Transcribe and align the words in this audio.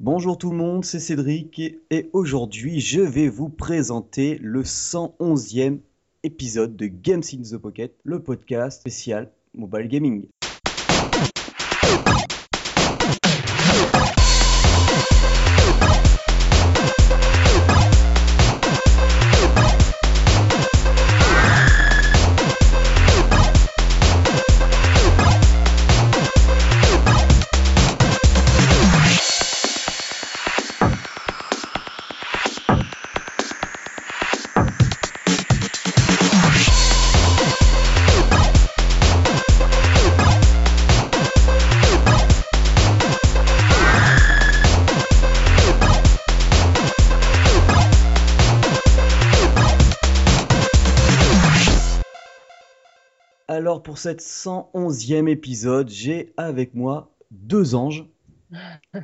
Bonjour 0.00 0.38
tout 0.38 0.52
le 0.52 0.56
monde, 0.56 0.84
c'est 0.84 1.00
Cédric 1.00 1.58
et, 1.58 2.08
aujourd'hui 2.12 2.78
je 2.78 3.00
vais 3.00 3.28
vous 3.28 3.48
présenter 3.48 4.38
le 4.40 4.62
111e 4.62 5.80
épisode 6.22 6.76
de 6.76 6.86
Games 6.86 7.24
in 7.34 7.42
the 7.42 7.56
Pocket, 7.60 7.96
le 8.04 8.22
podcast 8.22 8.78
spécial 8.78 9.28
mobile 9.54 9.88
gaming. 9.88 10.28
Pour 53.98 54.02
cette 54.04 54.20
111e 54.22 55.26
épisode, 55.28 55.88
j'ai 55.88 56.32
avec 56.36 56.72
moi 56.72 57.10
deux 57.32 57.74
anges. 57.74 58.06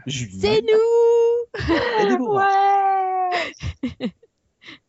Julien 0.06 0.38
C'est 0.40 0.62
nous 0.62 2.00
et 2.00 2.06
Déborah. 2.06 3.30
Ouais 3.32 3.90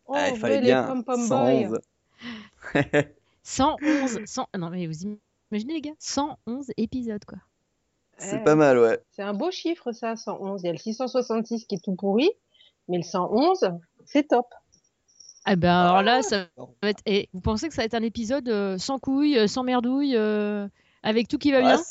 Ah, 0.08 0.30
il 0.30 0.34
Oh, 0.34 0.36
fallait 0.36 0.62
les 0.62 0.68
bien 0.68 0.84
pom-pom 0.84 1.28
boys. 1.28 1.80
111. 3.42 3.80
111 3.82 4.20
100... 4.26 4.48
Non 4.60 4.70
mais 4.70 4.86
vous 4.86 4.94
imaginez 5.52 5.74
les 5.74 5.82
gars 5.82 5.96
111 5.98 6.68
épisodes 6.78 7.26
quoi. 7.26 7.40
C'est 8.20 8.36
Ouais. 8.36 8.44
pas 8.44 8.54
mal, 8.56 8.78
ouais. 8.78 9.00
C'est 9.10 9.24
un 9.24 9.34
beau 9.34 9.50
chiffre 9.50 9.92
ça, 9.92 10.16
111. 10.16 10.62
Il 10.62 10.68
y 10.68 10.70
a 10.70 10.74
le 10.74 10.78
666 10.78 11.66
qui 11.66 11.76
est 11.76 11.84
tout 11.84 11.96
pourri, 11.96 12.30
mais 12.90 12.98
le 12.98 13.04
111, 13.04 13.72
c'est 14.06 14.28
top. 14.28 14.46
Ah 15.46 15.56
ben 15.56 15.72
alors 15.72 16.02
là 16.02 16.22
ça 16.24 16.48
va 16.82 16.90
être... 16.90 17.02
Et 17.06 17.30
vous 17.34 17.42
pensez 17.42 17.68
que 17.68 17.74
ça 17.76 17.82
va 17.84 17.86
être 17.86 17.94
un 17.94 18.02
épisode 18.04 18.50
euh, 18.50 18.78
sans 18.78 18.98
couilles, 19.00 19.38
euh, 19.38 19.48
sans 19.48 19.64
merdouille, 19.64 20.16
euh, 20.16 20.68
avec 21.04 21.28
tout 21.28 21.38
qui 21.38 21.52
va 21.52 21.58
Ouais, 21.60 21.64
bien? 21.64 21.82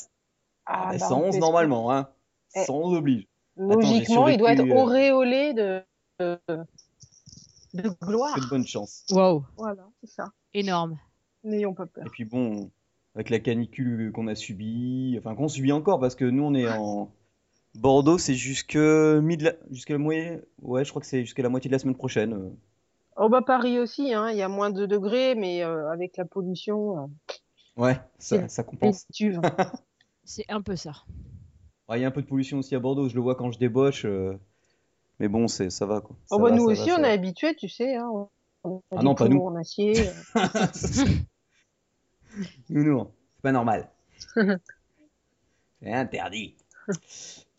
Ah, 0.65 0.89
ah, 0.91 0.97
bah, 0.97 1.05
on 1.05 1.09
111 1.09 1.35
peut 1.35 1.39
normalement, 1.39 1.91
hein. 1.91 2.09
Eh. 2.55 2.63
111 2.65 2.97
oblige. 2.97 3.27
Logiquement, 3.57 4.27
il 4.27 4.37
doit 4.37 4.53
être 4.53 4.67
auréolé 4.69 5.53
de, 5.53 5.81
de, 6.19 6.37
de 7.73 7.89
gloire. 8.01 8.33
C'est 8.35 8.41
de 8.41 8.49
bonne 8.49 8.67
chance. 8.67 9.05
Waouh, 9.11 9.45
Voilà, 9.55 9.87
c'est 10.01 10.09
ça. 10.09 10.31
énorme. 10.53 10.97
N'ayons 11.45 11.73
pas 11.73 11.85
peur. 11.85 12.05
Et 12.05 12.09
puis 12.09 12.25
bon, 12.25 12.71
avec 13.13 13.29
la 13.29 13.39
canicule 13.39 14.11
qu'on 14.11 14.27
a 14.27 14.35
subie, 14.35 15.15
enfin 15.17 15.35
qu'on 15.35 15.47
subit 15.47 15.71
encore 15.71 15.99
parce 15.99 16.15
que 16.15 16.25
nous 16.25 16.43
on 16.43 16.53
est 16.55 16.67
en 16.67 17.09
Bordeaux, 17.75 18.17
c'est 18.17 18.33
jusque 18.33 18.75
mi 18.75 19.37
de 19.37 19.45
la... 19.45 19.53
jusqu'à 19.71 19.93
la 19.93 19.99
moitié, 19.99 20.41
ouais, 20.61 20.83
je 20.83 20.89
crois 20.89 21.01
que 21.01 21.07
c'est 21.07 21.21
jusqu'à 21.21 21.43
la 21.43 21.49
moitié 21.49 21.69
de 21.69 21.73
la 21.73 21.79
semaine 21.79 21.95
prochaine. 21.95 22.51
Oh 23.17 23.29
bah 23.29 23.41
Paris 23.41 23.79
aussi, 23.79 24.13
hein, 24.13 24.29
il 24.29 24.37
y 24.37 24.41
a 24.41 24.49
moins 24.49 24.71
de 24.71 24.85
degrés, 24.85 25.35
mais 25.35 25.63
euh, 25.63 25.89
avec 25.89 26.17
la 26.17 26.25
pollution, 26.25 26.97
euh, 27.03 27.07
Ouais, 27.77 27.99
ça, 28.19 28.63
compense. 28.63 29.05
C'est 30.23 30.45
un 30.49 30.61
peu 30.61 30.75
ça. 30.75 30.91
Ouais, 31.87 31.99
Il 31.99 32.01
y 32.01 32.05
a 32.05 32.07
un 32.07 32.11
peu 32.11 32.21
de 32.21 32.27
pollution 32.27 32.57
aussi 32.59 32.73
à 32.75 32.79
Bordeaux, 32.79 33.07
je 33.09 33.15
le 33.15 33.21
vois 33.21 33.35
quand 33.35 33.51
je 33.51 33.59
débauche. 33.59 34.05
euh, 34.05 34.37
Mais 35.19 35.27
bon, 35.27 35.47
c'est 35.47 35.69
ça 35.69 35.85
va 35.85 36.01
quoi. 36.01 36.15
Ça 36.25 36.35
Oh 36.35 36.39
bah 36.39 36.49
va, 36.49 36.55
nous 36.55 36.63
aussi, 36.65 36.89
va, 36.89 36.97
on 36.99 37.03
est 37.03 37.11
habitués, 37.11 37.55
tu 37.55 37.69
sais. 37.69 37.95
Hein, 37.95 38.09
on 38.63 38.81
Ah 38.91 39.03
non, 39.03 39.13
pas 39.13 39.27
nous. 39.29 39.39
en 39.39 39.55
acier. 39.55 40.07
euh. 40.07 40.11
Nous, 42.69 42.83
non, 42.83 43.11
c'est 43.35 43.41
pas 43.43 43.51
normal. 43.51 43.89
C'est 45.81 45.91
interdit. 45.93 46.55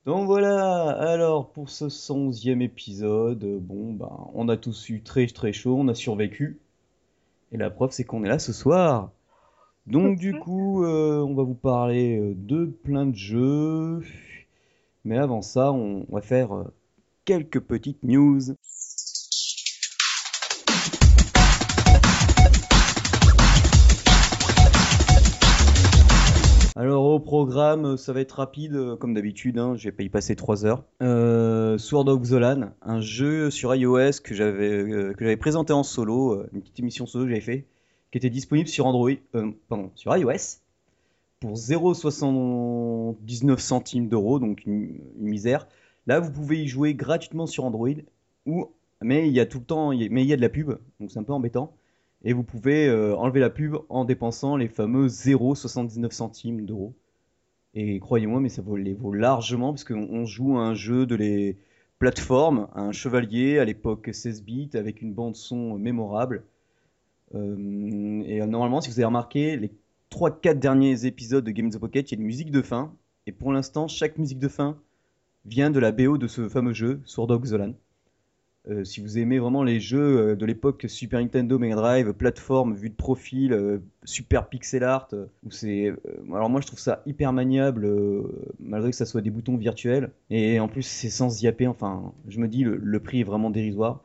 Donc 0.06 0.26
voilà, 0.26 0.90
alors 0.90 1.50
pour 1.50 1.68
ce 1.68 1.86
111e 1.86 2.62
épisode, 2.62 3.42
euh, 3.42 3.58
bon, 3.60 3.92
ben, 3.92 4.30
on 4.34 4.48
a 4.48 4.56
tous 4.56 4.88
eu 4.88 5.02
très 5.02 5.26
très 5.26 5.52
chaud, 5.52 5.76
on 5.76 5.88
a 5.88 5.94
survécu. 5.94 6.60
Et 7.50 7.56
la 7.56 7.70
preuve, 7.70 7.90
c'est 7.90 8.04
qu'on 8.04 8.22
est 8.22 8.28
là 8.28 8.38
ce 8.38 8.52
soir. 8.52 9.10
Donc 9.88 10.16
du 10.16 10.32
coup, 10.38 10.84
euh, 10.84 11.18
on 11.22 11.34
va 11.34 11.42
vous 11.42 11.54
parler 11.54 12.20
euh, 12.20 12.34
de 12.36 12.66
plein 12.66 13.06
de 13.06 13.16
jeux. 13.16 14.00
Mais 15.04 15.18
avant 15.18 15.42
ça, 15.42 15.72
on 15.72 16.06
va 16.08 16.20
faire 16.20 16.50
quelques 17.24 17.60
petites 17.60 18.04
news. 18.04 18.40
Au 27.16 27.20
programme, 27.20 27.96
ça 27.96 28.12
va 28.12 28.20
être 28.20 28.32
rapide 28.32 28.74
euh, 28.74 28.96
comme 28.96 29.14
d'habitude, 29.14 29.58
hein, 29.58 29.74
je 29.76 29.84
vais 29.84 29.92
pas 29.92 30.02
y 30.02 30.08
passer 30.08 30.36
3 30.36 30.66
heures. 30.66 30.84
Euh, 31.02 31.78
Sword 31.78 32.08
of 32.08 32.30
Land, 32.30 32.72
un 32.82 33.00
jeu 33.00 33.50
sur 33.50 33.74
iOS 33.74 34.20
que 34.22 34.34
j'avais 34.34 34.70
euh, 34.70 35.36
présenté 35.36 35.72
en 35.72 35.82
solo, 35.82 36.32
euh, 36.32 36.48
une 36.52 36.60
petite 36.60 36.78
émission 36.78 37.06
solo 37.06 37.24
que 37.24 37.30
j'avais 37.30 37.40
fait, 37.40 37.66
qui 38.12 38.18
était 38.18 38.30
disponible 38.30 38.68
sur 38.68 38.86
Android, 38.86 39.10
euh, 39.34 39.50
pardon, 39.68 39.90
sur 39.94 40.16
iOS 40.16 40.60
pour 41.40 41.54
0,79 41.54 43.58
centimes 43.58 44.08
d'euros, 44.08 44.38
donc 44.38 44.64
une, 44.66 44.98
misère. 45.18 45.66
Là, 46.06 46.20
vous 46.20 46.30
pouvez 46.30 46.62
y 46.62 46.68
jouer 46.68 46.94
gratuitement 46.94 47.46
sur 47.46 47.64
Android, 47.64 47.88
ou 48.46 48.68
mais 49.02 49.28
il 49.28 49.34
y 49.34 49.40
a 49.40 49.46
tout 49.46 49.58
le 49.58 49.64
temps, 49.64 49.90
mais 49.90 50.22
il 50.22 50.28
y 50.28 50.32
a 50.32 50.36
de 50.36 50.40
la 50.40 50.48
pub, 50.48 50.78
donc 51.00 51.10
c'est 51.10 51.18
un 51.18 51.24
peu 51.24 51.32
embêtant. 51.32 51.74
Et 52.24 52.32
vous 52.32 52.42
pouvez 52.42 52.88
euh, 52.88 53.16
enlever 53.16 53.40
la 53.40 53.50
pub 53.50 53.76
en 53.88 54.04
dépensant 54.04 54.56
les 54.56 54.68
fameux 54.68 55.06
0,79 55.06 56.10
centimes 56.10 56.64
d'euros. 56.64 56.94
Et 57.78 58.00
croyez-moi, 58.00 58.40
mais 58.40 58.48
ça 58.48 58.62
vaut, 58.62 58.76
les 58.76 58.94
vaut 58.94 59.12
largement, 59.12 59.72
parce 59.72 59.84
qu'on 59.84 60.08
on 60.10 60.24
joue 60.24 60.56
à 60.56 60.62
un 60.62 60.74
jeu 60.74 61.04
de 61.04 61.14
les 61.14 61.58
plateformes, 61.98 62.68
un 62.74 62.90
chevalier 62.90 63.58
à 63.58 63.66
l'époque 63.66 64.08
16 64.10 64.42
bits, 64.44 64.70
avec 64.72 65.02
une 65.02 65.12
bande 65.12 65.36
son 65.36 65.76
mémorable. 65.76 66.44
Euh, 67.34 68.22
et 68.24 68.40
euh, 68.40 68.46
normalement, 68.46 68.80
si 68.80 68.88
vous 68.88 68.98
avez 68.98 69.04
remarqué, 69.04 69.58
les 69.58 69.70
3-4 70.10 70.58
derniers 70.58 71.04
épisodes 71.04 71.44
de 71.44 71.50
Game 71.50 71.66
of 71.66 71.78
Pocket, 71.78 72.10
il 72.10 72.14
y 72.14 72.18
a 72.18 72.20
une 72.20 72.26
musique 72.26 72.50
de 72.50 72.62
fin. 72.62 72.94
Et 73.26 73.32
pour 73.32 73.52
l'instant, 73.52 73.88
chaque 73.88 74.16
musique 74.16 74.38
de 74.38 74.48
fin 74.48 74.78
vient 75.44 75.70
de 75.70 75.78
la 75.78 75.92
BO 75.92 76.16
de 76.16 76.28
ce 76.28 76.48
fameux 76.48 76.72
jeu, 76.72 77.02
Sword 77.04 77.30
of 77.30 77.44
Land. 77.50 77.74
Euh, 78.68 78.82
si 78.82 79.00
vous 79.00 79.16
aimez 79.18 79.38
vraiment 79.38 79.62
les 79.62 79.78
jeux 79.78 80.30
euh, 80.30 80.36
de 80.36 80.44
l'époque 80.44 80.86
Super 80.88 81.20
Nintendo, 81.20 81.56
Mega 81.56 81.76
Drive, 81.76 82.12
plateforme, 82.12 82.74
vue 82.74 82.90
de 82.90 82.96
profil, 82.96 83.52
euh, 83.52 83.78
super 84.04 84.48
pixel 84.48 84.82
art, 84.82 85.08
alors 86.32 86.50
moi 86.50 86.60
je 86.60 86.66
trouve 86.66 86.80
ça 86.80 87.02
hyper 87.06 87.32
maniable, 87.32 87.88
malgré 88.58 88.90
que 88.90 88.96
ça 88.96 89.06
soit 89.06 89.20
des 89.20 89.30
boutons 89.30 89.56
virtuels, 89.56 90.10
et 90.30 90.58
en 90.58 90.66
plus 90.66 90.82
c'est 90.82 91.10
sans 91.10 91.28
zapper, 91.28 91.68
enfin 91.68 92.12
je 92.28 92.40
me 92.40 92.48
dis 92.48 92.64
le, 92.64 93.00
prix 93.00 93.20
est 93.20 93.24
vraiment 93.24 93.50
dérisoire, 93.50 94.02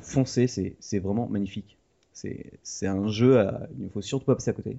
foncez, 0.00 0.46
c'est 0.46 0.98
vraiment 0.98 1.28
magnifique. 1.28 1.76
C'est 2.12 2.86
un 2.86 3.08
jeu, 3.08 3.44
il 3.78 3.84
ne 3.84 3.88
faut 3.88 4.02
surtout 4.02 4.26
pas 4.26 4.34
passer 4.34 4.50
à 4.50 4.54
côté. 4.54 4.78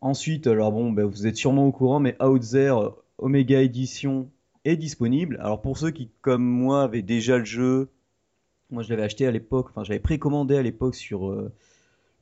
Ensuite, 0.00 0.46
alors 0.46 0.72
bon, 0.72 0.92
ben, 0.92 1.04
vous 1.04 1.26
êtes 1.26 1.36
sûrement 1.36 1.66
au 1.66 1.72
courant, 1.72 2.00
mais 2.00 2.16
Outzer 2.22 2.72
Omega 3.18 3.62
Edition 3.62 4.28
est 4.64 4.76
disponible. 4.76 5.38
Alors 5.40 5.60
pour 5.60 5.78
ceux 5.78 5.90
qui, 5.90 6.10
comme 6.20 6.44
moi, 6.44 6.84
avaient 6.84 7.02
déjà 7.02 7.38
le 7.38 7.44
jeu, 7.44 7.88
moi 8.70 8.82
je 8.82 8.90
l'avais 8.90 9.02
acheté 9.02 9.26
à 9.26 9.30
l'époque, 9.30 9.68
enfin 9.70 9.84
j'avais 9.84 10.00
précommandé 10.00 10.56
à 10.56 10.62
l'époque 10.62 10.94
sur 10.94 11.28
euh, 11.30 11.52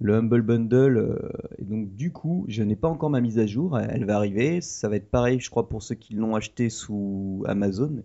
le 0.01 0.15
Humble 0.15 0.43
Bundle, 0.43 0.97
euh, 0.99 1.31
et 1.59 1.65
donc 1.65 1.95
du 1.95 2.13
coup 2.13 2.45
je 2.49 2.63
n'ai 2.63 2.77
pas 2.77 2.89
encore 2.89 3.11
ma 3.11 3.21
mise 3.21 3.39
à 3.39 3.47
jour, 3.47 3.79
elle, 3.79 4.05
va 4.05 4.17
arriver, 4.17 4.61
ça 4.61 4.89
va 4.89 4.97
être 4.97 5.11
pareil 5.11 5.41
je 5.41 5.51
crois 5.51 5.69
pour 5.69 5.83
ceux 5.83 5.95
qui 5.95 6.15
l'ont 6.15 6.35
acheté 6.35 6.71
sous 6.71 7.45
Amazon. 7.47 8.03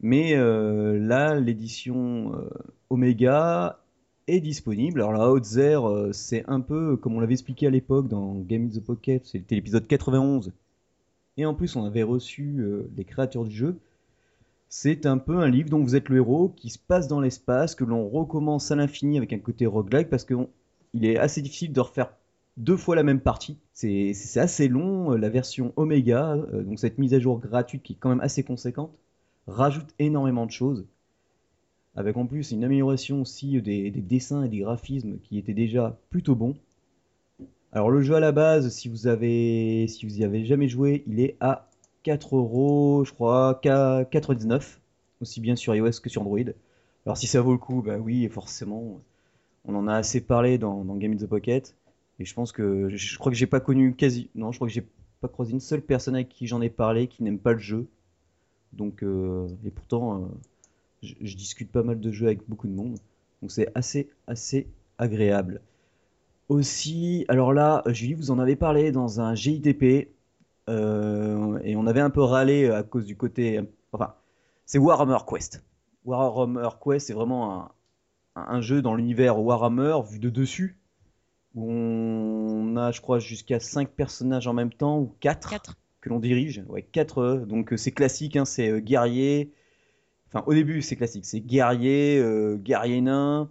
Mais 0.00 0.34
euh, 0.34 0.98
là 0.98 1.38
l'édition 1.38 2.32
Omega 2.90 3.78
est 4.26 4.40
disponible. 4.40 5.00
Alors 5.00 5.12
la 5.12 5.30
Outzer 5.30 5.78
c'est 6.12 6.44
un 6.48 6.60
peu 6.60 6.96
comme 6.96 7.14
on 7.14 7.20
l'avait 7.20 7.34
expliqué 7.34 7.66
à 7.66 7.70
l'époque 7.70 8.08
dans 8.08 8.34
Game 8.40 8.64
in 8.66 8.68
the 8.68 8.82
Pocket, 8.84 9.24
c'était 9.26 9.54
l'épisode 9.54 9.86
91. 9.86 10.52
Et 11.36 11.46
en 11.46 11.54
plus 11.54 11.76
on 11.76 11.84
avait 11.84 12.02
reçu 12.02 12.58
euh, 12.58 12.90
les 12.96 13.04
créateurs 13.04 13.44
du 13.44 13.54
jeu. 13.54 13.78
C'est 14.74 15.04
un 15.04 15.18
peu 15.18 15.36
un 15.36 15.50
livre 15.50 15.68
dont 15.68 15.82
vous 15.82 15.96
êtes 15.96 16.08
le 16.08 16.16
héros, 16.16 16.48
qui 16.48 16.70
se 16.70 16.78
passe 16.78 17.06
dans 17.06 17.20
l'espace, 17.20 17.74
que 17.74 17.84
l'on 17.84 18.08
recommence 18.08 18.70
à 18.70 18.74
l'infini 18.74 19.18
avec 19.18 19.34
un 19.34 19.38
côté 19.38 19.66
roguelike, 19.66 20.08
parce 20.08 20.24
qu'il 20.24 21.04
est 21.04 21.18
assez 21.18 21.42
difficile 21.42 21.74
de 21.74 21.80
refaire 21.80 22.14
deux 22.56 22.78
fois 22.78 22.96
la 22.96 23.02
même 23.02 23.20
partie. 23.20 23.58
C'est 23.74 24.14
assez 24.36 24.68
long, 24.68 25.12
euh, 25.12 25.18
la 25.18 25.28
version 25.28 25.74
Omega, 25.76 26.36
euh, 26.36 26.62
donc 26.62 26.78
cette 26.78 26.96
mise 26.96 27.12
à 27.12 27.20
jour 27.20 27.38
gratuite 27.38 27.82
qui 27.82 27.92
est 27.92 27.96
quand 27.96 28.08
même 28.08 28.22
assez 28.22 28.44
conséquente, 28.44 28.98
rajoute 29.46 29.90
énormément 29.98 30.46
de 30.46 30.52
choses. 30.52 30.86
Avec 31.94 32.16
en 32.16 32.24
plus 32.24 32.50
une 32.50 32.64
amélioration 32.64 33.20
aussi 33.20 33.60
des, 33.60 33.90
des 33.90 34.00
dessins 34.00 34.42
et 34.42 34.48
des 34.48 34.60
graphismes 34.60 35.18
qui 35.18 35.36
étaient 35.36 35.52
déjà 35.52 35.98
plutôt 36.08 36.34
bons. 36.34 36.56
Alors 37.72 37.90
le 37.90 38.00
jeu 38.00 38.14
à 38.14 38.20
la 38.20 38.32
base, 38.32 38.70
si 38.70 38.88
vous 38.88 39.06
avez, 39.06 39.86
si 39.88 40.06
vous 40.06 40.18
y 40.18 40.24
avez 40.24 40.46
jamais 40.46 40.70
joué, 40.70 41.04
il 41.06 41.20
est 41.20 41.36
à 41.40 41.68
4 42.02 42.36
euros, 42.36 43.04
je 43.04 43.12
crois, 43.12 43.60
4,19. 43.62 44.78
aussi 45.20 45.40
bien 45.40 45.56
sur 45.56 45.74
iOS 45.74 46.00
que 46.02 46.08
sur 46.08 46.22
Android. 46.22 46.38
Alors 47.06 47.16
si 47.16 47.26
ça 47.26 47.40
vaut 47.40 47.52
le 47.52 47.58
coup, 47.58 47.82
bah 47.82 47.98
oui, 47.98 48.28
forcément, 48.28 49.00
on 49.64 49.74
en 49.74 49.88
a 49.88 49.94
assez 49.94 50.20
parlé 50.20 50.58
dans, 50.58 50.84
Game 50.96 51.12
in 51.12 51.16
the 51.16 51.26
Pocket. 51.26 51.76
Et 52.18 52.24
je 52.24 52.34
pense 52.34 52.52
que 52.52 52.88
je 52.90 53.18
crois 53.18 53.32
que 53.32 53.38
j'ai 53.38 53.46
pas 53.46 53.60
connu 53.60 53.94
quasi, 53.94 54.30
non, 54.34 54.52
je 54.52 54.58
crois 54.58 54.68
que 54.68 54.74
j'ai 54.74 54.86
pas 55.20 55.28
croisé 55.28 55.52
une 55.52 55.60
seule 55.60 55.82
personne 55.82 56.14
avec 56.14 56.28
qui 56.28 56.46
j'en 56.46 56.60
ai 56.60 56.70
parlé 56.70 57.06
qui 57.08 57.22
n'aime 57.22 57.38
pas 57.38 57.52
le 57.52 57.58
jeu. 57.58 57.86
Donc 58.72 59.02
euh, 59.02 59.48
et 59.64 59.70
pourtant, 59.70 60.22
euh, 60.22 60.26
je, 61.02 61.14
je 61.20 61.36
discute 61.36 61.70
pas 61.70 61.82
mal 61.82 62.00
de 62.00 62.10
jeux 62.12 62.26
avec 62.26 62.48
beaucoup 62.48 62.68
de 62.68 62.74
monde. 62.74 62.98
Donc 63.40 63.50
c'est 63.50 63.68
assez 63.74 64.10
assez 64.26 64.68
agréable. 64.98 65.60
Aussi, 66.48 67.24
alors 67.28 67.52
là, 67.52 67.82
Julie, 67.86 68.14
vous 68.14 68.30
en 68.30 68.38
avez 68.38 68.56
parlé 68.56 68.92
dans 68.92 69.20
un 69.20 69.34
GITP. 69.34 70.11
Euh, 70.68 71.58
et 71.64 71.76
on 71.76 71.86
avait 71.86 72.00
un 72.00 72.10
peu 72.10 72.22
râlé 72.22 72.70
à 72.70 72.82
cause 72.82 73.06
du 73.06 73.16
côté. 73.16 73.60
Enfin, 73.92 74.14
c'est 74.66 74.78
Warhammer 74.78 75.18
Quest. 75.28 75.64
Warhammer 76.04 76.68
Quest, 76.82 77.06
c'est 77.08 77.12
vraiment 77.12 77.62
un, 77.62 77.72
un 78.34 78.60
jeu 78.60 78.82
dans 78.82 78.94
l'univers 78.94 79.38
Warhammer 79.38 79.96
vu 80.08 80.18
de 80.18 80.30
dessus. 80.30 80.78
Où 81.54 81.70
on 81.70 82.76
a, 82.76 82.92
je 82.92 83.00
crois, 83.00 83.18
jusqu'à 83.18 83.60
5 83.60 83.90
personnages 83.90 84.46
en 84.46 84.54
même 84.54 84.72
temps, 84.72 84.98
ou 84.98 85.14
4 85.20 85.50
4. 85.50 85.76
que 86.00 86.08
l'on 86.08 86.18
dirige. 86.18 86.64
Ouais, 86.68 86.82
4. 86.82 87.44
Donc 87.46 87.72
euh, 87.72 87.76
c'est 87.76 87.92
classique, 87.92 88.36
hein, 88.36 88.44
c'est 88.44 88.70
euh, 88.70 88.80
guerrier. 88.80 89.52
Enfin, 90.28 90.44
au 90.46 90.54
début, 90.54 90.80
c'est 90.80 90.96
classique. 90.96 91.26
C'est 91.26 91.40
guerrier, 91.40 92.18
euh, 92.18 92.56
guerrier 92.56 93.02
nain. 93.02 93.50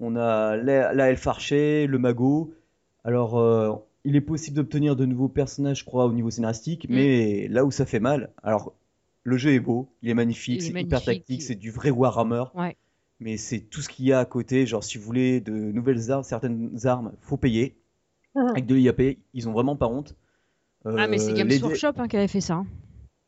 On 0.00 0.16
a 0.16 0.56
la, 0.56 0.92
la 0.92 1.10
elfe 1.10 1.26
archer, 1.26 1.86
le 1.86 1.98
magot. 1.98 2.52
Alors, 3.04 3.38
euh, 3.38 3.72
il 4.08 4.16
est 4.16 4.20
possible 4.22 4.56
d'obtenir 4.56 4.96
de 4.96 5.04
nouveaux 5.04 5.28
personnages, 5.28 5.80
je 5.80 5.84
crois, 5.84 6.06
au 6.06 6.12
niveau 6.12 6.30
scénaristique, 6.30 6.88
Mm. 6.88 6.94
mais 6.94 7.48
là 7.48 7.64
où 7.64 7.70
ça 7.70 7.84
fait 7.86 8.00
mal, 8.00 8.30
alors 8.42 8.74
le 9.24 9.36
jeu 9.36 9.52
est 9.52 9.60
beau, 9.60 9.88
il 10.02 10.08
est 10.08 10.14
magnifique, 10.14 10.62
c'est 10.62 10.70
hyper 10.80 11.02
tactique, 11.04 11.24
il- 11.28 11.42
c'est 11.42 11.54
du 11.54 11.70
vrai 11.70 11.90
Warhammer, 11.90 12.44
Ouais. 12.54 12.76
mais 13.20 13.36
c'est 13.36 13.60
tout 13.60 13.80
ce 13.82 13.88
qu'il 13.88 14.06
y 14.06 14.12
a 14.12 14.18
à 14.20 14.24
côté. 14.24 14.64
Genre, 14.66 14.82
si 14.82 14.96
vous 14.98 15.04
voulez 15.04 15.40
de 15.40 15.52
nouvelles 15.52 16.10
armes, 16.10 16.22
certaines 16.22 16.70
armes, 16.86 17.12
faut 17.20 17.36
payer. 17.36 17.76
Mhm. 18.34 18.46
Avec 18.48 18.66
de 18.66 18.74
l'IAP, 18.74 19.18
ils 19.34 19.48
ont 19.48 19.52
vraiment 19.52 19.76
pas 19.76 19.88
honte. 19.88 20.14
Ah, 20.84 21.06
mais 21.08 21.18
c'est 21.18 21.32
Euh, 21.32 21.34
Games 21.34 21.48
les 21.48 21.62
Workshop 21.62 21.92
hein, 21.98 22.08
qui 22.08 22.16
avait 22.16 22.28
fait 22.28 22.40
ça. 22.40 22.54
hein. 22.54 22.66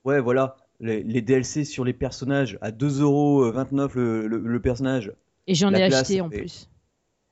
Ouais, 0.04 0.20
voilà. 0.20 0.56
Les, 0.78 1.02
les 1.02 1.20
DLC 1.20 1.64
sur 1.64 1.84
les 1.84 1.92
personnages 1.92 2.56
à 2.62 2.70
2,29€ 2.70 3.94
le, 3.96 4.26
le, 4.28 4.38
le 4.38 4.60
personnage. 4.62 5.12
Et 5.46 5.54
j'en 5.54 5.72
ai 5.74 5.88
classe, 5.88 6.02
acheté 6.02 6.20
en 6.22 6.30
et- 6.30 6.38
plus. 6.38 6.70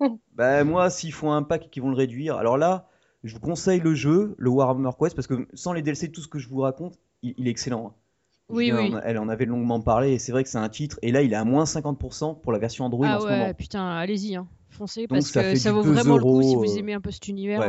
Bah, 0.34 0.64
moi, 0.64 0.90
s'ils 0.90 1.12
font 1.12 1.32
un 1.32 1.42
pack 1.42 1.66
et 1.66 1.68
qu'ils 1.70 1.82
vont 1.82 1.88
le 1.90 1.96
réduire. 1.96 2.36
Alors 2.36 2.58
là, 2.58 2.88
je 3.24 3.34
vous 3.34 3.40
conseille 3.40 3.80
le 3.80 3.94
jeu, 3.94 4.34
le 4.38 4.50
Warhammer 4.50 4.90
Quest, 4.98 5.14
parce 5.16 5.26
que 5.26 5.46
sans 5.54 5.72
les 5.72 5.82
DLC, 5.82 6.10
tout 6.10 6.20
ce 6.20 6.28
que 6.28 6.38
je 6.38 6.48
vous 6.48 6.58
raconte, 6.60 6.98
il, 7.22 7.34
il 7.38 7.46
est 7.48 7.50
excellent. 7.50 7.88
hein. 7.88 7.94
Oui, 8.50 8.72
oui. 8.72 8.94
Elle 9.04 9.18
en 9.18 9.28
avait 9.28 9.44
longuement 9.44 9.80
parlé, 9.80 10.12
et 10.12 10.18
c'est 10.18 10.32
vrai 10.32 10.42
que 10.42 10.48
c'est 10.48 10.56
un 10.58 10.68
titre. 10.70 10.98
Et 11.02 11.12
là, 11.12 11.20
il 11.22 11.32
est 11.32 11.36
à 11.36 11.44
moins 11.44 11.64
50% 11.64 12.40
pour 12.40 12.50
la 12.52 12.58
version 12.58 12.86
Android 12.86 13.06
en 13.06 13.10
Ah 13.10 13.20
ce 13.20 13.26
ouais, 13.26 13.38
moment. 13.38 13.52
putain, 13.54 13.86
allez-y, 13.86 14.36
hein. 14.36 14.46
foncez, 14.70 15.02
Donc, 15.02 15.18
parce 15.18 15.26
ça 15.30 15.42
que 15.42 15.56
ça 15.56 15.72
vaut 15.72 15.82
2 15.82 15.92
vraiment 15.92 16.16
le 16.16 16.22
coup 16.22 16.42
si 16.42 16.54
vous 16.54 16.64
euh, 16.64 16.78
aimez 16.78 16.94
un 16.94 17.00
peu 17.02 17.10
cet 17.10 17.28
univers. 17.28 17.60
ouais. 17.60 17.68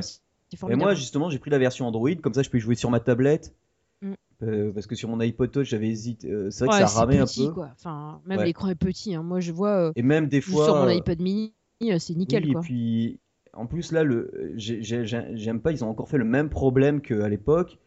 Et 0.72 0.76
moi, 0.76 0.94
justement, 0.96 1.30
j'ai 1.30 1.38
pris 1.38 1.52
la 1.52 1.58
version 1.60 1.86
Android, 1.86 2.16
comme 2.24 2.34
ça, 2.34 2.42
je 2.44 2.50
peux 2.50 2.58
y 2.58 2.62
jouer 2.62 2.76
sur 2.76 2.90
ma 2.90 3.00
tablette. 3.02 3.54
Mm. 4.02 4.14
Euh, 4.44 4.72
parce 4.72 4.88
que 4.88 4.96
sur 4.96 5.10
mon 5.10 5.20
iPod 5.20 5.52
Touch, 5.52 5.68
j'avais 5.68 5.90
hésité. 5.90 6.32
euh, 6.32 6.50
c'est 6.50 6.66
vrai 6.66 6.78
Ouais, 6.78 6.84
que 6.84 6.90
ça 6.90 6.98
ramait 7.00 7.20
petit, 7.20 7.44
un 7.44 7.48
peu. 7.48 7.54
quoi. 7.54 7.70
Enfin, 7.74 8.22
même 8.26 8.40
Ouais. 8.40 8.46
l'écran 8.46 8.70
est 8.70 8.76
petit. 8.76 9.14
hein. 9.16 9.22
Moi, 9.22 9.42
je 9.42 9.52
vois 9.52 9.90
euh, 9.90 9.92
Et 9.98 10.02
même 10.02 10.28
des 10.30 10.40
fois. 10.42 10.64
sur 10.66 10.76
mon 10.76 10.88
iPod 10.88 11.20
mini, 11.20 11.54
c'est 12.00 12.16
nickel, 12.16 12.46
oui, 12.46 12.54
quoi. 12.54 12.62
Et 12.62 12.64
puis, 12.64 13.20
en 13.54 13.66
plus, 13.66 13.92
là, 13.92 14.04
le, 14.04 14.54
j'aime 14.58 15.60
pas, 15.62 15.72
ils 15.72 15.84
ont 15.84 15.90
encore 15.90 16.08
fait 16.10 16.18
le 16.18 16.26
même 16.26 16.50
problème 16.50 17.02
qu'à 17.02 17.28
l'époque 17.30 17.78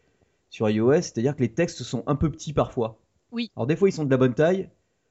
sur 0.49 0.69
iOS, 0.69 1.01
c'est-à-dire 1.01 1.35
que 1.35 1.41
les 1.41 1.53
textes 1.53 1.83
sont 1.83 2.03
un 2.07 2.15
peu 2.15 2.29
petits 2.31 2.53
parfois. 2.53 2.99
Oui. 3.31 3.51
Alors, 3.55 3.65
des 3.67 3.75
fois, 3.75 3.89
ils 3.89 3.93
sont 3.93 4.05
de 4.05 4.11
la 4.11 4.17
bonne 4.17 4.35
taille. 4.35 4.69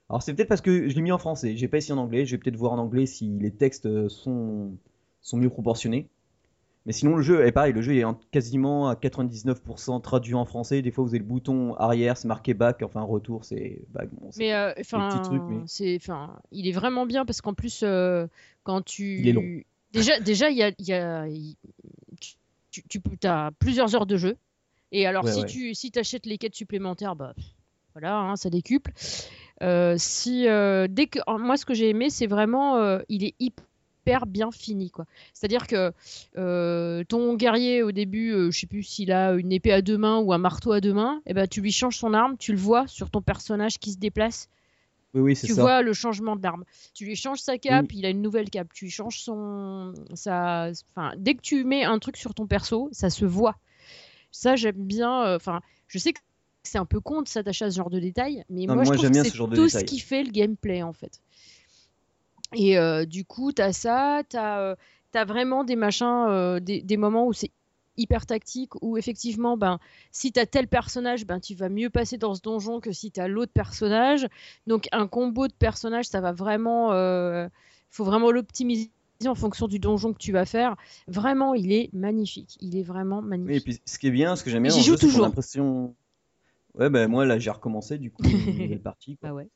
Alors, 0.08 0.22
c'est 0.22 0.34
peut-être 0.34 0.48
parce 0.48 0.60
que 0.60 0.88
je 0.88 0.94
l'ai 0.94 1.02
mis 1.02 1.10
en 1.12 1.18
français, 1.18 1.56
j'ai 1.56 1.68
pas 1.68 1.78
essayé 1.78 1.94
en 1.94 1.98
anglais, 1.98 2.26
je 2.26 2.32
vais 2.32 2.38
peut-être 2.38 2.56
voir 2.56 2.72
en 2.72 2.78
anglais 2.78 3.06
si 3.06 3.38
les 3.40 3.50
textes 3.50 3.86
euh, 3.86 4.08
sont, 4.08 4.72
sont 5.20 5.38
mieux 5.38 5.48
proportionnés. 5.50 6.08
Mais 6.84 6.92
sinon, 6.92 7.14
le 7.16 7.22
jeu 7.22 7.46
est 7.46 7.52
pareil, 7.52 7.72
le 7.72 7.80
jeu 7.80 7.94
est 7.94 8.02
en- 8.04 8.18
quasiment 8.32 8.88
à 8.88 8.94
99% 8.96 10.00
traduit 10.00 10.34
en 10.34 10.44
français. 10.44 10.82
Des 10.82 10.90
fois, 10.90 11.04
vous 11.04 11.10
avez 11.10 11.20
le 11.20 11.24
bouton 11.24 11.74
arrière, 11.76 12.16
c'est 12.16 12.26
marqué 12.28 12.54
back, 12.54 12.82
enfin 12.82 13.02
retour, 13.02 13.44
c'est 13.44 13.82
back. 13.90 14.08
Bon, 14.12 14.30
c'est- 14.32 14.40
Mais 14.40 14.52
euh, 14.54 14.72
mais- 14.76 15.96
enfin, 15.96 16.36
il 16.50 16.66
est 16.68 16.72
vraiment 16.72 17.06
bien 17.06 17.24
parce 17.24 17.40
qu'en 17.40 17.54
plus, 17.54 17.82
euh, 17.84 18.26
quand 18.64 18.82
tu, 18.84 19.20
Il 19.20 19.28
est 19.28 19.32
long. 19.32 19.42
Déjà, 19.92 20.20
déjà, 20.20 20.50
il 20.50 20.56
y 20.56 20.62
a, 20.62 21.28
y 21.28 21.56
tu, 22.70 23.00
as 23.24 23.50
plusieurs 23.58 23.94
heures 23.94 24.06
de 24.06 24.16
jeu. 24.16 24.36
Et 24.90 25.06
alors, 25.06 25.24
Ouais, 25.24 25.32
si 25.32 25.40
ouais. 25.40 25.46
tu, 25.46 25.74
si 25.74 25.90
achètes 25.96 26.26
les 26.26 26.38
quêtes 26.38 26.54
supplémentaires, 26.54 27.16
bah, 27.16 27.34
voilà, 27.94 28.16
hein, 28.16 28.36
ça 28.36 28.50
décuple. 28.50 28.92
Euh, 29.62 29.94
si, 29.98 30.48
euh, 30.48 30.86
dès 30.88 31.06
que, 31.06 31.18
moi, 31.38 31.56
ce 31.56 31.64
que 31.64 31.74
j'ai 31.74 31.88
aimé, 31.88 32.10
c'est 32.10 32.26
vraiment, 32.26 32.76
euh, 32.76 33.00
il 33.08 33.24
est 33.24 33.34
hyper 33.38 34.26
bien 34.26 34.50
fini, 34.50 34.90
quoi. 34.90 35.06
C'est-à-dire 35.32 35.66
que 35.66 35.92
euh, 36.36 37.04
ton 37.04 37.34
guerrier 37.34 37.82
au 37.82 37.92
début, 37.92 38.50
je 38.50 38.58
sais 38.58 38.66
plus 38.66 38.82
s'il 38.82 39.12
a 39.12 39.32
une 39.32 39.52
épée 39.52 39.72
à 39.72 39.80
deux 39.82 39.98
mains 39.98 40.18
ou 40.18 40.32
un 40.32 40.38
marteau 40.38 40.72
à 40.72 40.80
deux 40.80 40.92
mains, 40.92 41.22
et 41.26 41.34
ben 41.34 41.46
tu 41.46 41.60
lui 41.60 41.72
changes 41.72 41.98
son 41.98 42.12
arme, 42.12 42.36
tu 42.36 42.52
le 42.52 42.58
vois 42.58 42.86
sur 42.88 43.10
ton 43.10 43.22
personnage 43.22 43.78
qui 43.78 43.92
se 43.92 43.98
déplace 43.98 44.48
Oui, 45.14 45.20
oui, 45.20 45.36
c'est 45.36 45.46
tu 45.46 45.54
ça. 45.54 45.60
vois 45.60 45.82
le 45.82 45.92
changement 45.92 46.36
d'arme. 46.36 46.64
Tu 46.94 47.04
lui 47.04 47.16
changes 47.16 47.40
sa 47.40 47.58
cape, 47.58 47.92
il 47.92 48.06
a 48.06 48.10
une 48.10 48.22
nouvelle 48.22 48.48
cape. 48.48 48.72
Tu 48.72 48.88
changes 48.88 49.20
son. 49.20 49.92
Enfin, 50.10 50.72
dès 51.16 51.34
que 51.34 51.42
tu 51.42 51.64
mets 51.64 51.84
un 51.84 51.98
truc 51.98 52.16
sur 52.16 52.34
ton 52.34 52.46
perso, 52.46 52.88
ça 52.92 53.10
se 53.10 53.24
voit. 53.24 53.56
Ça, 54.30 54.56
j'aime 54.56 54.76
bien. 54.84 55.24
euh, 55.24 55.36
Enfin, 55.36 55.60
je 55.88 55.98
sais 55.98 56.12
que 56.14 56.20
c'est 56.62 56.78
un 56.78 56.86
peu 56.86 57.00
con 57.00 57.22
de 57.22 57.28
s'attacher 57.28 57.66
à 57.66 57.70
ce 57.70 57.76
genre 57.76 57.90
de 57.90 57.98
détails, 58.00 58.44
mais 58.48 58.62
Non, 58.66 58.74
moi, 58.74 58.76
moi, 58.76 58.84
je 58.84 58.90
trouve 58.90 59.00
j'aime 59.02 59.10
que 59.10 59.12
bien 59.14 59.24
c'est 59.24 59.30
ce 59.30 59.36
genre 59.36 59.48
de 59.48 59.56
tout 59.56 59.68
ce 59.68 59.78
qui 59.84 59.98
fait 59.98 60.22
le 60.22 60.30
gameplay, 60.30 60.82
en 60.82 60.92
fait. 60.92 61.20
Et 62.54 62.78
euh, 62.78 63.04
du 63.04 63.24
coup, 63.24 63.52
tu 63.52 63.60
as 63.60 63.72
ça, 63.72 64.22
tu 64.28 64.36
as, 64.36 64.76
vraiment 65.26 65.64
des 65.64 65.76
machins, 65.76 66.26
euh, 66.28 66.60
des, 66.60 66.80
des 66.80 66.96
moments 66.96 67.26
où 67.26 67.32
c'est 67.32 67.50
hyper 68.02 68.26
tactique, 68.26 68.72
où 68.82 68.96
effectivement, 68.98 69.56
ben, 69.56 69.78
si 70.10 70.32
tu 70.32 70.40
as 70.40 70.46
tel 70.46 70.68
personnage, 70.68 71.26
ben, 71.26 71.40
tu 71.40 71.54
vas 71.54 71.68
mieux 71.68 71.90
passer 71.90 72.18
dans 72.18 72.34
ce 72.34 72.40
donjon 72.42 72.80
que 72.80 72.92
si 72.92 73.10
tu 73.10 73.20
as 73.20 73.28
l'autre 73.28 73.52
personnage. 73.52 74.26
Donc 74.66 74.88
un 74.92 75.06
combo 75.06 75.48
de 75.48 75.52
personnages, 75.54 76.06
ça 76.06 76.20
va 76.20 76.32
vraiment... 76.32 76.92
Il 76.92 77.94
faut 77.94 78.04
vraiment 78.04 78.30
l'optimiser 78.30 78.90
en 79.26 79.34
fonction 79.34 79.68
du 79.68 79.78
donjon 79.78 80.12
que 80.12 80.18
tu 80.18 80.32
vas 80.32 80.44
faire. 80.46 80.76
Vraiment, 81.08 81.54
il 81.54 81.72
est 81.72 81.90
magnifique. 81.92 82.56
Il 82.60 82.76
est 82.76 82.82
vraiment 82.82 83.18
Oui, 83.20 83.26
et 83.26 83.28
magnifique. 83.38 83.64
puis 83.64 83.80
ce 83.84 83.98
qui 83.98 84.06
est 84.08 84.10
bien, 84.10 84.34
ce 84.34 84.42
que 84.44 84.50
j'aime 84.50 84.62
bien 84.64 84.72
J'y 84.72 84.82
joue 84.82 84.92
jeu, 84.92 84.96
c'est 84.96 85.00
qu'on 85.02 85.08
a 85.08 85.10
toujours. 85.12 85.24
l'impression. 85.26 85.94
Ouais, 86.74 86.88
ben 86.88 87.06
moi 87.06 87.26
là 87.26 87.38
j'ai 87.38 87.50
recommencé 87.50 87.98
du 87.98 88.10
coup 88.10 88.22
une 88.24 88.30
nouvelle 88.62 88.80
partie. 88.80 89.18
quoi. 89.18 89.28
Bah 89.28 89.34
ouais. 89.34 89.48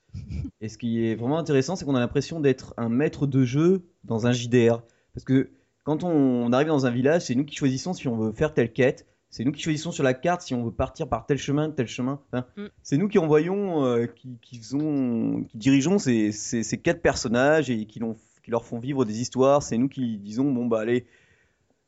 Et 0.61 0.69
ce 0.69 0.77
qui 0.77 1.05
est 1.07 1.15
vraiment 1.15 1.39
intéressant, 1.39 1.75
c'est 1.75 1.87
qu'on 1.87 1.95
a 1.95 1.99
l'impression 2.01 2.41
d'être 2.41 2.75
un 2.77 2.91
maître 2.91 3.27
de 3.27 3.45
jeu 3.45 3.87
dans 4.05 4.27
un 4.27 4.33
JDR. 4.33 4.83
Parce 5.15 5.25
que 5.25 5.49
quand 5.87 6.05
on 6.05 6.53
arrive 6.53 6.69
dans 6.69 6.85
un 6.85 6.91
village, 6.91 7.23
c'est 7.23 7.35
nous 7.37 7.45
qui 7.47 7.55
choisissons 7.57 7.95
si 7.95 8.09
on 8.09 8.17
veut 8.19 8.33
faire 8.33 8.53
telle 8.53 8.73
quête. 8.73 9.07
C'est 9.31 9.45
nous 9.45 9.53
qui 9.53 9.63
choisissons 9.63 9.93
sur 9.93 10.03
la 10.05 10.15
carte 10.15 10.43
si 10.43 10.55
on 10.55 10.65
veut 10.65 10.71
partir 10.73 11.09
par 11.09 11.27
tel 11.27 11.39
chemin, 11.39 11.71
tel 11.71 11.87
chemin. 11.87 12.21
Enfin, 12.33 12.45
Mm. 12.57 12.67
C'est 12.83 12.97
nous 12.97 13.09
qui 13.09 13.19
envoyons, 13.19 13.85
euh, 13.85 14.07
qui, 14.07 14.39
qui, 14.43 14.59
faisons- 14.59 15.45
qui 15.49 15.57
dirigeons 15.59 15.99
ces, 15.99 16.33
ces, 16.33 16.63
ces 16.63 16.79
quatre 16.79 17.01
personnages 17.03 17.71
et 17.71 17.87
qui, 17.87 18.01
leur 18.49 18.65
font 18.65 18.79
vivre 18.81 19.05
des 19.05 19.21
histoires. 19.21 19.63
C'est 19.63 19.79
nous 19.79 19.89
qui 19.89 20.19
disons 20.19 20.51
bon 20.53 20.67
bah 20.67 20.81
allez, 20.81 21.07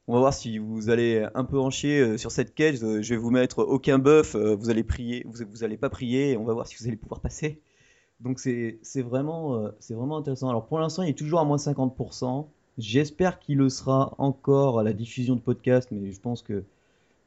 on 0.06 0.14
va 0.14 0.20
voir 0.20 0.32
si 0.34 0.58
vous 0.58 0.90
allez 0.90 1.26
un 1.34 1.44
peu 1.44 1.58
en 1.58 1.70
chier 1.70 2.00
euh, 2.00 2.16
sur 2.18 2.30
cette 2.32 2.54
quête. 2.54 2.82
euh, 2.82 3.02
Je 3.02 3.10
vais 3.14 3.16
vous 3.20 3.30
mettre 3.30 3.60
aucun 3.60 3.98
buff. 3.98 4.34
Vous 4.36 4.70
allez 4.70 4.84
prier, 4.84 5.24
vous, 5.26 5.44
vous 5.50 5.64
allez 5.64 5.76
pas 5.76 5.90
prier. 5.90 6.36
On 6.36 6.44
va 6.44 6.52
voir 6.54 6.66
si 6.66 6.76
vous 6.78 6.86
allez 6.86 6.96
pouvoir 6.96 7.20
passer. 7.20 7.60
Donc 8.20 8.40
c'est 8.40 8.78
c'est 8.82 9.02
vraiment, 9.02 9.70
c'est 9.80 9.94
vraiment 9.94 10.16
intéressant. 10.18 10.48
Alors 10.50 10.66
pour 10.66 10.78
l'instant, 10.80 11.02
il 11.04 11.10
est 11.10 11.18
toujours 11.18 11.40
à 11.40 11.44
moins 11.44 11.56
50%. 11.58 12.48
J'espère 12.78 13.40
qu'il 13.40 13.58
le 13.58 13.68
sera 13.68 14.14
encore 14.18 14.78
à 14.78 14.82
la 14.85 14.92
diffusion 14.92 15.35
de 15.35 15.40
podcast, 15.40 15.88
mais 15.90 16.12
je 16.12 16.20
pense 16.20 16.42
que 16.42 16.62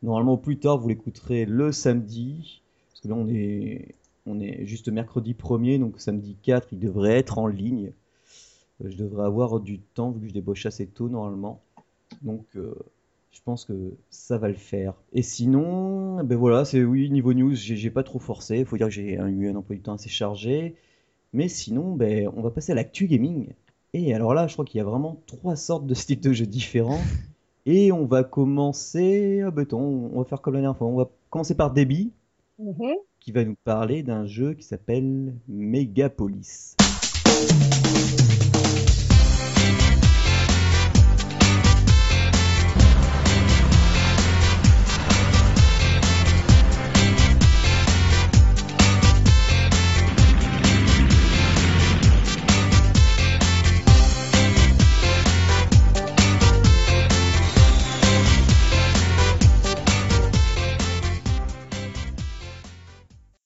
normalement 0.01 0.37
plus 0.37 0.57
tard, 0.57 0.77
vous 0.77 0.87
l'écouterez 0.87 1.45
le 1.45 1.71
samedi. 1.73 2.61
Parce 2.89 3.01
que 3.01 3.07
là, 3.09 3.15
on 3.15 3.27
est, 3.27 3.95
on 4.25 4.39
est 4.39 4.65
juste 4.65 4.87
mercredi 4.89 5.33
1er, 5.33 5.79
donc 5.79 5.99
samedi 5.99 6.37
4, 6.41 6.69
il 6.71 6.79
devrait 6.79 7.17
être 7.17 7.37
en 7.37 7.47
ligne. 7.47 7.91
Euh, 8.83 8.89
Je 8.89 8.97
devrais 8.97 9.25
avoir 9.25 9.59
du 9.59 9.79
temps 9.79 10.11
vu 10.11 10.21
que 10.21 10.27
je 10.29 10.33
débauche 10.33 10.65
assez 10.65 10.87
tôt 10.87 11.09
normalement. 11.09 11.61
Donc 12.21 12.45
euh, 12.55 12.73
je 13.31 13.39
pense 13.43 13.65
que 13.65 13.93
ça 14.09 14.37
va 14.37 14.47
le 14.47 14.55
faire. 14.55 14.93
Et 15.13 15.21
sinon, 15.21 16.23
ben 16.23 16.37
voilà, 16.37 16.65
c'est 16.65 16.83
oui, 16.83 17.09
niveau 17.09 17.33
news, 17.33 17.55
j'ai 17.55 17.89
pas 17.91 18.03
trop 18.03 18.19
forcé. 18.19 18.59
Il 18.59 18.65
faut 18.65 18.77
dire 18.77 18.87
que 18.87 18.93
j'ai 18.93 19.13
eu 19.15 19.49
un 19.49 19.55
emploi 19.55 19.75
du 19.75 19.81
temps 19.81 19.93
assez 19.93 20.09
chargé. 20.09 20.75
Mais 21.33 21.47
sinon, 21.47 21.95
ben, 21.95 22.29
on 22.35 22.41
va 22.41 22.51
passer 22.51 22.71
à 22.73 22.75
l'actu 22.75 23.07
gaming. 23.07 23.53
Et 23.93 24.13
alors 24.13 24.33
là, 24.33 24.47
je 24.47 24.53
crois 24.53 24.63
qu'il 24.63 24.77
y 24.77 24.81
a 24.81 24.85
vraiment 24.85 25.21
trois 25.27 25.55
sortes 25.57 25.85
de 25.85 25.93
styles 25.93 26.21
de 26.21 26.31
jeux 26.31 26.45
différents. 26.45 27.01
Et 27.65 27.91
on 27.91 28.05
va 28.05 28.23
commencer. 28.23 29.41
Ah, 29.45 29.51
ben, 29.51 29.63
attends, 29.63 29.79
on 29.81 30.19
va 30.19 30.25
faire 30.25 30.41
comme 30.41 30.53
la 30.53 30.61
dernière 30.61 30.77
fois. 30.77 30.87
On 30.87 30.95
va 30.95 31.09
commencer 31.29 31.55
par 31.55 31.73
Debbie, 31.73 32.11
Mhm. 32.57 32.93
qui 33.19 33.31
va 33.31 33.43
nous 33.43 33.57
parler 33.65 34.01
d'un 34.01 34.25
jeu 34.25 34.53
qui 34.53 34.63
s'appelle 34.63 35.35
Megapolis. 35.47 36.75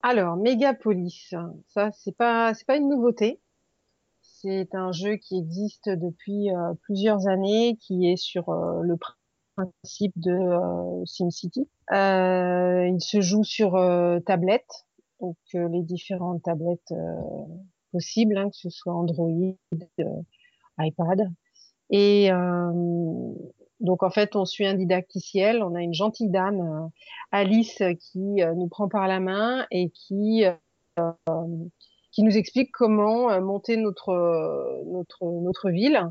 Alors, 0.08 0.38
Megapolis, 0.38 1.34
ça 1.68 1.90
c'est 1.92 2.16
pas 2.16 2.54
c'est 2.54 2.68
pas 2.68 2.78
une 2.78 2.90
nouveauté. 2.90 3.42
C'est 4.22 4.76
un 4.76 4.92
jeu 4.92 5.16
qui 5.16 5.36
existe 5.36 5.90
depuis 5.90 6.52
euh, 6.52 6.76
plusieurs 6.84 7.28
années, 7.28 7.76
qui 7.82 8.08
est 8.08 8.16
sur 8.16 8.50
euh, 8.50 8.84
le 8.84 8.98
principe 9.56 10.14
de 10.16 10.30
euh, 10.30 11.04
SimCity. 11.06 11.68
Il 11.92 12.98
se 13.00 13.20
joue 13.20 13.44
sur 13.44 13.72
tablette, 14.28 14.86
donc 15.22 15.38
les 15.54 15.82
différentes 15.82 16.44
tablettes 16.44 16.94
possibles, 17.92 18.38
hein, 18.38 18.52
que 18.52 18.58
ce 18.58 18.70
soit 18.70 18.94
Android, 18.94 19.56
iPad. 20.78 21.32
Et 21.90 22.30
donc 23.86 24.04
en 24.04 24.10
fait, 24.10 24.36
on 24.36 24.46
suit 24.46 24.66
un 24.66 24.74
didacticiel. 24.74 25.64
On 25.64 25.76
a 25.76 25.82
une 25.82 25.94
gentille 25.94 26.30
dame, 26.30 26.90
Alice, 27.32 27.82
qui 28.00 28.42
nous 28.56 28.68
prend 28.68 28.90
par 28.90 29.08
la 29.08 29.20
main 29.20 29.66
et 29.72 29.90
qui 29.92 30.46
qui 32.16 32.24
nous 32.24 32.38
explique 32.38 32.72
comment 32.72 33.30
euh, 33.30 33.42
monter 33.42 33.76
notre 33.78 34.10
euh, 34.10 34.82
notre 34.86 35.26
notre 35.42 35.70
ville. 35.70 36.02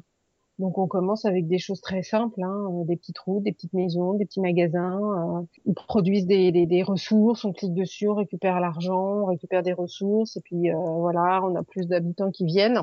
Donc 0.59 0.79
on 0.79 0.87
commence 0.87 1.25
avec 1.25 1.49
des 1.49 1.59
choses 1.59 1.81
très 1.81 2.03
simples, 2.03 2.41
hein, 2.45 2.69
euh, 2.71 2.85
des 2.85 2.97
petites 2.97 3.19
routes, 3.19 3.43
des 3.43 3.53
petites 3.53 3.73
maisons, 3.73 4.13
des 4.13 4.27
petits 4.27 4.43
magasins. 4.43 5.47
ils 5.65 5.75
produisent 5.75 6.27
des, 6.27 6.53
des, 6.53 6.67
des, 6.67 6.83
ressources, 6.85 7.45
on 7.45 7.53
clique 7.53 7.75
dessus, 7.75 8.07
on 8.07 8.15
récupère 8.15 8.61
l'argent, 8.61 9.23
on 9.23 9.25
récupère 9.25 9.63
des 9.65 9.73
ressources, 9.73 10.37
et 10.37 10.41
puis 10.43 10.71
voilà, 10.71 11.41
on 11.43 11.57
a 11.57 11.65
plus 11.65 11.89
d'habitants 11.89 12.31
qui 12.31 12.45
viennent. 12.45 12.83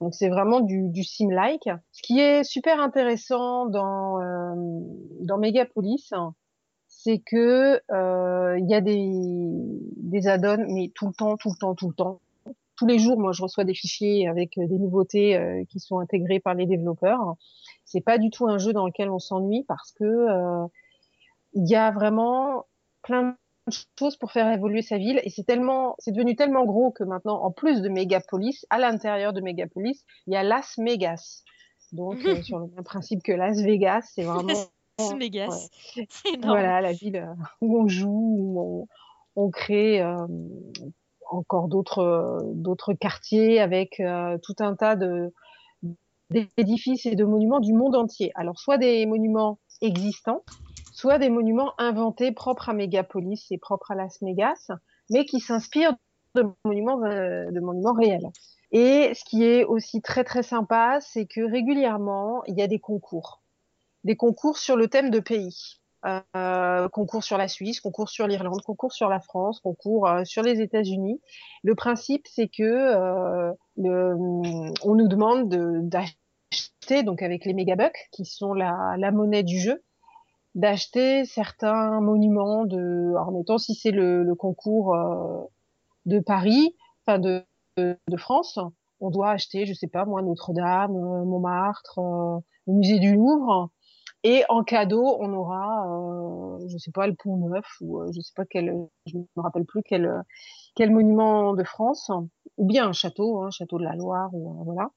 Donc 0.00 0.14
c'est 0.14 0.28
vraiment 0.28 0.60
du, 0.60 0.88
du 0.90 1.04
sim-like. 1.04 1.68
Ce 1.92 2.02
qui 2.02 2.20
est 2.20 2.44
super 2.44 2.80
intéressant 2.80 3.66
dans 3.66 4.18
dans 5.20 5.38
Megapolis, 5.38 6.12
c'est 6.88 7.18
que 7.18 7.80
euh, 7.92 8.58
il 8.58 8.68
y 8.68 8.74
a 8.74 8.80
des, 8.80 9.10
des 9.96 10.28
add-ons, 10.28 10.66
mais 10.68 10.90
tout 10.94 11.06
le 11.06 11.12
temps, 11.12 11.36
tout 11.36 11.50
le 11.50 11.58
temps, 11.58 11.74
tout 11.74 11.88
le 11.88 11.94
temps. 11.94 12.20
Tous 12.76 12.86
les 12.86 12.98
jours, 12.98 13.18
moi, 13.18 13.32
je 13.32 13.42
reçois 13.42 13.64
des 13.64 13.74
fichiers 13.74 14.28
avec 14.28 14.58
euh, 14.58 14.66
des 14.66 14.78
nouveautés 14.78 15.36
euh, 15.36 15.64
qui 15.68 15.80
sont 15.80 15.98
intégrées 15.98 16.40
par 16.40 16.54
les 16.54 16.66
développeurs. 16.66 17.36
C'est 17.84 18.00
pas 18.00 18.18
du 18.18 18.30
tout 18.30 18.48
un 18.48 18.58
jeu 18.58 18.72
dans 18.72 18.86
lequel 18.86 19.10
on 19.10 19.18
s'ennuie 19.18 19.64
parce 19.68 19.92
que 19.92 20.26
il 21.54 21.66
y 21.68 21.74
a 21.74 21.90
vraiment 21.90 22.66
plein 23.02 23.22
de 23.22 23.34
choses 23.98 24.16
pour 24.16 24.32
faire 24.32 24.50
évoluer 24.52 24.82
sa 24.82 24.98
ville 24.98 25.20
et 25.24 25.30
c'est 25.30 25.44
tellement, 25.44 25.96
c'est 25.98 26.12
devenu 26.12 26.36
tellement 26.36 26.64
gros 26.64 26.90
que 26.90 27.04
maintenant, 27.04 27.42
en 27.42 27.50
plus 27.50 27.82
de 27.82 27.88
Megapolis, 27.88 28.64
à 28.70 28.78
l'intérieur 28.78 29.32
de 29.32 29.40
Megapolis, 29.40 30.04
il 30.26 30.34
y 30.34 30.36
a 30.36 30.42
Las 30.42 30.78
Vegas. 30.78 31.42
Donc, 31.92 32.18
sur 32.44 32.58
le 32.58 32.66
même 32.68 32.84
principe 32.84 33.22
que 33.22 33.32
Las 33.32 33.60
Vegas, 33.60 34.10
c'est 34.14 34.22
vraiment 34.22 34.52
Vegas. 35.18 35.68
Voilà, 36.42 36.80
la 36.80 36.92
ville 36.92 37.16
euh, 37.16 37.34
où 37.60 37.78
on 37.78 37.88
joue, 37.88 38.54
où 38.56 38.88
on, 39.36 39.50
crée 39.50 40.00
euh, 40.00 40.26
encore 41.30 41.68
d'autres 41.68 42.42
d'autres 42.54 42.94
quartiers 42.94 43.60
avec 43.60 44.00
euh, 44.00 44.38
tout 44.42 44.54
un 44.60 44.74
tas 44.74 44.96
de 44.96 45.32
d'édifices 46.30 47.06
et 47.06 47.14
de 47.14 47.24
monuments 47.24 47.60
du 47.60 47.72
monde 47.72 47.94
entier. 47.94 48.32
Alors 48.34 48.58
soit 48.58 48.78
des 48.78 49.06
monuments 49.06 49.58
existants, 49.80 50.44
soit 50.92 51.18
des 51.18 51.28
monuments 51.28 51.72
inventés 51.78 52.32
propres 52.32 52.68
à 52.68 52.72
Mégapolis 52.72 53.46
et 53.50 53.58
propres 53.58 53.92
à 53.92 53.94
Las 53.94 54.18
Vegas, 54.22 54.70
mais 55.10 55.24
qui 55.24 55.40
s'inspirent 55.40 55.94
de 56.34 56.44
monuments 56.64 56.98
de 56.98 57.60
monuments 57.60 57.94
réels. 57.94 58.30
Et 58.72 59.12
ce 59.14 59.24
qui 59.24 59.44
est 59.44 59.64
aussi 59.64 60.02
très 60.02 60.24
très 60.24 60.42
sympa, 60.42 60.98
c'est 61.00 61.26
que 61.26 61.40
régulièrement 61.40 62.42
il 62.46 62.58
y 62.58 62.62
a 62.62 62.66
des 62.66 62.80
concours 62.80 63.42
des 64.06 64.16
concours 64.16 64.56
sur 64.56 64.76
le 64.76 64.88
thème 64.88 65.10
de 65.10 65.20
pays. 65.20 65.80
Euh, 66.36 66.88
concours 66.90 67.24
sur 67.24 67.36
la 67.36 67.48
Suisse, 67.48 67.80
concours 67.80 68.08
sur 68.08 68.28
l'Irlande, 68.28 68.62
concours 68.62 68.92
sur 68.92 69.08
la 69.08 69.18
France, 69.18 69.58
concours 69.58 70.06
euh, 70.06 70.24
sur 70.24 70.42
les 70.42 70.60
États-Unis. 70.60 71.20
Le 71.64 71.74
principe, 71.74 72.26
c'est 72.28 72.46
que 72.46 72.62
euh, 72.62 73.52
on 73.76 74.94
nous 74.94 75.08
demande 75.08 75.48
d'acheter, 75.88 76.16
donc 77.04 77.22
avec 77.22 77.44
les 77.44 77.52
mégabucks, 77.52 78.08
qui 78.12 78.24
sont 78.24 78.54
la, 78.54 78.94
la 78.98 79.10
monnaie 79.10 79.42
du 79.42 79.58
jeu, 79.58 79.82
d'acheter 80.54 81.24
certains 81.24 82.00
monuments 82.00 82.64
de, 82.64 83.10
alors 83.10 83.32
mettons 83.32 83.58
si 83.58 83.74
c'est 83.74 83.90
le, 83.90 84.22
le, 84.22 84.34
concours 84.34 84.94
euh, 84.94 85.42
de 86.06 86.20
Paris, 86.20 86.74
enfin 87.04 87.18
de, 87.18 87.44
de, 87.76 88.16
France, 88.16 88.58
on 89.00 89.10
doit 89.10 89.30
acheter, 89.30 89.66
je 89.66 89.74
sais 89.74 89.88
pas 89.88 90.04
moi, 90.04 90.22
Notre-Dame, 90.22 90.96
euh, 90.96 91.24
Montmartre, 91.24 91.98
le 92.66 92.72
musée 92.72 92.98
du 92.98 93.14
Louvre. 93.14 93.70
Et 94.22 94.42
en 94.48 94.64
cadeau, 94.64 95.16
on 95.20 95.32
aura, 95.34 95.86
euh, 95.88 96.66
je 96.68 96.78
sais 96.78 96.90
pas, 96.90 97.06
le 97.06 97.14
Pont 97.14 97.36
Neuf 97.36 97.66
ou 97.80 98.00
euh, 98.00 98.10
je 98.12 98.20
sais 98.20 98.32
pas 98.34 98.44
quel, 98.44 98.88
je 99.06 99.18
me 99.18 99.42
rappelle 99.42 99.64
plus 99.64 99.82
quel 99.84 100.22
quel 100.74 100.90
monument 100.90 101.54
de 101.54 101.64
France, 101.64 102.10
ou 102.56 102.66
bien 102.66 102.88
un 102.88 102.92
château, 102.92 103.40
un 103.40 103.46
hein, 103.46 103.50
château 103.50 103.78
de 103.78 103.84
la 103.84 103.94
Loire 103.96 104.30
ou 104.32 104.50
euh, 104.50 104.64
voilà. 104.64 104.90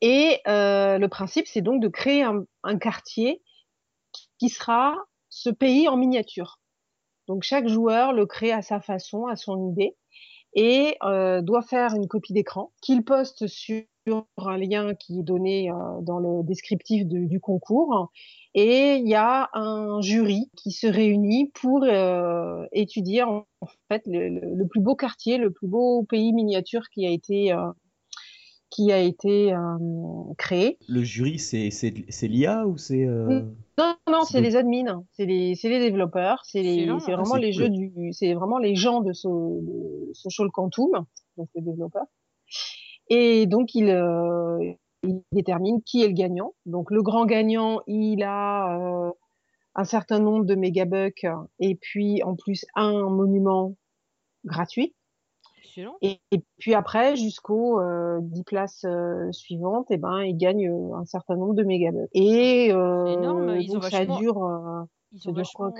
Et 0.00 0.40
euh, 0.46 0.98
le 0.98 1.08
principe, 1.08 1.46
c'est 1.46 1.62
donc 1.62 1.82
de 1.82 1.88
créer 1.88 2.22
un, 2.22 2.44
un, 2.62 2.78
quartier 2.78 3.42
qui 4.38 4.48
sera 4.48 4.96
ce 5.28 5.50
pays 5.50 5.88
en 5.88 5.96
miniature. 5.96 6.60
Donc 7.26 7.42
chaque 7.42 7.68
joueur 7.68 8.12
le 8.12 8.26
crée 8.26 8.52
à 8.52 8.62
sa 8.62 8.80
façon, 8.80 9.26
à 9.26 9.36
son 9.36 9.70
idée, 9.70 9.96
et 10.54 10.96
euh, 11.04 11.42
doit 11.42 11.62
faire 11.62 11.94
une 11.94 12.08
copie 12.08 12.32
d'écran 12.32 12.72
qu'il 12.80 13.04
poste 13.04 13.46
sur 13.46 13.84
un 14.38 14.56
lien 14.56 14.94
qui 14.94 15.20
est 15.20 15.22
donné 15.22 15.70
euh, 15.70 15.74
dans 16.00 16.18
le 16.18 16.42
descriptif 16.42 17.06
de, 17.06 17.26
du 17.26 17.40
concours. 17.40 18.10
Et 18.54 18.94
il 18.94 19.08
y 19.08 19.14
a 19.14 19.50
un 19.52 20.00
jury 20.00 20.50
qui 20.56 20.72
se 20.72 20.86
réunit 20.86 21.50
pour 21.54 21.84
euh, 21.84 22.66
étudier 22.72 23.22
en, 23.22 23.46
fait 23.88 24.02
le, 24.06 24.28
le, 24.28 24.66
plus 24.66 24.80
beau 24.80 24.96
quartier, 24.96 25.36
le 25.36 25.52
plus 25.52 25.68
beau 25.68 26.02
pays 26.04 26.32
miniature 26.32 26.88
qui 26.88 27.06
a 27.06 27.10
été 27.10 27.52
euh, 27.52 27.68
qui 28.70 28.92
a 28.92 29.00
été 29.00 29.52
euh, 29.52 29.58
créé. 30.36 30.78
Le 30.88 31.02
jury, 31.02 31.38
c'est 31.38 31.70
c'est 31.70 32.28
l'IA 32.28 32.66
ou 32.66 32.76
c'est 32.76 33.04
Non 33.04 33.94
non, 34.08 34.24
c'est 34.24 34.40
les 34.40 34.56
admins, 34.56 35.04
c'est 35.12 35.26
les 35.26 35.54
c'est 35.54 35.68
les 35.68 35.78
développeurs, 35.78 36.40
c'est 36.44 36.62
les 36.62 36.88
c'est 37.00 37.12
vraiment 37.12 37.34
ah, 37.34 37.38
les 37.38 37.52
cool. 37.52 37.62
jeux 37.64 37.68
du 37.70 38.12
c'est 38.12 38.34
vraiment 38.34 38.58
les 38.58 38.74
gens 38.74 39.00
de, 39.00 39.12
so, 39.12 39.60
de 39.62 40.12
Social 40.14 40.48
Quantum, 40.50 41.04
donc 41.36 41.48
les 41.54 41.62
développeurs. 41.62 42.06
Et 43.10 43.46
donc, 43.46 43.74
il, 43.74 43.88
euh, 43.88 44.58
il, 45.02 45.22
détermine 45.32 45.82
qui 45.82 46.02
est 46.02 46.08
le 46.08 46.14
gagnant. 46.14 46.54
Donc, 46.66 46.90
le 46.90 47.02
grand 47.02 47.24
gagnant, 47.24 47.80
il 47.86 48.22
a 48.22 48.76
euh, 48.78 49.10
un 49.74 49.84
certain 49.84 50.18
nombre 50.18 50.44
de 50.44 50.54
mégabucks 50.54 51.26
et 51.60 51.74
puis 51.76 52.22
en 52.22 52.36
plus 52.36 52.66
un 52.74 53.08
monument 53.08 53.74
gratuit. 54.44 54.94
Et, 56.02 56.20
et, 56.30 56.42
puis 56.58 56.74
après, 56.74 57.16
jusqu'aux 57.16 57.80
euh, 57.80 58.18
10 58.22 58.44
places 58.44 58.84
euh, 58.84 59.30
suivantes, 59.32 59.90
et 59.90 59.94
eh 59.94 59.96
ben, 59.98 60.22
il 60.22 60.36
gagne 60.36 60.68
euh, 60.68 60.96
un 60.96 61.04
certain 61.04 61.36
nombre 61.36 61.54
de 61.54 61.64
mégabucks. 61.64 62.08
Et 62.12 62.68
énorme. 62.68 63.56
Ils 63.60 63.68
donc 63.68 63.78
ont 63.78 63.82
ça 63.82 63.98
vachement, 64.04 64.18
dure. 64.18 64.86
Ils 65.12 65.28
ont 65.28 65.32
vachement 65.32 65.72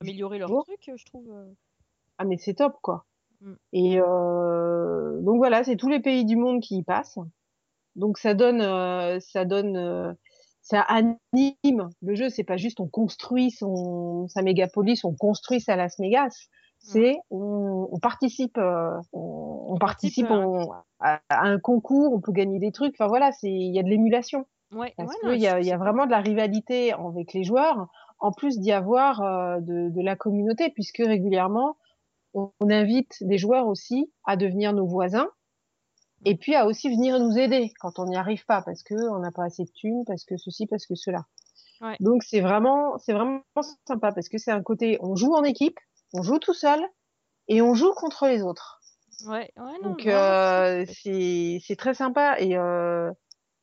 amélioré 0.00 0.38
leur 0.38 0.48
truc, 0.64 0.90
je 0.96 1.04
trouve. 1.06 1.28
Ah 2.18 2.24
mais 2.24 2.38
c'est 2.38 2.54
top 2.54 2.76
quoi. 2.82 3.04
Mm. 3.42 3.54
Et 3.72 3.96
donc 3.98 5.36
voilà, 5.36 5.64
c'est 5.64 5.76
tous 5.76 5.88
les 5.88 6.00
pays 6.00 6.24
du 6.24 6.36
monde 6.36 6.60
qui 6.60 6.78
y 6.78 6.82
passent. 6.82 7.18
Donc 7.94 8.18
ça 8.18 8.34
donne, 8.34 8.60
ça 9.20 9.44
donne, 9.44 10.16
ça 10.62 10.80
anime 10.80 11.88
le 12.02 12.14
jeu. 12.14 12.28
C'est 12.28 12.44
pas 12.44 12.56
juste 12.56 12.80
on 12.80 12.88
construit 12.88 13.50
son 13.50 14.28
sa 14.28 14.42
mégapolis, 14.42 15.04
on 15.04 15.14
construit 15.14 15.60
sa 15.60 15.76
Las 15.76 15.98
Vegas. 15.98 16.48
C'est 16.78 17.16
on, 17.30 17.88
on, 17.90 17.98
participe, 17.98 18.58
euh, 18.58 18.98
on, 19.12 19.66
on, 19.70 19.78
participe 19.78 20.30
on, 20.30 20.70
à, 21.00 21.20
à, 21.28 21.44
un 21.46 21.58
concours, 21.58 22.12
on 22.12 22.20
peut 22.20 22.32
gagner 22.32 22.58
des 22.58 22.70
trucs. 22.72 22.94
Enfin 22.94 23.08
voilà, 23.08 23.32
c'est 23.32 23.50
il 23.50 23.74
y 23.74 23.78
a 23.78 23.82
de 23.82 23.88
l'émulation. 23.88 24.46
Ouais, 24.72 24.94
Parce 24.96 25.12
ouais, 25.22 25.30
qu'il 25.32 25.40
y 25.42 25.46
a, 25.48 25.60
c'est- 25.60 25.68
y 25.68 25.72
a 25.72 25.78
vraiment 25.78 26.06
de 26.06 26.10
la 26.10 26.20
rivalité 26.20 26.92
avec 26.92 27.32
les 27.32 27.44
joueurs, 27.44 27.88
en 28.18 28.32
plus 28.32 28.58
d'y 28.58 28.72
avoir 28.72 29.22
euh, 29.22 29.60
de, 29.60 29.90
de 29.90 30.00
la 30.02 30.16
communauté, 30.16 30.70
puisque 30.70 30.98
régulièrement 30.98 31.76
on, 32.34 32.50
on 32.60 32.70
invite 32.70 33.16
des 33.22 33.38
joueurs 33.38 33.66
aussi 33.66 34.12
à 34.24 34.36
devenir 34.36 34.72
nos 34.72 34.86
voisins 34.86 35.28
et 36.24 36.36
puis 36.36 36.54
à 36.54 36.66
aussi 36.66 36.88
venir 36.88 37.18
nous 37.20 37.38
aider 37.38 37.72
quand 37.80 37.98
on 37.98 38.06
n'y 38.06 38.16
arrive 38.16 38.44
pas 38.46 38.62
parce 38.62 38.82
que 38.82 38.94
on 39.10 39.18
n'a 39.20 39.30
pas 39.30 39.44
assez 39.44 39.64
de 39.64 39.70
thunes, 39.70 40.04
parce 40.06 40.24
que 40.24 40.36
ceci, 40.36 40.66
parce 40.66 40.86
que 40.86 40.94
cela. 40.94 41.24
Ouais. 41.80 41.96
Donc 42.00 42.22
c'est 42.22 42.40
vraiment, 42.40 42.96
c'est 42.98 43.12
vraiment 43.12 43.42
sympa 43.86 44.12
parce 44.12 44.28
que 44.28 44.38
c'est 44.38 44.50
un 44.50 44.62
côté, 44.62 44.98
on 45.00 45.14
joue 45.14 45.34
en 45.34 45.44
équipe, 45.44 45.78
on 46.18 46.22
joue 46.22 46.38
tout 46.38 46.54
seul 46.54 46.80
et 47.48 47.62
on 47.62 47.74
joue 47.74 47.92
contre 47.94 48.26
les 48.26 48.42
autres. 48.42 48.80
Ouais, 49.26 49.50
ouais, 49.56 49.78
non, 49.82 49.90
Donc 49.90 50.06
euh, 50.06 50.84
c'est- 50.88 51.76
très 51.76 51.94
sympa 51.94 52.36
et 52.38 52.56
euh, 52.56 53.10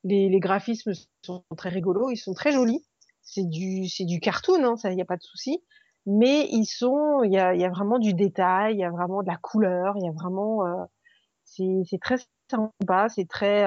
les, 0.03 0.29
les 0.29 0.39
graphismes 0.39 0.93
sont 1.25 1.45
très 1.57 1.69
rigolos, 1.69 2.11
ils 2.11 2.17
sont 2.17 2.33
très 2.33 2.51
jolis. 2.51 2.85
C'est 3.21 3.47
du 3.49 3.87
c'est 3.87 4.05
du 4.05 4.19
cartoon, 4.19 4.63
hein, 4.63 4.75
ça 4.77 4.91
y 4.91 5.01
a 5.01 5.05
pas 5.05 5.17
de 5.17 5.23
souci. 5.23 5.63
Mais 6.05 6.47
ils 6.51 6.65
sont, 6.65 7.23
il 7.23 7.31
y 7.33 7.39
a 7.39 7.53
il 7.55 7.61
y 7.61 7.65
a 7.65 7.69
vraiment 7.69 7.99
du 7.99 8.13
détail, 8.13 8.75
il 8.75 8.79
y 8.79 8.83
a 8.83 8.91
vraiment 8.91 9.23
de 9.23 9.27
la 9.27 9.37
couleur, 9.37 9.95
il 9.97 10.05
y 10.05 10.09
a 10.09 10.11
vraiment 10.11 10.65
euh, 10.65 10.83
c'est 11.45 11.99
très 12.01 12.17
sympa, 12.49 13.09
c'est 13.09 13.27
très 13.27 13.65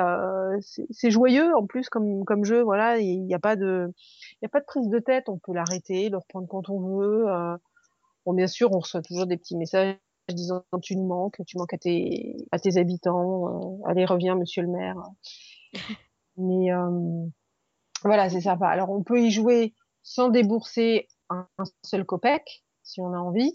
c'est 0.61 0.87
c'est 0.91 1.11
joyeux 1.11 1.55
en 1.57 1.67
plus 1.67 1.89
comme 1.89 2.25
comme 2.25 2.45
jeu. 2.45 2.63
Voilà, 2.63 2.99
il 2.99 3.25
n'y 3.25 3.35
a 3.35 3.39
pas 3.39 3.57
de 3.57 3.93
il 4.35 4.39
y 4.43 4.47
a 4.47 4.49
pas 4.49 4.61
de 4.61 4.67
prise 4.67 4.89
de 4.89 4.99
tête, 4.99 5.29
on 5.29 5.39
peut 5.39 5.53
l'arrêter, 5.55 6.09
le 6.11 6.19
reprendre 6.19 6.49
quand 6.49 6.69
on 6.71 6.99
veut. 6.99 7.27
Euh. 8.27 8.31
Bon, 8.31 8.35
bien 8.35 8.47
sûr, 8.47 8.71
on 8.73 8.81
reçoit 8.81 9.03
toujours 9.03 9.27
des 9.27 9.37
petits 9.37 9.57
messages 9.57 9.97
disant 10.29 10.65
tu 10.83 10.97
nous 10.97 11.07
manques, 11.07 11.41
tu 11.47 11.57
manques 11.57 11.75
à 11.75 11.79
tes, 11.79 12.37
à 12.51 12.59
tes 12.59 12.79
habitants, 12.79 13.79
allez 13.87 14.05
reviens 14.05 14.35
monsieur 14.35 14.63
le 14.63 14.69
maire. 14.69 14.97
Mais 16.37 16.71
voilà, 18.03 18.29
c'est 18.29 18.41
sympa. 18.41 18.67
Alors 18.67 18.91
on 18.91 19.05
peut 19.05 19.23
y 19.23 19.31
jouer 19.31 19.75
sans 20.03 20.29
débourser 20.29 21.09
un, 21.31 21.47
seul 21.85 22.05
copec, 22.05 22.65
si 22.83 23.01
on 23.01 23.13
a 23.13 23.19
envie. 23.19 23.53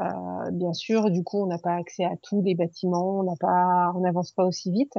Euh, 0.00 0.50
bien 0.52 0.72
sûr, 0.72 1.10
du 1.10 1.22
coup, 1.24 1.42
on 1.42 1.46
n'a 1.46 1.58
pas 1.58 1.74
accès 1.74 2.04
à 2.04 2.16
tous 2.22 2.42
les 2.42 2.54
bâtiments, 2.54 3.20
on 3.20 3.22
n'a 3.22 3.36
pas, 3.38 3.92
on 3.94 4.00
n'avance 4.00 4.32
pas 4.32 4.44
aussi 4.44 4.70
vite. 4.70 4.96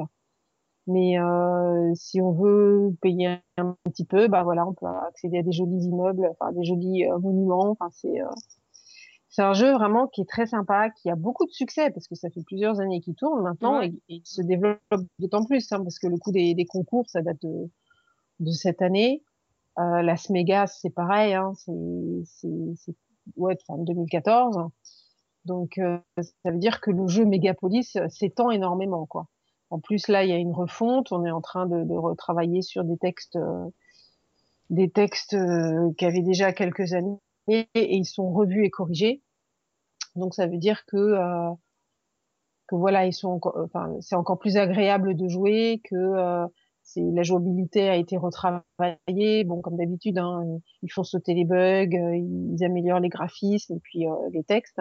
Mais 0.88 1.20
euh, 1.20 1.94
si 1.96 2.22
on 2.22 2.32
veut 2.32 2.96
payer 3.02 3.40
un 3.58 3.76
petit 3.84 4.06
peu, 4.06 4.28
bah 4.28 4.44
voilà, 4.44 4.66
on 4.66 4.74
peut 4.74 4.86
accéder 5.08 5.40
à 5.40 5.44
des 5.44 5.52
jolis 5.52 5.84
immeubles, 5.84 6.30
enfin 6.40 6.52
des 6.54 6.64
jolis 6.64 7.06
euh, 7.06 7.20
monuments. 7.20 7.72
Enfin 7.72 7.90
c'est 7.92 8.22
euh, 8.22 8.30
c'est 9.38 9.44
un 9.44 9.54
jeu 9.54 9.72
vraiment 9.72 10.08
qui 10.08 10.22
est 10.22 10.26
très 10.26 10.48
sympa, 10.48 10.90
qui 10.90 11.12
a 11.12 11.16
beaucoup 11.16 11.46
de 11.46 11.52
succès 11.52 11.92
parce 11.92 12.08
que 12.08 12.16
ça 12.16 12.28
fait 12.32 12.42
plusieurs 12.42 12.80
années 12.80 13.02
qu'il 13.02 13.14
tourne 13.14 13.44
maintenant 13.44 13.84
et, 13.84 13.94
il 14.10 14.24
se 14.26 14.42
développe 14.42 14.80
d'autant 15.20 15.46
plus 15.46 15.72
hein, 15.72 15.84
parce 15.84 16.00
que 16.00 16.08
le 16.08 16.18
coup 16.18 16.32
des, 16.32 16.56
des 16.56 16.66
concours, 16.66 17.08
ça 17.08 17.22
date 17.22 17.40
de, 17.44 17.70
de 18.40 18.52
cette 18.52 18.82
année. 18.82 19.22
Euh, 19.78 20.02
la 20.02 20.18
Smegas, 20.18 20.80
c'est 20.82 20.90
pareil, 20.90 21.36
hein, 21.36 21.54
c'est 21.56 22.90
ouais, 23.36 23.56
enfin, 23.70 23.80
2014. 23.84 24.72
Donc 25.46 25.78
euh, 25.78 26.00
ça 26.18 26.50
veut 26.50 26.58
dire 26.58 26.82
que 26.82 26.90
le 26.90 27.08
jeu 27.08 27.24
Megapolis 27.24 27.96
s'étend 28.10 28.50
énormément, 28.50 29.06
quoi. 29.06 29.28
En 29.70 29.78
plus 29.78 30.08
là, 30.08 30.24
il 30.24 30.32
y 30.32 30.34
a 30.34 30.38
une 30.38 30.52
refonte. 30.52 31.12
On 31.12 31.24
est 31.24 31.32
en 31.32 31.42
train 31.42 31.68
de, 31.68 31.84
de 31.84 31.94
retravailler 31.94 32.64
sur 32.64 32.84
des 32.84 32.98
textes, 32.98 33.36
euh, 33.36 33.68
des 34.72 34.90
textes 34.90 35.36
euh, 35.36 35.92
qui 35.96 36.06
avaient 36.06 36.24
déjà 36.24 36.54
quelques 36.54 36.94
années 36.94 37.20
et, 37.48 37.68
ils 37.96 38.06
sont 38.06 38.30
revus 38.32 38.66
et 38.66 38.70
corrigés. 38.70 39.22
Donc 40.18 40.34
ça 40.34 40.48
veut 40.48 40.58
dire 40.58 40.86
que 40.86 40.98
euh, 40.98 41.52
que 42.68 42.76
voilà, 42.76 43.06
ils 43.06 43.14
sont, 43.14 43.40
enfin, 43.64 43.96
c'est 44.02 44.16
encore 44.16 44.40
plus 44.40 44.58
agréable 44.58 45.16
de 45.16 45.30
jouer 45.30 45.82
que 45.86 46.48
c'est 46.88 47.02
la 47.02 47.22
jouabilité 47.22 47.90
a 47.90 47.98
été 47.98 48.16
retravaillée. 48.16 49.44
Bon, 49.44 49.62
comme 49.62 49.76
d'habitude, 49.76 50.18
hein, 50.18 50.46
ils 50.82 50.92
font 50.92 51.04
sauter 51.04 51.34
les 51.34 51.44
bugs, 51.44 51.94
euh, 51.94 52.16
ils 52.16 52.64
améliorent 52.64 53.02
les 53.02 53.10
graphismes 53.10 53.76
et 53.76 53.80
puis 53.82 54.08
euh, 54.08 54.14
les 54.32 54.44
textes. 54.44 54.80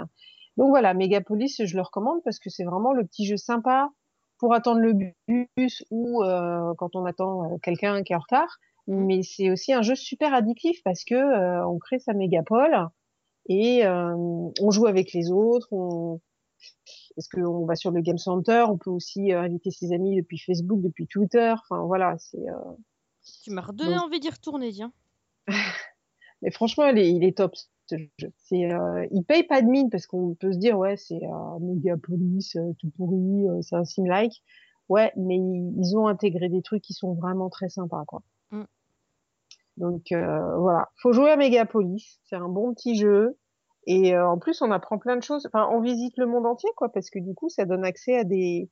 Donc 0.57 0.69
voilà, 0.69 0.95
Megapolis, 0.95 1.57
je 1.65 1.77
le 1.77 1.83
recommande 1.83 2.21
parce 2.25 2.39
que 2.39 2.49
c'est 2.49 2.63
vraiment 2.63 2.93
le 2.93 3.05
petit 3.05 3.27
jeu 3.27 3.37
sympa 3.37 3.91
pour 4.39 4.55
attendre 4.55 4.79
le 4.79 4.93
bus 5.27 5.85
ou 5.91 6.23
euh, 6.23 6.73
quand 6.79 6.95
on 6.95 7.05
attend 7.07 7.59
quelqu'un 7.59 8.05
qui 8.05 8.13
est 8.13 8.17
en 8.17 8.21
retard. 8.21 8.57
Mais 8.87 9.23
c'est 9.25 9.51
aussi 9.51 9.73
un 9.73 9.83
jeu 9.83 9.97
super 9.97 10.33
addictif 10.33 10.81
parce 10.85 11.03
que 11.03 11.65
on 11.65 11.79
crée 11.79 11.99
sa 11.99 12.13
mégapole 12.13 12.89
et 13.49 13.87
on 13.87 14.71
joue 14.71 14.87
avec 14.87 15.13
les 15.13 15.31
autres, 15.31 15.69
on, 15.73 16.21
parce 17.17 17.29
qu'on 17.29 17.65
va 17.65 17.75
sur 17.75 17.91
le 17.91 18.03
Game 18.03 18.19
Center, 18.19 18.67
on 18.69 18.77
peut 18.77 18.91
aussi 18.91 19.33
euh, 19.33 19.41
inviter 19.41 19.71
ses 19.71 19.93
amis 19.93 20.17
depuis 20.17 20.39
Facebook, 20.39 20.83
depuis 20.83 21.07
Twitter. 21.07 21.55
Enfin 21.59 21.85
voilà, 21.85 22.17
c'est. 22.19 22.49
Euh, 22.49 22.73
tu 23.43 23.51
m'as 23.51 23.63
redonné 23.63 23.99
envie 23.99 24.21
d'y 24.21 24.29
retourner, 24.29 24.71
tiens. 24.71 24.93
Mais 26.43 26.51
franchement, 26.51 26.87
il 26.89 26.99
est, 26.99 27.11
il 27.11 27.25
est 27.25 27.39
top 27.39 27.57
ce 27.87 27.97
jeu. 28.19 28.33
C'est, 28.37 28.71
euh, 28.71 29.07
il 29.11 29.25
paye 29.25 29.45
pas 29.45 29.63
de 29.63 29.67
mine 29.67 29.89
parce 29.89 30.07
qu'on 30.07 30.35
peut 30.35 30.53
se 30.53 30.59
dire 30.59 30.79
ouais, 30.79 30.97
c'est 30.97 31.23
euh, 31.23 31.59
Megapolis, 31.61 32.57
tout 32.79 32.91
pourri, 32.97 33.47
c'est 33.63 33.77
un 33.77 33.85
sim 33.85 34.05
like. 34.05 34.43
Ouais, 34.89 35.13
mais 35.17 35.37
ils, 35.37 35.97
ont 35.97 36.07
intégré 36.07 36.49
des 36.49 36.63
trucs 36.63 36.83
qui 36.83 36.93
sont 36.93 37.15
vraiment 37.15 37.49
très 37.49 37.69
sympas, 37.69 38.05
quoi. 38.07 38.23
Mm. 38.53 38.63
Donc 39.77 40.03
voilà, 40.11 40.89
faut 41.03 41.13
jouer 41.13 41.31
à 41.31 41.37
Megapolis. 41.37 42.21
C'est 42.25 42.37
un 42.37 42.49
bon 42.49 42.73
petit 42.75 42.97
jeu. 42.97 43.37
Et 43.87 44.15
euh, 44.15 44.29
en 44.29 44.39
plus, 44.39 44.61
on 44.63 44.71
apprend 44.71 44.99
plein 44.99 45.17
de 45.17 45.23
choses. 45.23 45.47
Enfin, 45.47 45.69
on 45.73 45.81
visite 45.81 46.15
le 46.17 46.27
monde 46.27 46.45
entier, 46.47 46.69
quoi, 46.77 46.89
parce 46.89 47.09
que 47.09 47.21
du 47.21 47.35
coup, 47.35 47.49
ça 47.49 47.65
donne 47.65 47.85
accès 47.85 48.17
à 48.17 48.25
des, 48.25 48.69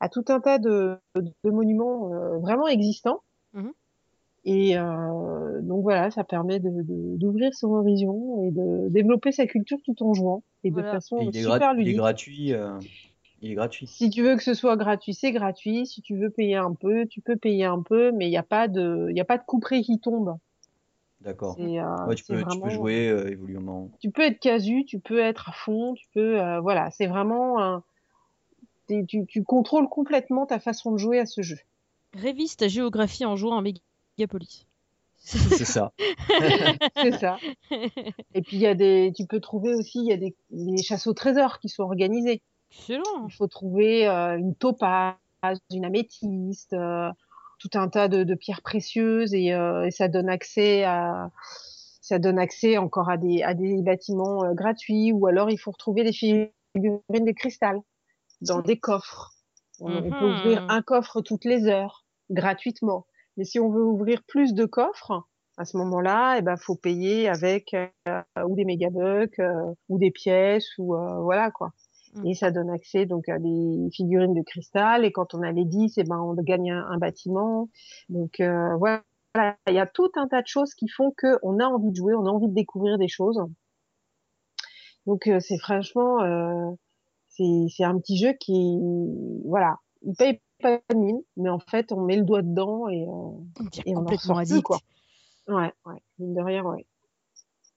à 0.00 0.08
tout 0.08 0.24
un 0.28 0.40
tas 0.40 0.58
de, 0.58 0.96
de 1.14 1.50
monuments 1.50 2.12
euh, 2.12 2.38
vraiment 2.38 2.66
existants. 2.66 3.22
Mmh 3.54 3.70
et 4.44 4.78
euh, 4.78 5.60
donc 5.60 5.82
voilà, 5.82 6.10
ça 6.10 6.24
permet 6.24 6.58
d'ouvrir 6.58 7.50
de, 7.50 7.54
son 7.54 7.68
horizon 7.74 8.44
et 8.44 8.50
de 8.50 8.88
développer 8.88 9.30
sa 9.30 9.46
culture 9.46 9.76
tout 9.84 10.02
en 10.02 10.14
jouant 10.14 10.42
et 10.64 10.70
de 10.70 10.80
façon 10.80 11.18
super 11.32 11.74
ludique. 11.74 11.88
Il 11.88 11.94
est 11.94 11.96
gratuit. 11.98 12.54
Il 13.40 13.52
est 13.52 13.54
gratuit. 13.54 13.86
Si 13.86 14.10
tu 14.10 14.22
veux 14.22 14.36
que 14.36 14.42
ce 14.42 14.54
soit 14.54 14.76
gratuit, 14.76 15.14
c'est 15.14 15.32
gratuit. 15.32 15.86
Si 15.86 16.02
tu 16.02 16.16
veux 16.16 16.30
payer 16.30 16.56
un 16.56 16.74
peu, 16.74 17.06
tu 17.06 17.20
peux 17.20 17.36
payer 17.36 17.64
un 17.64 17.82
peu, 17.82 18.10
mais 18.12 18.26
il 18.26 18.30
n'y 18.30 18.36
a 18.36 18.42
pas 18.42 18.68
de, 18.68 19.06
il 19.10 19.16
y 19.16 19.20
a 19.20 19.24
pas 19.24 19.38
de 19.38 19.44
couperet 19.44 19.82
qui 19.82 20.00
tombe. 20.00 20.36
D'accord. 21.20 21.56
Euh, 21.58 22.14
tu, 22.14 22.24
peux, 22.24 22.44
tu 22.44 22.60
peux 22.60 22.70
jouer 22.70 23.08
euh, 23.08 23.30
évoluellement. 23.30 23.90
Tu 24.00 24.10
peux 24.10 24.22
être 24.22 24.38
casu, 24.38 24.84
tu 24.84 25.00
peux 25.00 25.18
être 25.18 25.48
à 25.48 25.52
fond, 25.52 25.94
tu 25.94 26.06
peux. 26.14 26.40
Euh, 26.40 26.60
voilà, 26.60 26.90
c'est 26.90 27.06
vraiment. 27.06 27.82
Tu, 28.88 29.26
tu, 29.26 29.42
contrôles 29.42 29.88
complètement 29.88 30.46
ta 30.46 30.58
façon 30.58 30.92
de 30.92 30.96
jouer 30.96 31.18
à 31.18 31.26
ce 31.26 31.42
jeu. 31.42 31.58
Révise 32.14 32.56
ta 32.56 32.68
géographie 32.68 33.26
en 33.26 33.36
jouant 33.36 33.58
à 33.58 33.62
Megapolis. 33.62 34.66
C'est 35.18 35.64
ça. 35.64 35.92
c'est 36.96 37.18
ça. 37.18 37.36
Et 38.34 38.40
puis 38.40 38.56
il 38.56 38.60
y 38.60 38.66
a 38.66 38.74
des, 38.74 39.12
tu 39.14 39.26
peux 39.26 39.40
trouver 39.40 39.74
aussi, 39.74 39.98
il 39.98 40.06
y 40.06 40.12
a 40.12 40.16
des, 40.16 40.34
des 40.50 40.82
chasses 40.82 41.06
au 41.06 41.12
trésor 41.12 41.58
qui 41.58 41.68
sont 41.68 41.82
organisés. 41.82 42.40
Excellent. 42.70 43.26
Il 43.28 43.34
faut 43.34 43.46
trouver 43.48 44.06
une 44.06 44.54
topaz, 44.54 45.16
une 45.70 45.84
améthyste, 45.84 46.74
tout 47.58 47.70
un 47.74 47.88
tas 47.88 48.08
de, 48.08 48.24
de 48.24 48.34
pierres 48.34 48.62
précieuses 48.62 49.34
et, 49.34 49.52
euh, 49.52 49.86
et, 49.86 49.90
ça 49.90 50.08
donne 50.08 50.28
accès 50.28 50.84
à 50.84 51.30
ça 52.00 52.18
donne 52.18 52.38
accès 52.38 52.78
encore 52.78 53.10
à 53.10 53.18
des, 53.18 53.42
à 53.42 53.52
des 53.52 53.82
bâtiments 53.82 54.42
euh, 54.44 54.54
gratuits 54.54 55.12
ou 55.12 55.26
alors 55.26 55.50
il 55.50 55.58
faut 55.58 55.72
retrouver 55.72 56.04
des 56.04 56.12
figurines 56.12 56.52
de 56.74 57.32
cristal 57.32 57.80
dans 58.40 58.62
des 58.62 58.78
coffres. 58.78 59.34
On, 59.80 59.88
peut 59.88 60.08
mhm. 60.08 60.38
ouvrir 60.38 60.66
un 60.70 60.80
coffre 60.80 61.20
toutes 61.20 61.44
les 61.44 61.66
heures 61.66 62.06
gratuitement. 62.30 63.06
Mais 63.36 63.44
si 63.44 63.60
on 63.60 63.70
veut 63.70 63.84
ouvrir 63.84 64.22
plus 64.26 64.54
de 64.54 64.64
coffres, 64.64 65.22
à 65.58 65.64
ce 65.64 65.76
moment-là, 65.76 66.36
eh 66.38 66.42
ben 66.42 66.56
faut 66.56 66.76
payer 66.76 67.28
avec 67.28 67.74
euh, 67.74 68.22
ou 68.46 68.56
des 68.56 68.64
mégabucks 68.64 69.38
euh, 69.38 69.74
ou 69.88 69.98
des 69.98 70.10
pièces 70.10 70.70
ou 70.78 70.96
voilà 71.22 71.50
quoi. 71.50 71.72
Mm. 72.14 72.26
Et 72.26 72.34
ça 72.34 72.50
donne 72.50 72.70
accès 72.70 73.06
donc 73.06 73.28
à 73.28 73.38
des 73.38 73.88
figurines 73.92 74.34
de 74.34 74.42
cristal. 74.42 75.04
Et 75.04 75.12
quand 75.12 75.34
on 75.34 75.42
a 75.42 75.52
les 75.52 75.64
10, 75.64 75.98
et 75.98 76.04
ben 76.04 76.18
on 76.18 76.34
gagne 76.34 76.70
un, 76.70 76.98
bâtiment. 76.98 77.68
Donc 78.08 78.40
euh, 78.40 78.76
voilà, 78.76 79.02
il 79.66 79.74
y 79.74 79.78
a 79.78 79.86
tout 79.86 80.10
un 80.16 80.28
tas 80.28 80.42
de 80.42 80.46
choses 80.46 80.74
qui 80.74 80.88
font 80.88 81.12
que 81.16 81.38
on 81.42 81.58
a 81.58 81.64
envie 81.66 81.90
de 81.90 81.96
jouer, 81.96 82.14
on 82.14 82.26
a 82.26 82.30
envie 82.30 82.48
de 82.48 82.54
découvrir 82.54 82.98
des 82.98 83.08
choses. 83.08 83.40
Donc 85.06 85.26
euh, 85.26 85.40
c'est 85.40 85.58
franchement, 85.58 86.22
euh, 86.22 86.70
c'est 87.28 87.84
un 87.84 87.98
petit 87.98 88.18
jeu 88.18 88.32
qui, 88.38 88.78
voilà, 89.44 89.76
il 90.02 90.14
paye 90.14 90.40
pas 90.60 90.80
de 90.90 90.96
mine, 90.96 91.20
mais 91.36 91.48
en 91.48 91.60
fait 91.60 91.92
on 91.92 92.02
met 92.02 92.16
le 92.16 92.24
doigt 92.24 92.42
dedans 92.42 92.88
et, 92.88 93.02
euh, 93.02 93.62
et 93.86 93.96
on 93.96 94.00
en 94.00 94.04
plus, 94.04 94.62
quoi. 94.62 94.78
Ouais, 95.46 95.72
ouais, 95.86 96.02
mine 96.18 96.34
de 96.34 96.42
rien, 96.42 96.62
ouais. 96.62 96.84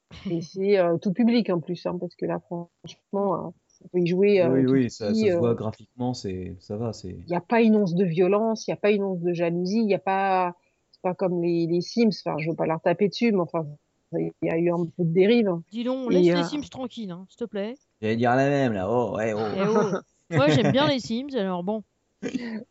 Et 0.30 0.41
c'est 0.41 0.78
euh, 0.78 0.98
tout 0.98 1.13
public 1.13 1.50
en 1.50 1.62
plus, 1.62 1.86
hein, 1.86 1.98
parce 1.98 2.15
que 2.15 2.26
là, 2.26 2.39
franchement, 2.39 3.54
on 3.84 3.88
peut 3.88 4.00
y 4.00 4.08
jouer. 4.08 4.41
Euh, 4.41 4.50
oui, 4.50 4.65
oui, 4.65 4.89
ça, 4.89 5.13
se 5.13 5.38
voit 5.38 5.52
euh, 5.52 5.56
graphiquement, 5.56 6.13
c'est, 6.13 6.56
ça 6.60 6.78
va. 6.78 6.91
Il 7.04 7.26
n'y 7.28 7.36
a 7.36 7.41
pas 7.41 7.62
une 7.62 7.76
once 7.76 7.96
de 7.96 8.06
violence, 8.06 8.67
il 8.67 8.72
n'y 8.72 8.74
a 8.74 8.78
pas 8.78 8.91
une 8.91 9.04
once 9.04 9.22
de 9.22 9.34
jalousie, 9.34 9.80
il 9.80 9.86
n'y 9.86 9.96
a 9.96 10.00
pas, 10.00 10.56
c'est 10.91 11.02
pas 11.02 11.13
comme 11.13 11.41
les, 11.41 11.67
les 11.67 11.82
Sims. 11.82 12.12
Enfin, 12.26 12.38
je 12.39 12.50
veux 12.50 12.56
pas 12.56 12.65
leur 12.65 12.82
taper 12.82 13.10
dessus, 13.10 13.32
mais 13.32 13.39
enfin, 13.39 13.65
il 14.13 14.32
y 14.44 14.50
a 14.50 14.58
eu 14.58 14.72
un 14.72 14.86
peu 14.86 15.04
de 15.04 15.13
dérive. 15.13 15.50
Dis 15.72 15.84
donc, 15.84 16.12
laisse 16.12 16.26
les 16.26 16.32
euh, 16.32 16.44
Sims 16.44 16.70
tranquilles, 16.70 17.12
hein, 17.12 17.26
s'il 17.30 17.38
te 17.38 17.46
plaît. 17.46 17.76
J'allais 18.02 18.17
dire 18.17 18.36
la 18.36 18.50
même 18.50 18.74
là. 18.74 18.89
Oh, 18.89 19.15
ouais, 19.15 19.34
oh. 19.34 19.39
Eh 19.56 19.62
oh. 19.67 19.98
Moi, 20.36 20.48
j'aime 20.50 20.72
bien 20.72 20.88
les 20.88 21.00
Sims, 21.00 21.36
alors 21.36 21.63
bon. 21.63 21.84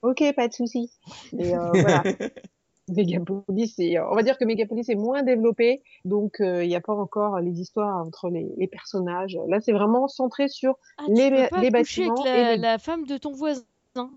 ok, 0.03 0.23
pas 0.35 0.49
de 0.49 0.53
souci. 0.53 0.91
Mais 1.33 1.49
voilà. 1.51 2.03
Megapolis, 2.91 3.77
on 3.79 4.15
va 4.15 4.23
dire 4.23 4.39
que 4.39 4.45
Megapolis 4.45 4.89
est 4.89 4.95
moins 4.95 5.23
développé, 5.23 5.83
donc 6.05 6.41
euh, 6.41 6.65
il 6.65 6.69
n'y 6.69 6.77
a 6.77 6.81
pas 6.81 6.95
encore 6.95 7.41
les 7.41 7.61
histoires 7.61 8.05
entre 8.05 8.31
les, 8.31 8.69
personnages. 8.69 9.39
Là, 9.49 9.61
c'est 9.61 9.73
vraiment 9.73 10.09
centré 10.09 10.49
sur 10.49 10.77
ah, 10.99 11.05
les, 11.09 11.31
tu 11.31 11.31
peux 11.31 11.49
pas 11.49 11.61
les 11.61 11.71
bâtiments. 11.71 12.23
Avec 12.25 12.61
la, 12.61 12.79
femme 12.79 13.07
de 13.07 13.17
ton 13.17 13.33
voisin, 13.33 13.65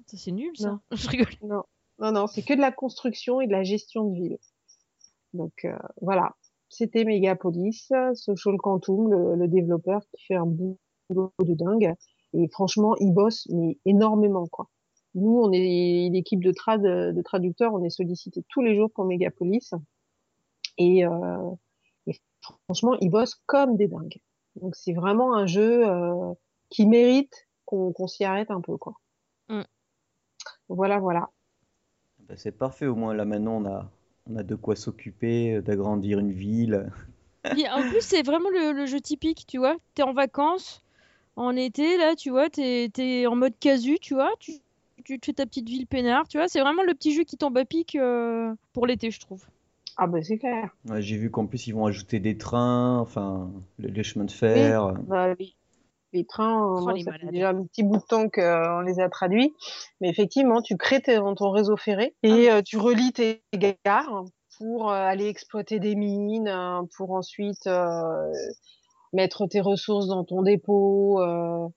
c'est 0.08 0.32
nul 0.32 0.56
ça. 0.56 0.80
Je 0.92 1.10
rigole. 1.10 1.28
Non, 1.44 1.64
non, 2.00 2.12
non 2.12 2.28
c'est 2.28 2.44
que 2.44 2.54
de 2.54 2.62
la 2.62 2.72
construction 2.72 3.42
et 3.42 3.48
de 3.48 3.52
la 3.52 3.64
gestion 3.64 4.06
de 4.06 4.16
ville. 4.16 4.38
Donc 5.34 5.66
euh, 5.66 5.76
voilà, 6.02 6.36
c'était 6.70 7.06
Megapolis, 7.06 7.92
Social 8.14 8.58
Quantum, 8.58 9.12
le, 9.12 9.36
le 9.36 9.48
développeur 9.48 10.02
qui 10.12 10.26
fait 10.26 10.36
un 10.36 10.46
boulot 10.46 10.78
de 11.10 11.54
dingue. 11.54 11.94
Et 12.34 12.48
franchement, 12.50 12.96
il 13.00 13.14
bosse 13.14 13.48
mais 13.50 13.78
énormément 13.86 14.48
quoi. 14.48 14.68
Nous, 15.16 15.40
on 15.40 15.52
est 15.52 16.10
l'équipe 16.12 16.44
de, 16.44 16.52
trad, 16.52 16.82
de 16.82 17.22
traducteurs, 17.22 17.74
on 17.74 17.84
est 17.84 17.90
sollicité 17.90 18.44
tous 18.50 18.62
les 18.62 18.76
jours 18.76 18.90
pour 18.92 19.06
Megapolis. 19.06 19.74
Et, 20.78 21.06
euh, 21.06 21.52
et 22.08 22.20
franchement, 22.66 22.96
ils 23.00 23.10
bossent 23.10 23.40
comme 23.46 23.78
des 23.78 23.88
dingues. 23.88 24.20
Donc 24.56 24.76
c'est 24.76 24.94
vraiment 24.94 25.36
un 25.36 25.46
jeu 25.46 25.88
euh, 25.88 26.34
qui 26.70 26.88
mérite 26.88 27.48
qu'on 27.66 28.08
s'y 28.08 28.24
arrête 28.24 28.52
un 28.52 28.62
peu, 28.62 28.78
quoi. 28.78 28.94
Mm. 29.50 29.62
Voilà, 30.70 31.00
voilà. 31.00 31.30
Ben, 32.28 32.38
c'est 32.38 32.52
parfait. 32.52 32.86
Au 32.86 32.96
moins 32.96 33.16
là 33.16 33.26
maintenant, 33.26 33.58
on 33.62 33.66
a, 33.66 33.92
on 34.30 34.36
a 34.36 34.44
de 34.44 34.56
quoi 34.56 34.76
s'occuper, 34.76 35.62
d'agrandir 35.62 36.20
une 36.20 36.32
ville. 36.32 36.92
en 37.46 37.50
plus, 37.90 38.02
c'est 38.02 38.24
vraiment 38.24 38.50
le, 38.50 38.74
le, 38.74 38.86
jeu 38.86 39.02
typique, 39.02 39.46
tu 39.48 39.58
vois. 39.58 39.76
T'es 39.96 40.04
en 40.04 40.14
vacances, 40.14 40.84
en 41.36 41.56
été, 41.56 41.98
là, 41.98 42.16
tu 42.16 42.30
vois, 42.30 42.50
t'es 42.50 42.92
es 42.98 43.26
en 43.26 43.36
mode 43.36 43.58
casu, 43.60 43.98
tu 44.00 44.14
vois, 44.14 44.32
tu, 44.40 44.54
tu 45.04 45.20
te 45.20 45.26
fais 45.28 45.34
ta 45.34 45.46
petite 45.46 45.68
ville 45.70 45.88
peinard, 45.88 46.28
tu 46.28 46.38
vois, 46.38 46.48
c'est 46.48 46.60
vraiment 46.62 46.84
le 46.84 46.94
petit 46.94 47.14
jeu 47.14 47.24
qui 47.24 47.38
tombe 47.38 47.58
à 47.58 47.66
pic 47.66 47.96
euh, 47.96 48.54
pour 48.74 48.88
l'été, 48.88 49.12
je 49.12 49.20
trouve. 49.20 49.44
Ah 49.98 50.08
bah 50.08 50.24
c'est 50.24 50.38
clair. 50.40 50.76
Ouais, 50.90 51.02
J'ai 51.02 51.18
vu 51.18 51.30
qu'en 51.30 51.46
plus 51.46 51.68
ils 51.68 51.74
vont 51.74 51.86
ajouter 51.86 52.20
des 52.20 52.38
trains, 52.38 52.98
enfin 53.00 53.52
le- 53.78 53.90
les 53.90 54.04
chemins 54.04 54.26
de 54.26 54.32
fer. 54.32 54.86
euh. 54.86 54.94
Bah, 55.08 55.34
les, 55.36 55.54
les 56.14 56.26
trains, 56.26 56.64
euh, 56.66 56.78
Oh, 56.80 56.82
moi, 56.82 56.94
les 56.94 57.04
ça 57.04 57.12
fait 57.14 57.28
déjà 57.28 57.50
un 57.50 57.64
petit 57.64 57.84
bout 57.84 57.98
de 57.98 58.04
temps 58.04 58.28
qu'on 58.30 58.80
les 58.82 59.00
a 59.00 59.10
traduits. 59.10 59.54
Mais 60.02 60.10
effectivement, 60.10 60.62
tu 60.64 60.78
crées 60.78 61.02
tes- 61.02 61.20
ton 61.38 61.52
réseau 61.52 61.78
ferré 61.78 62.16
Ah. 62.24 62.28
et 62.28 62.50
euh, 62.52 62.62
tu 62.64 62.78
relis 62.78 63.12
tes 63.14 63.44
gares 63.86 64.26
pour 64.58 64.90
euh, 64.92 64.96
aller 64.96 65.28
exploiter 65.28 65.80
des 65.80 65.96
mines, 65.96 66.48
euh, 66.48 66.82
pour 66.98 67.12
ensuite 67.12 67.68
euh, 67.68 68.32
mettre 69.14 69.46
tes 69.48 69.62
ressources 69.62 70.08
dans 70.08 70.24
ton 70.24 70.42
dépôt. 70.42 71.22
euh, 71.22 71.68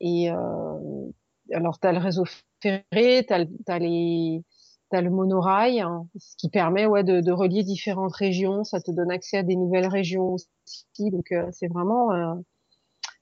et 0.00 0.30
euh, 0.30 1.10
alors, 1.52 1.78
tu 1.80 1.86
as 1.86 1.92
le 1.92 1.98
réseau 1.98 2.24
ferré, 2.60 3.26
tu 3.26 3.32
as, 3.32 3.78
les... 3.78 4.42
T'as 4.90 5.02
le 5.02 5.10
monorail, 5.10 5.80
hein, 5.80 6.06
ce 6.18 6.34
qui 6.36 6.48
permet 6.48 6.86
ouais, 6.86 7.04
de, 7.04 7.20
de 7.20 7.30
relier 7.32 7.62
différentes 7.62 8.14
régions. 8.14 8.64
Ça 8.64 8.80
te 8.80 8.90
donne 8.90 9.10
accès 9.10 9.36
à 9.36 9.42
des 9.42 9.54
nouvelles 9.54 9.86
régions 9.86 10.32
aussi. 10.32 11.10
Donc, 11.10 11.30
euh, 11.30 11.46
c'est 11.52 11.68
vraiment 11.68 12.10
euh, 12.12 12.34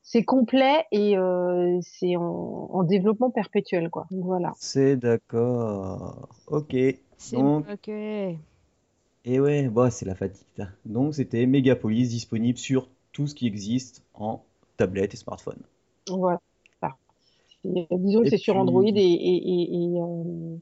c'est 0.00 0.22
complet 0.22 0.84
et 0.92 1.18
euh, 1.18 1.80
c'est 1.82 2.14
en, 2.14 2.22
en 2.72 2.84
développement 2.84 3.32
perpétuel, 3.32 3.90
quoi. 3.90 4.06
Donc, 4.12 4.24
voilà. 4.24 4.52
C'est 4.60 4.94
d'accord. 4.96 6.28
Ok. 6.46 6.76
C'est 7.18 7.36
Donc, 7.36 7.66
ok. 7.68 7.88
et 7.88 8.38
ouais, 9.40 9.68
bah, 9.68 9.90
c'est 9.90 10.06
la 10.06 10.14
fatigue. 10.14 10.46
là. 10.58 10.68
Donc 10.84 11.14
c'était 11.14 11.46
Megapolis 11.46 12.08
disponible 12.10 12.58
sur 12.58 12.88
tout 13.10 13.26
ce 13.26 13.34
qui 13.34 13.46
existe 13.48 14.04
en 14.14 14.44
tablette 14.76 15.14
et 15.14 15.16
smartphone. 15.16 15.58
Voilà. 16.08 16.40
Disons 17.90 18.22
que 18.22 18.30
c'est 18.30 18.38
sur 18.38 18.56
Android 18.56 18.84
et, 18.84 18.90
et, 18.90 18.96
et, 18.96 19.94
et, 19.94 20.00
euh, 20.00 20.56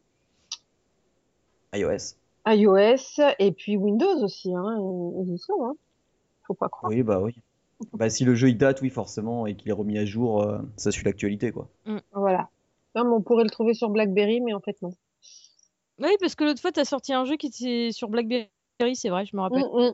iOS. 1.74 2.16
iOS 2.46 3.20
et 3.38 3.52
puis 3.52 3.76
Windows 3.76 4.22
aussi. 4.22 4.54
Hein, 4.54 4.76
ils 5.26 5.34
y 5.34 5.38
sont, 5.38 5.64
hein. 5.64 5.74
Faut 6.46 6.54
pas 6.54 6.68
croire. 6.68 6.92
Oui, 6.92 7.02
bah 7.02 7.20
oui. 7.20 7.34
Bah, 7.92 8.08
si 8.08 8.24
le 8.24 8.34
jeu 8.34 8.48
il 8.48 8.58
date, 8.58 8.80
oui, 8.82 8.90
forcément, 8.90 9.46
et 9.46 9.56
qu'il 9.56 9.68
est 9.68 9.74
remis 9.74 9.98
à 9.98 10.04
jour, 10.04 10.42
euh, 10.42 10.58
ça 10.76 10.90
suit 10.90 11.04
l'actualité, 11.04 11.52
quoi. 11.52 11.68
Voilà. 12.12 12.48
Non, 12.94 13.04
mais 13.04 13.10
on 13.10 13.22
pourrait 13.22 13.44
le 13.44 13.50
trouver 13.50 13.74
sur 13.74 13.90
BlackBerry, 13.90 14.40
mais 14.40 14.52
en 14.52 14.60
fait 14.60 14.80
non. 14.82 14.92
Oui, 16.00 16.10
parce 16.20 16.34
que 16.34 16.44
l'autre 16.44 16.60
fois, 16.60 16.72
t'as 16.72 16.84
sorti 16.84 17.12
un 17.12 17.24
jeu 17.24 17.36
qui 17.36 17.48
était 17.48 17.90
sur 17.92 18.08
Blackberry, 18.08 18.48
c'est 18.94 19.08
vrai, 19.08 19.26
je 19.26 19.36
me 19.36 19.42
rappelle. 19.42 19.62
Mm, 19.62 19.90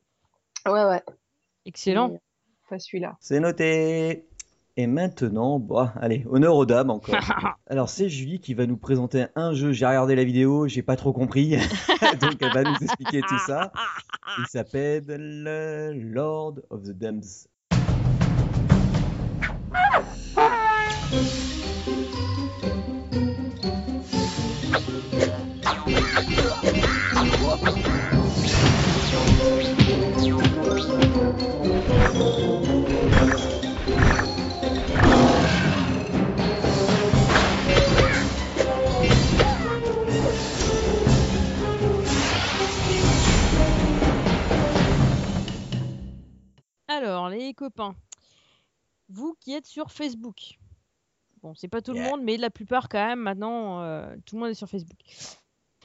mm. 0.66 0.73
Ouais, 0.73 0.85
ouais. 0.85 1.03
Excellent. 1.66 2.18
Pas 2.68 2.79
celui-là. 2.79 3.16
C'est 3.20 3.40
noté. 3.40 4.27
Et 4.80 4.86
maintenant, 4.86 5.58
bah, 5.58 5.92
allez, 6.00 6.24
honneur 6.30 6.56
aux 6.56 6.64
dames 6.64 6.88
encore. 6.88 7.14
Alors 7.66 7.90
c'est 7.90 8.08
Julie 8.08 8.40
qui 8.40 8.54
va 8.54 8.64
nous 8.64 8.78
présenter 8.78 9.26
un 9.36 9.52
jeu. 9.52 9.72
J'ai 9.72 9.84
regardé 9.84 10.14
la 10.14 10.24
vidéo, 10.24 10.68
j'ai 10.68 10.80
pas 10.80 10.96
trop 10.96 11.12
compris, 11.12 11.50
donc 12.22 12.36
elle 12.40 12.52
va 12.54 12.62
nous 12.62 12.76
expliquer 12.80 13.20
tout 13.20 13.38
ça. 13.46 13.72
Il 14.38 14.46
s'appelle 14.46 15.04
le 15.06 15.92
Lord 15.92 16.60
of 16.70 16.82
the 16.84 16.92
Damned. 16.96 17.26
Alors, 47.02 47.30
les 47.30 47.54
copains, 47.54 47.94
vous 49.08 49.34
qui 49.40 49.54
êtes 49.54 49.66
sur 49.66 49.90
Facebook. 49.90 50.58
Bon, 51.42 51.54
c'est 51.54 51.68
pas 51.68 51.80
tout 51.80 51.94
le 51.94 52.00
monde, 52.00 52.20
mais 52.22 52.36
la 52.36 52.50
plupart 52.50 52.90
quand 52.90 53.04
même, 53.04 53.20
maintenant, 53.20 53.80
euh, 53.82 54.14
tout 54.26 54.36
le 54.36 54.40
monde 54.40 54.50
est 54.50 54.54
sur 54.54 54.68
Facebook. 54.68 54.98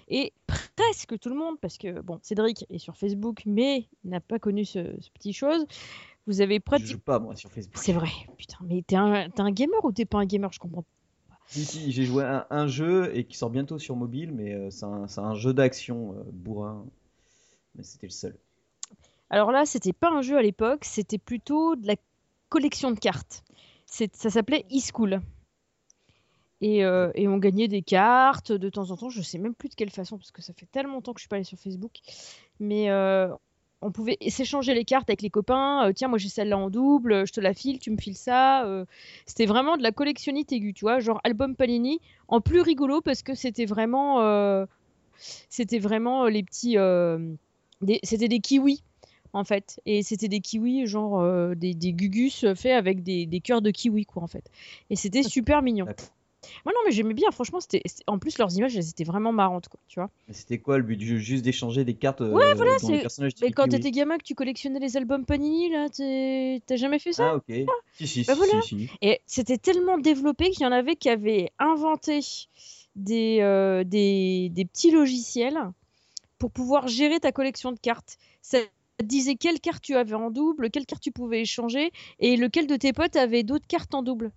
Et 0.09 0.33
presque 0.75 1.17
tout 1.17 1.29
le 1.29 1.35
monde, 1.35 1.57
parce 1.61 1.77
que, 1.77 2.01
bon, 2.01 2.19
Cédric 2.21 2.65
est 2.69 2.77
sur 2.77 2.97
Facebook, 2.97 3.43
mais 3.45 3.87
n'a 4.03 4.19
pas 4.19 4.39
connu 4.39 4.65
ce, 4.65 4.95
ce 4.99 5.09
petit 5.11 5.31
chose. 5.31 5.65
Vous 6.27 6.41
avez 6.41 6.55
Je 6.55 6.61
pratiquement... 6.61 6.91
joue 6.91 6.99
pas 6.99 7.19
moi 7.19 7.35
sur 7.37 7.49
Facebook. 7.49 7.77
C'est 7.81 7.93
vrai, 7.93 8.11
putain, 8.37 8.57
mais 8.63 8.81
t'es 8.81 8.97
un, 8.97 9.51
gamer 9.51 9.83
ou 9.85 9.93
t'es 9.93 10.05
pas 10.05 10.17
un 10.17 10.25
gamer 10.25 10.51
Je 10.51 10.59
comprends 10.59 10.81
pas. 10.81 11.39
Si, 11.47 11.63
si, 11.63 11.91
j'ai 11.91 12.03
joué 12.03 12.23
à 12.23 12.47
un, 12.49 12.63
un 12.63 12.67
jeu 12.67 13.15
et 13.15 13.23
qui 13.23 13.37
sort 13.37 13.51
bientôt 13.51 13.79
sur 13.79 13.95
mobile, 13.95 14.33
mais 14.33 14.53
euh, 14.53 14.69
c'est 14.71 14.85
un, 14.85 15.07
c'est 15.07 15.21
un 15.21 15.35
jeu 15.35 15.53
d'action 15.53 16.13
euh, 16.13 16.23
bourrin. 16.33 16.85
Mais 17.75 17.83
c'était 17.83 18.07
le 18.07 18.11
seul. 18.11 18.35
Alors 19.29 19.51
là, 19.51 19.65
c'était 19.65 19.93
pas 19.93 20.11
un 20.11 20.21
jeu 20.21 20.37
à 20.37 20.41
l'époque, 20.41 20.85
c'était 20.85 21.17
plutôt 21.17 21.75
de 21.75 21.87
la 21.87 21.95
collection 22.49 22.91
de 22.91 22.99
cartes. 22.99 23.43
Ça 23.85 24.29
s'appelait 24.29 24.65
eSchool. 24.69 25.21
Et, 26.61 26.85
euh, 26.85 27.11
et 27.15 27.27
on 27.27 27.37
gagnait 27.37 27.67
des 27.67 27.81
cartes 27.81 28.51
de 28.51 28.69
temps 28.69 28.89
en 28.91 28.97
temps, 28.97 29.09
je 29.09 29.21
sais 29.21 29.37
même 29.37 29.53
plus 29.53 29.69
de 29.69 29.75
quelle 29.75 29.89
façon, 29.89 30.17
parce 30.17 30.31
que 30.31 30.41
ça 30.41 30.53
fait 30.53 30.65
tellement 30.65 30.93
longtemps 30.93 31.13
que 31.13 31.19
je 31.19 31.23
suis 31.23 31.29
pas 31.29 31.35
allée 31.35 31.43
sur 31.45 31.59
Facebook. 31.59 31.91
Mais 32.59 32.89
euh, 32.89 33.27
on 33.81 33.91
pouvait 33.91 34.17
s'échanger 34.29 34.73
les 34.73 34.85
cartes 34.85 35.09
avec 35.09 35.21
les 35.21 35.29
copains. 35.29 35.87
euh, 35.87 35.93
Tiens, 35.93 36.07
moi 36.07 36.17
j'ai 36.17 36.29
celle-là 36.29 36.57
en 36.57 36.69
double, 36.69 37.27
je 37.27 37.33
te 37.33 37.41
la 37.41 37.53
file, 37.53 37.79
tu 37.79 37.91
me 37.91 37.97
files 37.97 38.17
ça. 38.17 38.65
C'était 39.25 39.45
vraiment 39.45 39.75
de 39.77 39.83
la 39.83 39.91
collectionnite 39.91 40.51
aiguë, 40.53 40.73
tu 40.73 40.85
vois, 40.85 40.99
genre 40.99 41.19
album 41.23 41.55
Panini, 41.55 41.99
en 42.27 42.41
plus 42.41 42.61
rigolo 42.61 43.01
parce 43.01 43.21
que 43.21 43.35
c'était 43.35 43.65
vraiment, 43.65 44.65
c'était 45.49 45.79
vraiment 45.79 46.25
les 46.25 46.41
petits, 46.41 46.77
c'était 48.03 48.29
des 48.29 48.39
kiwis 48.39 48.81
en 49.35 49.43
fait. 49.43 49.79
Et 49.85 50.01
c'était 50.03 50.27
des 50.27 50.39
kiwis, 50.39 50.87
genre 50.87 51.19
euh, 51.19 51.53
des, 51.55 51.73
des 51.73 51.93
gugus 51.93 52.45
faits 52.55 52.73
avec 52.73 53.03
des, 53.03 53.25
des 53.25 53.39
cœurs 53.41 53.61
de 53.61 53.71
kiwi, 53.71 54.05
quoi, 54.05 54.23
en 54.23 54.27
fait. 54.27 54.49
Et 54.89 54.95
c'était 54.95 55.23
super 55.35 55.61
mignon. 55.61 55.85
Moi, 56.63 56.73
non, 56.73 56.79
mais 56.85 56.91
j'aimais 56.91 57.13
bien, 57.15 57.31
franchement, 57.31 57.59
c'était... 57.59 57.81
En 58.07 58.19
plus, 58.19 58.37
leurs 58.37 58.55
images, 58.55 58.75
elles 58.77 58.87
étaient 58.89 59.03
vraiment 59.03 59.31
marrantes, 59.31 59.67
quoi, 59.67 59.79
tu 59.87 59.99
vois. 59.99 60.09
Mais 60.27 60.33
c'était 60.33 60.59
quoi 60.59 60.77
le 60.77 60.83
but 60.83 60.95
du 60.97 61.07
jeu? 61.07 61.17
Juste 61.17 61.43
d'échanger 61.43 61.83
des 61.85 61.95
cartes 61.95 62.21
euh, 62.21 62.31
Ouais, 62.31 62.43
voilà, 62.55 62.71
c'est- 62.79 63.07
Mais 63.41 63.51
quand 63.51 63.67
t'étais 63.67 63.91
gamin, 63.91 64.17
que 64.17 64.23
tu 64.23 64.35
collectionnais 64.35 64.79
les 64.79 64.95
albums 64.95 65.25
Panini, 65.25 65.69
là, 65.69 65.87
t'as 65.89 66.75
jamais 66.75 66.99
fait 66.99 67.13
ça? 67.13 67.31
Ah 67.31 67.35
ok. 67.35 67.43
Si, 67.97 68.07
si, 68.07 68.23
Bah 68.23 68.33
si, 68.33 68.37
voilà. 68.37 68.61
si, 68.61 68.77
si. 68.79 68.89
Et 69.01 69.21
c'était 69.25 69.57
tellement 69.57 69.97
développé 69.97 70.51
qu'il 70.51 70.63
y 70.63 70.65
en 70.67 70.71
avait 70.71 70.95
qui 70.95 71.09
avaient 71.09 71.51
inventé 71.59 72.19
des, 72.95 73.39
euh, 73.41 73.83
des, 73.83 74.49
des 74.51 74.65
petits 74.65 74.91
logiciels 74.91 75.57
pour 76.37 76.51
pouvoir 76.51 76.87
gérer 76.87 77.19
ta 77.19 77.31
collection 77.31 77.71
de 77.71 77.79
cartes. 77.79 78.17
Ça 78.41 78.59
disait 79.03 79.35
quelle 79.35 79.59
carte 79.59 79.83
tu 79.83 79.95
avais 79.95 80.15
en 80.15 80.31
double, 80.31 80.69
quelle 80.69 80.85
carte 80.85 81.01
tu 81.01 81.11
pouvais 81.11 81.41
échanger 81.41 81.91
et 82.19 82.37
lequel 82.37 82.67
de 82.67 82.75
tes 82.75 82.93
potes 82.93 83.15
avait 83.15 83.43
d'autres 83.43 83.67
cartes 83.67 83.93
en 83.93 84.01
double. 84.01 84.31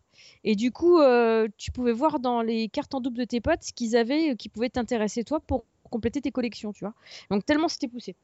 Et 0.44 0.56
du 0.56 0.72
coup, 0.72 0.98
euh, 0.98 1.48
tu 1.56 1.70
pouvais 1.70 1.92
voir 1.92 2.18
dans 2.20 2.42
les 2.42 2.68
cartes 2.68 2.94
en 2.94 3.00
double 3.00 3.18
de 3.18 3.24
tes 3.24 3.40
potes 3.40 3.62
ce 3.62 3.72
qu'ils 3.72 3.96
avaient 3.96 4.32
euh, 4.32 4.34
qui 4.34 4.48
pouvait 4.48 4.70
t'intéresser 4.70 5.24
toi 5.24 5.40
pour 5.40 5.64
compléter 5.90 6.20
tes 6.20 6.32
collections, 6.32 6.72
tu 6.72 6.84
vois. 6.84 6.94
Donc 7.30 7.46
tellement 7.46 7.68
c'était 7.68 7.88
poussé. 7.88 8.14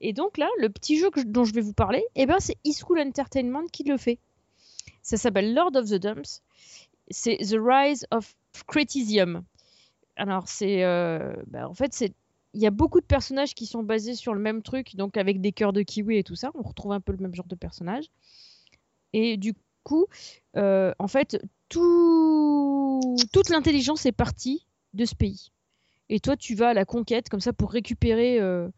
Et 0.00 0.12
donc 0.12 0.36
là, 0.36 0.48
le 0.58 0.68
petit 0.68 0.98
jeu 0.98 1.10
dont 1.26 1.44
je 1.44 1.54
vais 1.54 1.60
vous 1.60 1.72
parler, 1.72 2.04
eh 2.16 2.26
ben, 2.26 2.38
c'est 2.40 2.56
eSchool 2.64 3.00
Entertainment 3.00 3.66
qui 3.72 3.84
le 3.84 3.96
fait. 3.96 4.18
Ça 5.02 5.16
s'appelle 5.16 5.54
Lord 5.54 5.76
of 5.76 5.88
the 5.88 5.94
Dumps. 5.94 6.42
C'est 7.10 7.36
The 7.36 7.56
Rise 7.58 8.06
of 8.10 8.34
Critizium. 8.66 9.44
Alors, 10.16 10.48
c'est. 10.48 10.84
euh, 10.84 11.34
bah, 11.46 11.68
en 11.68 11.74
fait, 11.74 11.92
c'est. 11.92 12.12
Il 12.54 12.60
y 12.60 12.66
a 12.66 12.70
beaucoup 12.70 13.00
de 13.00 13.06
personnages 13.06 13.54
qui 13.54 13.66
sont 13.66 13.82
basés 13.82 14.14
sur 14.14 14.32
le 14.32 14.40
même 14.40 14.62
truc, 14.62 14.96
donc 14.96 15.16
avec 15.16 15.40
des 15.40 15.52
cœurs 15.52 15.72
de 15.72 15.82
kiwi 15.82 16.18
et 16.18 16.24
tout 16.24 16.36
ça. 16.36 16.50
On 16.54 16.62
retrouve 16.62 16.92
un 16.92 17.00
peu 17.00 17.12
le 17.12 17.18
même 17.18 17.34
genre 17.34 17.46
de 17.46 17.56
personnage. 17.56 18.06
Et 19.12 19.36
du 19.36 19.54
coup, 19.82 20.06
euh, 20.56 20.92
en 20.98 21.08
fait, 21.08 21.40
tout... 21.68 23.16
toute 23.32 23.48
l'intelligence 23.48 24.06
est 24.06 24.12
partie 24.12 24.66
de 24.92 25.04
ce 25.04 25.14
pays. 25.14 25.50
Et 26.08 26.20
toi, 26.20 26.36
tu 26.36 26.54
vas 26.54 26.70
à 26.70 26.74
la 26.74 26.84
conquête, 26.84 27.28
comme 27.28 27.40
ça, 27.40 27.52
pour 27.52 27.72
récupérer 27.72 28.40
euh, 28.40 28.68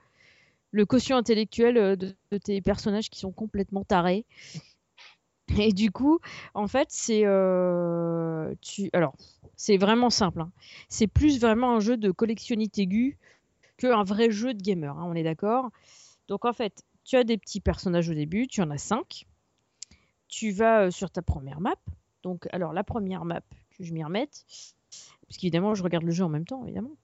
le 0.70 0.86
quotient 0.86 1.16
intellectuel 1.16 1.76
euh, 1.76 1.96
de, 1.96 2.14
tes 2.38 2.60
personnages 2.60 3.10
qui 3.10 3.18
sont 3.18 3.32
complètement 3.32 3.84
tarés. 3.84 4.24
Et 5.58 5.72
du 5.72 5.90
coup, 5.90 6.18
en 6.54 6.66
fait, 6.66 6.88
c'est 6.90 7.22
tu 8.60 8.90
alors 8.92 9.14
c'est 9.56 9.76
vraiment 9.76 10.10
simple. 10.10 10.40
hein. 10.40 10.52
C'est 10.88 11.06
plus 11.06 11.40
vraiment 11.40 11.76
un 11.76 11.80
jeu 11.80 11.96
de 11.96 12.10
collectionnite 12.10 12.78
aiguë 12.78 13.16
qu'un 13.76 14.02
vrai 14.02 14.30
jeu 14.30 14.54
de 14.54 14.62
gamer. 14.62 14.96
hein, 14.98 15.04
on 15.06 15.14
est 15.14 15.22
d'accord. 15.22 15.70
Donc 16.28 16.44
en 16.44 16.52
fait, 16.52 16.82
tu 17.04 17.16
as 17.16 17.24
des 17.24 17.38
petits 17.38 17.60
personnages 17.60 18.08
au 18.08 18.14
début, 18.14 18.46
tu 18.48 18.60
en 18.62 18.70
as 18.70 18.78
cinq. 18.78 19.26
Tu 20.28 20.50
vas 20.50 20.82
euh, 20.86 20.90
sur 20.90 21.10
ta 21.10 21.22
première 21.22 21.60
map. 21.60 21.76
Donc 22.22 22.48
alors 22.52 22.72
la 22.72 22.82
première 22.82 23.24
map 23.24 23.42
que 23.76 23.84
je 23.84 23.92
m'y 23.92 24.02
remette, 24.02 24.44
parce 25.28 25.38
qu'évidemment 25.38 25.74
je 25.74 25.82
regarde 25.82 26.04
le 26.04 26.10
jeu 26.10 26.24
en 26.24 26.28
même 26.28 26.44
temps, 26.44 26.64
évidemment. 26.64 26.96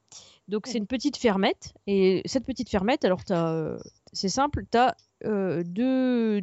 Donc 0.49 0.67
c'est 0.67 0.79
une 0.79 0.89
petite 0.89 1.17
fermette 1.17 1.75
et 1.87 2.23
cette 2.25 2.45
petite 2.45 2.69
fermette, 2.69 3.05
alors 3.05 3.23
euh, 3.31 3.79
c'est 4.13 4.29
simple, 4.29 4.65
tu 4.71 4.77
as 4.77 4.97
deux 5.65 6.43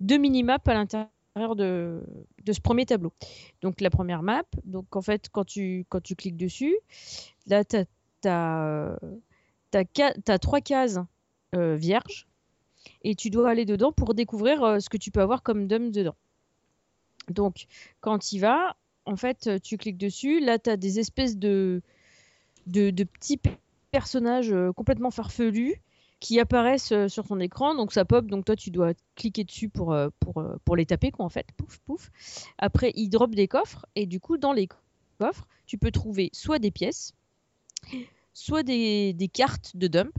deux 0.00 0.18
mini-maps 0.18 0.60
à 0.66 0.74
l'intérieur 0.74 1.56
de, 1.56 2.04
de 2.44 2.52
ce 2.52 2.60
premier 2.60 2.86
tableau. 2.86 3.12
Donc 3.62 3.80
la 3.80 3.90
première 3.90 4.22
map, 4.22 4.44
donc 4.64 4.94
en 4.94 5.02
fait 5.02 5.28
quand 5.30 5.44
tu, 5.44 5.84
quand 5.88 6.00
tu 6.00 6.14
cliques 6.14 6.36
dessus, 6.36 6.76
là 7.46 7.64
tu 7.64 7.76
as, 7.76 7.86
trois 10.40 10.60
cases 10.60 10.98
euh, 11.54 11.76
vierges 11.76 12.26
et 13.02 13.14
tu 13.14 13.30
dois 13.30 13.50
aller 13.50 13.64
dedans 13.64 13.92
pour 13.92 14.14
découvrir 14.14 14.62
euh, 14.62 14.80
ce 14.80 14.88
que 14.88 14.96
tu 14.96 15.10
peux 15.10 15.20
avoir 15.20 15.42
comme 15.42 15.66
dôme 15.66 15.90
dedans. 15.90 16.16
Donc 17.28 17.66
quand 18.00 18.18
tu 18.18 18.38
vas, 18.38 18.76
en 19.06 19.16
fait 19.16 19.62
tu 19.62 19.78
cliques 19.78 19.98
dessus, 19.98 20.40
là 20.40 20.58
tu 20.58 20.70
as 20.70 20.76
des 20.76 20.98
espèces 20.98 21.36
de, 21.36 21.80
de, 22.66 23.04
petits 23.04 23.40
personnages 23.90 24.52
euh, 24.52 24.72
complètement 24.72 25.10
farfelus 25.10 25.80
qui 26.24 26.40
apparaissent 26.40 26.92
euh, 26.92 27.08
sur 27.08 27.26
ton 27.26 27.38
écran. 27.38 27.74
Donc 27.74 27.92
ça 27.92 28.06
pop, 28.06 28.26
donc 28.26 28.46
toi 28.46 28.56
tu 28.56 28.70
dois 28.70 28.92
cliquer 29.14 29.44
dessus 29.44 29.68
pour, 29.68 29.92
euh, 29.92 30.08
pour, 30.20 30.38
euh, 30.38 30.56
pour 30.64 30.74
les 30.74 30.86
taper, 30.86 31.10
quoi, 31.10 31.26
en 31.26 31.28
fait. 31.28 31.46
Pouf, 31.56 31.78
pouf. 31.80 32.10
Après, 32.56 32.92
ils 32.94 33.10
drop 33.10 33.34
des 33.34 33.46
coffres, 33.46 33.84
et 33.94 34.06
du 34.06 34.20
coup, 34.20 34.38
dans 34.38 34.54
les 34.54 34.68
coffres, 35.18 35.46
tu 35.66 35.76
peux 35.76 35.90
trouver 35.90 36.30
soit 36.32 36.58
des 36.58 36.70
pièces, 36.70 37.12
soit 38.34 38.62
des, 38.62 39.30
cartes 39.32 39.76
de 39.76 39.88
dump 39.88 40.14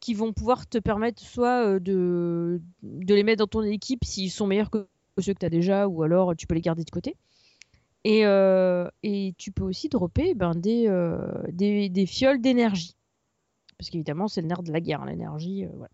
qui 0.00 0.14
vont 0.14 0.32
pouvoir 0.32 0.66
te 0.66 0.78
permettre 0.78 1.22
soit 1.22 1.78
de, 1.78 2.60
de 2.82 3.14
les 3.14 3.22
mettre 3.22 3.40
dans 3.40 3.46
ton 3.46 3.62
équipe 3.62 4.04
s'ils 4.04 4.30
sont 4.30 4.46
meilleurs 4.46 4.70
que 4.70 4.88
ceux 5.20 5.34
que 5.34 5.38
tu 5.40 5.46
as 5.46 5.50
déjà, 5.50 5.86
ou 5.86 6.02
alors 6.02 6.34
tu 6.34 6.46
peux 6.46 6.54
les 6.54 6.62
garder 6.62 6.84
de 6.84 6.90
côté. 6.90 7.16
Et, 8.04 8.22
et 9.02 9.34
tu 9.36 9.52
peux 9.52 9.64
aussi 9.64 9.88
dropper 9.88 10.34
ben, 10.34 10.54
des, 10.54 10.88
des, 11.52 12.06
fioles 12.06 12.40
d'énergie 12.40 12.96
parce 13.82 13.90
qu'évidemment 13.90 14.28
c'est 14.28 14.42
le 14.42 14.46
nerf 14.46 14.62
de 14.62 14.72
la 14.72 14.80
guerre, 14.80 15.02
hein, 15.02 15.06
l'énergie. 15.06 15.64
Euh. 15.64 15.86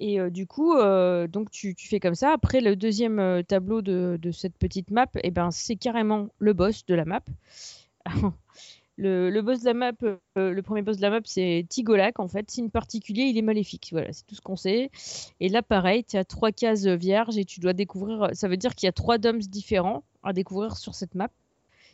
Et 0.00 0.18
euh, 0.18 0.28
du 0.28 0.48
coup, 0.48 0.74
euh, 0.74 1.28
donc 1.28 1.52
tu, 1.52 1.76
fais 1.78 2.00
comme 2.00 2.16
ça. 2.16 2.32
Après, 2.32 2.60
le 2.60 2.74
deuxième 2.74 3.44
tableau 3.46 3.80
de, 3.80 4.18
cette 4.32 4.58
petite 4.58 4.90
map, 4.90 5.06
eh 5.22 5.30
ben, 5.30 5.52
c'est 5.52 5.76
carrément 5.76 6.30
le 6.38 6.52
boss 6.52 6.84
de 6.86 6.96
la 6.96 7.04
map. 7.04 7.22
map, 8.98 9.92
le 10.36 10.60
premier 10.60 10.82
boss 10.82 10.96
de 10.96 11.02
la 11.02 11.10
map, 11.10 11.20
c'est 11.24 11.66
Tigolac. 11.68 12.18
En 12.20 12.28
fait, 12.28 12.50
signe 12.50 12.70
particulier, 12.70 13.22
il 13.24 13.38
est 13.38 13.42
maléfique. 13.42 13.88
Voilà, 13.92 14.12
c'est 14.12 14.26
tout 14.26 14.34
ce 14.34 14.40
qu'on 14.40 14.56
sait. 14.56 14.90
Et 15.40 15.48
là, 15.48 15.62
pareil, 15.62 16.04
tu 16.04 16.16
as 16.16 16.24
trois 16.24 16.52
cases 16.52 16.86
vierges 16.86 17.38
et 17.38 17.44
tu 17.44 17.60
dois 17.60 17.72
découvrir. 17.72 18.30
Ça 18.34 18.48
veut 18.48 18.56
dire 18.56 18.74
qu'il 18.74 18.86
y 18.86 18.88
a 18.88 18.92
trois 18.92 19.18
dumps 19.18 19.48
différents 19.48 20.04
à 20.22 20.32
découvrir 20.32 20.76
sur 20.76 20.94
cette 20.94 21.14
map. 21.14 21.30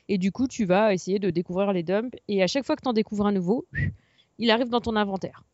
Et 0.09 0.19
du 0.19 0.33
coup, 0.33 0.49
tu 0.49 0.65
vas 0.65 0.95
essayer 0.95 1.19
de 1.19 1.31
découvrir 1.31 1.73
les 1.73 1.83
dumps. 1.83 2.17
Et 2.29 2.43
à 2.43 2.47
chaque 2.47 2.65
fois 2.65 2.77
que 2.77 2.83
tu 2.83 2.89
en 2.89 2.93
découvres 2.95 3.27
un 3.27 3.33
nouveau, 3.33 3.67
il 4.39 4.51
arrive 4.51 4.69
dans 4.69 4.81
ton 4.81 4.97
inventaire. 4.97 5.45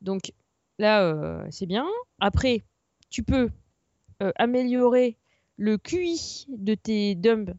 Donc 0.00 0.32
là, 0.78 1.02
euh, 1.02 1.44
c'est 1.50 1.66
bien. 1.66 1.86
Après, 2.20 2.62
tu 3.10 3.22
peux 3.22 3.50
euh, 4.22 4.32
améliorer 4.36 5.16
le 5.56 5.78
QI 5.78 6.46
de 6.48 6.74
tes 6.74 7.14
dumps 7.14 7.52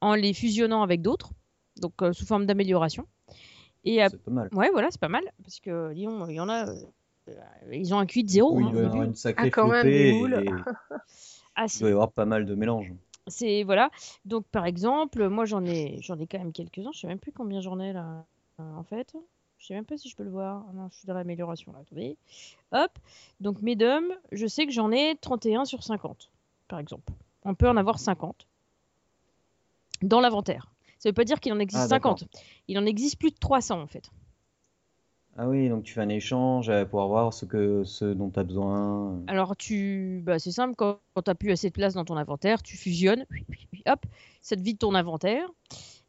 en 0.00 0.14
les 0.14 0.32
fusionnant 0.32 0.82
avec 0.82 1.02
d'autres, 1.02 1.32
donc 1.80 2.00
euh, 2.02 2.12
sous 2.12 2.26
forme 2.26 2.46
d'amélioration. 2.46 3.06
Et 3.84 4.00
c'est 4.08 4.22
pas 4.22 4.30
mal. 4.30 4.48
Ouais, 4.52 4.70
voilà, 4.72 4.88
c'est 4.90 5.00
pas 5.00 5.08
mal 5.08 5.24
parce 5.42 5.60
que 5.60 5.92
disons, 5.94 6.26
il 6.26 6.34
y 6.34 6.40
en 6.40 6.48
a, 6.48 6.66
ils 7.72 7.94
ont 7.94 7.98
un 7.98 8.06
QI 8.06 8.24
de 8.24 8.28
zéro. 8.28 8.54
Oui, 8.54 8.64
il 8.66 8.72
doit 8.72 8.82
y 8.82 8.84
avoir 8.86 9.04
une 9.04 9.14
sacrée 9.14 9.46
ah, 9.46 9.50
quand 9.50 9.68
même, 9.68 9.86
et... 9.86 10.20
ah, 11.54 11.66
il 11.72 11.80
doit 11.80 11.88
y 11.88 11.92
avoir 11.92 12.12
pas 12.12 12.26
mal 12.26 12.44
de 12.44 12.54
mélanges. 12.54 12.92
C'est 13.26 13.62
voilà. 13.62 13.90
Donc 14.24 14.46
par 14.48 14.66
exemple, 14.66 15.28
moi 15.28 15.44
j'en 15.44 15.64
ai, 15.64 15.98
j'en 16.00 16.18
ai 16.18 16.26
quand 16.26 16.38
même 16.38 16.52
quelques-uns. 16.52 16.90
Je 16.92 17.00
sais 17.00 17.06
même 17.06 17.18
plus 17.18 17.32
combien 17.32 17.60
j'en 17.60 17.78
ai 17.78 17.92
là. 17.92 18.24
Euh, 18.60 18.74
en 18.74 18.82
fait. 18.82 19.14
Je 19.58 19.66
sais 19.66 19.74
même 19.74 19.84
pas 19.84 19.96
si 19.96 20.08
je 20.08 20.16
peux 20.16 20.22
le 20.22 20.30
voir. 20.30 20.64
Ah 20.68 20.72
non, 20.72 20.88
je 20.90 20.98
suis 20.98 21.06
dans 21.06 21.14
l'amélioration 21.14 21.72
là. 21.72 21.80
Attendez. 21.80 22.16
Hop. 22.72 22.92
Donc, 23.40 23.60
mesdames, 23.60 24.14
je 24.32 24.46
sais 24.46 24.66
que 24.66 24.72
j'en 24.72 24.92
ai 24.92 25.16
31 25.20 25.64
sur 25.64 25.82
50, 25.82 26.30
par 26.68 26.78
exemple. 26.78 27.12
On 27.44 27.54
peut 27.54 27.68
en 27.68 27.76
avoir 27.76 27.98
50 27.98 28.46
dans 30.02 30.20
l'inventaire. 30.20 30.70
Ça 31.08 31.10
veut 31.10 31.14
pas 31.14 31.24
dire 31.24 31.40
qu'il 31.40 31.54
en 31.54 31.58
existe 31.58 31.88
50. 31.88 32.24
Ah, 32.26 32.38
Il 32.68 32.78
en 32.78 32.84
existe 32.84 33.18
plus 33.18 33.30
de 33.30 33.38
300 33.38 33.80
en 33.80 33.86
fait. 33.86 34.10
Ah 35.38 35.48
oui, 35.48 35.70
donc 35.70 35.84
tu 35.84 35.94
fais 35.94 36.02
un 36.02 36.10
échange 36.10 36.68
euh, 36.68 36.84
pour 36.84 37.00
avoir 37.00 37.32
ce, 37.32 37.46
que, 37.46 37.82
ce 37.82 38.04
dont 38.04 38.28
tu 38.28 38.38
as 38.38 38.42
besoin. 38.42 39.22
Alors 39.26 39.56
tu, 39.56 40.20
bah, 40.22 40.38
c'est 40.38 40.52
simple, 40.52 40.74
quand, 40.76 40.98
quand 41.14 41.22
tu 41.22 41.30
n'as 41.30 41.34
plus 41.34 41.50
assez 41.50 41.68
de 41.68 41.72
place 41.72 41.94
dans 41.94 42.04
ton 42.04 42.18
inventaire, 42.18 42.62
tu 42.62 42.76
fusionnes, 42.76 43.24
hop, 43.86 44.04
ça 44.42 44.54
te 44.54 44.60
vide 44.60 44.78
ton 44.78 44.94
inventaire. 44.94 45.48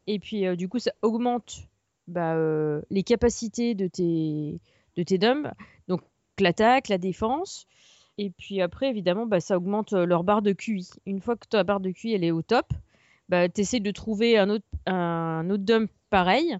Et 0.06 0.18
puis 0.18 0.44
euh, 0.44 0.54
du 0.54 0.68
coup, 0.68 0.78
ça 0.78 0.90
augmente 1.00 1.62
bah, 2.06 2.34
euh, 2.34 2.82
les 2.90 3.02
capacités 3.02 3.74
de 3.74 3.86
tes, 3.86 4.60
de 4.96 5.02
tes 5.02 5.16
dumps, 5.16 5.50
donc 5.88 6.02
l'attaque, 6.38 6.88
la 6.88 6.98
défense. 6.98 7.66
Et 8.18 8.28
puis 8.28 8.60
après, 8.60 8.90
évidemment, 8.90 9.24
bah, 9.24 9.40
ça 9.40 9.56
augmente 9.56 9.92
leur 9.92 10.24
barre 10.24 10.42
de 10.42 10.52
QI. 10.52 10.90
Une 11.06 11.22
fois 11.22 11.36
que 11.36 11.48
ta 11.48 11.64
barre 11.64 11.80
de 11.80 11.90
QI 11.90 12.12
elle 12.12 12.24
est 12.24 12.32
au 12.32 12.42
top, 12.42 12.66
bah, 13.30 13.48
tu 13.48 13.62
essaies 13.62 13.80
de 13.80 13.90
trouver 13.90 14.36
un 14.36 14.50
autre, 14.50 14.66
un 14.86 15.48
autre 15.48 15.64
dump 15.64 15.90
pareil, 16.10 16.58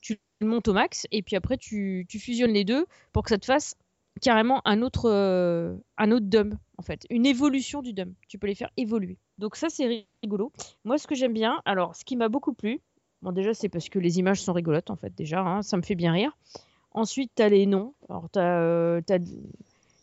tu 0.00 0.18
le 0.40 0.46
montes 0.46 0.66
au 0.68 0.72
max, 0.72 1.06
et 1.12 1.22
puis 1.22 1.36
après, 1.36 1.56
tu, 1.56 2.06
fusionnes 2.08 2.52
les 2.52 2.64
deux 2.64 2.86
pour 3.12 3.22
que 3.22 3.30
ça 3.30 3.38
te 3.38 3.44
fasse 3.44 3.76
carrément 4.20 4.62
un 4.64 4.82
autre, 4.82 5.08
euh, 5.08 5.76
un 5.98 6.10
autre 6.10 6.26
dump, 6.26 6.54
en 6.78 6.82
fait. 6.82 7.06
Une 7.10 7.26
évolution 7.26 7.82
du 7.82 7.92
dump. 7.92 8.16
Tu 8.26 8.38
peux 8.38 8.48
les 8.48 8.56
faire 8.56 8.70
évoluer. 8.76 9.18
Donc 9.36 9.54
ça, 9.54 9.68
c'est 9.68 10.06
rigolo. 10.24 10.50
Moi, 10.84 10.98
ce 10.98 11.06
que 11.06 11.14
j'aime 11.14 11.34
bien, 11.34 11.60
alors, 11.64 11.94
ce 11.94 12.04
qui 12.04 12.16
m'a 12.16 12.28
beaucoup 12.28 12.54
plu, 12.54 12.80
Bon, 13.22 13.32
déjà, 13.32 13.52
c'est 13.52 13.68
parce 13.68 13.88
que 13.88 13.98
les 13.98 14.18
images 14.18 14.40
sont 14.40 14.52
rigolotes, 14.52 14.90
en 14.90 14.96
fait, 14.96 15.14
déjà. 15.14 15.40
Hein, 15.40 15.62
ça 15.62 15.76
me 15.76 15.82
fait 15.82 15.96
bien 15.96 16.12
rire. 16.12 16.36
Ensuite, 16.92 17.32
tu 17.34 17.42
as 17.42 17.48
les 17.48 17.66
noms. 17.66 17.94
Alors, 18.08 18.28
tu 18.32 18.38
as, 18.38 18.60
euh, 18.60 19.00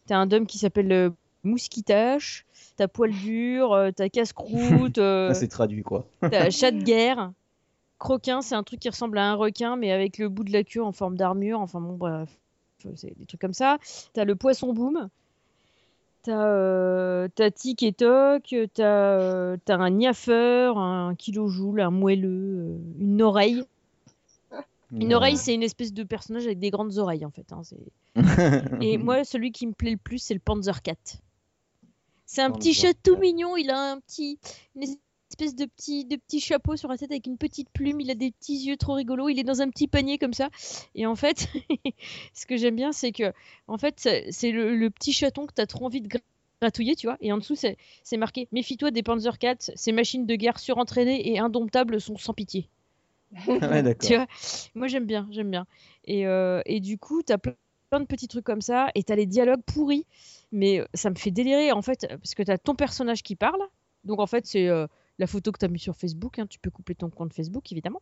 un 0.09 0.25
dôme 0.27 0.45
qui 0.45 0.57
s'appelle 0.57 0.91
euh, 0.91 1.09
Mousquitache, 1.45 2.45
t'as 2.77 2.87
Poil 2.87 3.11
dur, 3.11 3.73
euh, 3.73 3.91
t'as 3.95 4.09
Casse-croûte. 4.09 4.97
Euh, 4.97 5.33
c'est 5.33 5.47
traduit, 5.47 5.83
quoi. 5.83 6.07
t'as 6.21 6.49
Chat 6.49 6.71
de 6.71 6.83
guerre. 6.83 7.31
Croquin, 7.99 8.41
c'est 8.41 8.55
un 8.55 8.63
truc 8.63 8.79
qui 8.79 8.89
ressemble 8.89 9.17
à 9.17 9.31
un 9.31 9.35
requin, 9.35 9.77
mais 9.77 9.91
avec 9.91 10.17
le 10.17 10.29
bout 10.29 10.43
de 10.43 10.51
la 10.51 10.63
queue 10.63 10.83
en 10.83 10.91
forme 10.91 11.15
d'armure. 11.15 11.59
Enfin, 11.59 11.79
bon, 11.79 11.95
bref. 11.95 12.29
C'est 12.95 13.17
des 13.17 13.25
trucs 13.25 13.41
comme 13.41 13.53
ça. 13.53 13.77
T'as 14.13 14.25
le 14.25 14.35
Poisson 14.35 14.73
Boom. 14.73 15.09
T'as 16.25 16.47
euh, 16.47 17.27
tic 17.53 17.83
et 17.83 17.93
toc, 17.93 18.55
t'as 18.73 18.83
euh, 18.83 19.57
as 19.67 19.73
un 19.73 19.89
niaffeur, 19.91 20.79
un 20.79 21.13
kilojoule, 21.13 21.81
un 21.81 21.91
moelleux, 21.91 22.57
euh, 22.57 22.77
une 22.99 23.21
oreille. 23.21 23.63
Une 24.91 25.13
oreille, 25.13 25.37
c'est 25.37 25.53
une 25.53 25.61
espèce 25.61 25.93
de 25.93 26.03
personnage 26.03 26.45
avec 26.45 26.57
des 26.57 26.71
grandes 26.71 26.97
oreilles 26.97 27.25
en 27.25 27.29
fait. 27.29 27.45
Hein, 27.51 27.61
et 28.81 28.97
moi, 28.97 29.23
celui 29.23 29.51
qui 29.51 29.67
me 29.67 29.73
plaît 29.73 29.91
le 29.91 29.97
plus, 29.97 30.17
c'est 30.17 30.33
le 30.33 30.39
Panzer 30.39 30.81
Cat. 30.81 30.95
C'est 32.35 32.41
un 32.41 32.51
petit 32.51 32.73
chat 32.73 32.93
tout 33.01 33.15
mignon, 33.15 33.55
il 33.55 33.69
a 33.69 33.93
un 33.93 33.99
petit, 34.01 34.39
espèce 35.29 35.55
de 35.55 35.63
petit, 35.63 36.03
de 36.03 36.17
petit 36.17 36.41
chapeau 36.41 36.75
sur 36.75 36.89
la 36.89 36.97
tête 36.97 37.09
avec 37.09 37.27
une 37.27 37.37
petite 37.37 37.69
plume. 37.69 38.01
Il 38.01 38.11
a 38.11 38.13
des 38.13 38.31
petits 38.31 38.57
yeux 38.57 38.75
trop 38.75 38.95
rigolos. 38.95 39.29
Il 39.29 39.39
est 39.39 39.45
dans 39.45 39.61
un 39.61 39.69
petit 39.69 39.87
panier 39.87 40.17
comme 40.17 40.33
ça. 40.33 40.49
Et 40.95 41.05
en 41.05 41.15
fait, 41.15 41.47
ce 42.33 42.45
que 42.45 42.57
j'aime 42.57 42.75
bien, 42.75 42.91
c'est 42.91 43.13
que 43.13 43.31
en 43.69 43.77
fait, 43.77 44.09
c'est 44.31 44.51
le, 44.51 44.89
petit 44.89 45.13
chaton 45.13 45.45
que 45.45 45.53
tu 45.53 45.61
as 45.61 45.65
trop 45.65 45.85
envie 45.85 46.01
de 46.01 46.09
gratouiller, 46.61 46.97
tu 46.97 47.07
vois. 47.07 47.15
Et 47.21 47.31
en 47.31 47.37
dessous, 47.37 47.55
c'est 47.55 48.17
marqué 48.17 48.49
Méfie-toi 48.51 48.91
des 48.91 49.01
Panzer 49.01 49.37
4, 49.37 49.71
ces 49.73 49.93
machines 49.93 50.25
de 50.25 50.35
guerre 50.35 50.59
surentraînées 50.59 51.31
et 51.31 51.39
indomptables 51.39 52.01
sont 52.01 52.17
sans 52.17 52.33
pitié. 52.33 52.67
Ah 53.61 53.81
tu 53.93 54.13
vois 54.13 54.27
Moi, 54.73 54.87
j'aime 54.87 55.05
bien, 55.05 55.25
j'aime 55.31 55.51
bien. 55.51 55.65
Et, 56.03 56.27
euh, 56.27 56.61
et, 56.65 56.81
du 56.81 56.97
coup, 56.97 57.23
tu 57.23 57.31
as 57.31 57.37
plein 57.37 58.01
de 58.01 58.05
petits 58.05 58.27
trucs 58.27 58.43
comme 58.43 58.61
ça 58.61 58.89
et 58.93 59.03
tu 59.03 59.13
as 59.13 59.15
les 59.15 59.25
dialogues 59.25 59.63
pourris. 59.65 60.05
Mais 60.55 60.81
ça 60.93 61.09
me 61.09 61.15
fait 61.15 61.31
délirer 61.31 61.71
en 61.71 61.81
fait, 61.81 62.07
parce 62.07 62.33
que 62.33 62.41
tu 62.41 62.51
as 62.51 62.57
ton 62.57 62.75
personnage 62.75 63.23
qui 63.23 63.35
parle. 63.35 63.61
Donc 64.03 64.19
en 64.19 64.27
fait, 64.27 64.45
c'est. 64.45 64.67
Euh, 64.67 64.87
la 65.17 65.27
photo 65.27 65.51
que 65.51 65.59
tu 65.59 65.65
as 65.65 65.67
mis 65.67 65.79
sur 65.79 65.95
Facebook. 65.95 66.39
Hein, 66.39 66.47
tu 66.47 66.59
peux 66.59 66.69
couper 66.69 66.95
ton 66.95 67.09
compte 67.09 67.33
Facebook, 67.33 67.71
évidemment. 67.71 68.01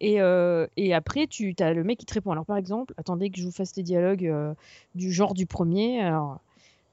Et, 0.00 0.20
euh, 0.20 0.66
après, 0.92 1.26
tu 1.26 1.54
as 1.60 1.72
le 1.72 1.84
mec 1.84 1.98
qui 1.98 2.06
te 2.06 2.14
répond. 2.14 2.32
Alors, 2.32 2.44
par 2.44 2.56
exemple, 2.56 2.94
attendez 2.96 3.30
que 3.30 3.38
je 3.38 3.44
vous 3.44 3.52
fasse 3.52 3.76
les 3.76 3.82
dialogues 3.82 4.26
euh, 4.26 4.54
du 4.94 5.12
genre 5.12 5.34
du 5.34 5.46
premier. 5.46 6.00
Alors, 6.00 6.40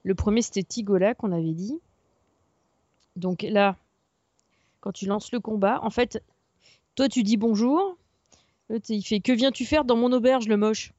le 0.04 0.14
premier, 0.14 0.42
c'était 0.42 0.62
Tigola 0.62 1.14
qu'on 1.14 1.32
avait 1.32 1.52
dit. 1.52 1.78
Donc 3.16 3.42
là, 3.42 3.76
quand 4.80 4.92
tu 4.92 5.06
lances 5.06 5.32
le 5.32 5.40
combat, 5.40 5.80
en 5.82 5.90
fait, 5.90 6.22
toi, 6.94 7.08
tu 7.08 7.22
dis 7.22 7.36
bonjour. 7.36 7.96
Il 8.88 9.04
fait 9.04 9.20
Que 9.20 9.32
viens-tu 9.32 9.66
faire 9.66 9.84
dans 9.84 9.96
mon 9.96 10.12
auberge, 10.12 10.48
le 10.48 10.56
moche? 10.56 10.92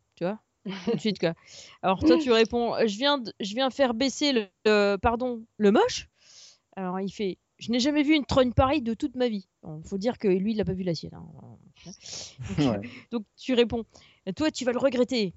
Tout 0.86 0.96
de 0.96 1.00
suite 1.00 1.20
quoi. 1.20 1.34
Alors 1.82 2.00
toi 2.00 2.18
tu 2.18 2.32
réponds 2.32 2.76
je 2.86 2.98
viens 2.98 3.22
je 3.40 3.54
viens 3.54 3.70
faire 3.70 3.94
baisser 3.94 4.32
le 4.66 4.96
pardon 4.98 5.44
le 5.58 5.72
moche. 5.72 6.08
Alors 6.76 7.00
il 7.00 7.12
fait 7.12 7.38
je 7.64 7.72
n'ai 7.72 7.80
jamais 7.80 8.04
vu 8.04 8.14
une 8.14 8.26
trogne 8.26 8.52
pareille 8.52 8.82
de 8.82 8.94
toute 8.94 9.16
ma 9.16 9.30
vie. 9.30 9.48
Il 9.66 9.88
faut 9.88 9.98
dire 9.98 10.18
que 10.18 10.28
lui, 10.28 10.52
il 10.52 10.58
n'a 10.58 10.66
pas 10.66 10.74
vu 10.74 10.84
la 10.84 10.94
sienne. 10.94 11.14
Hein. 11.14 12.82
Donc, 13.12 13.24
tu 13.38 13.54
réponds, 13.54 13.86
toi, 14.36 14.52
tu 14.52 14.66
vas 14.66 14.74
le 14.74 14.80
regretter. 14.80 15.34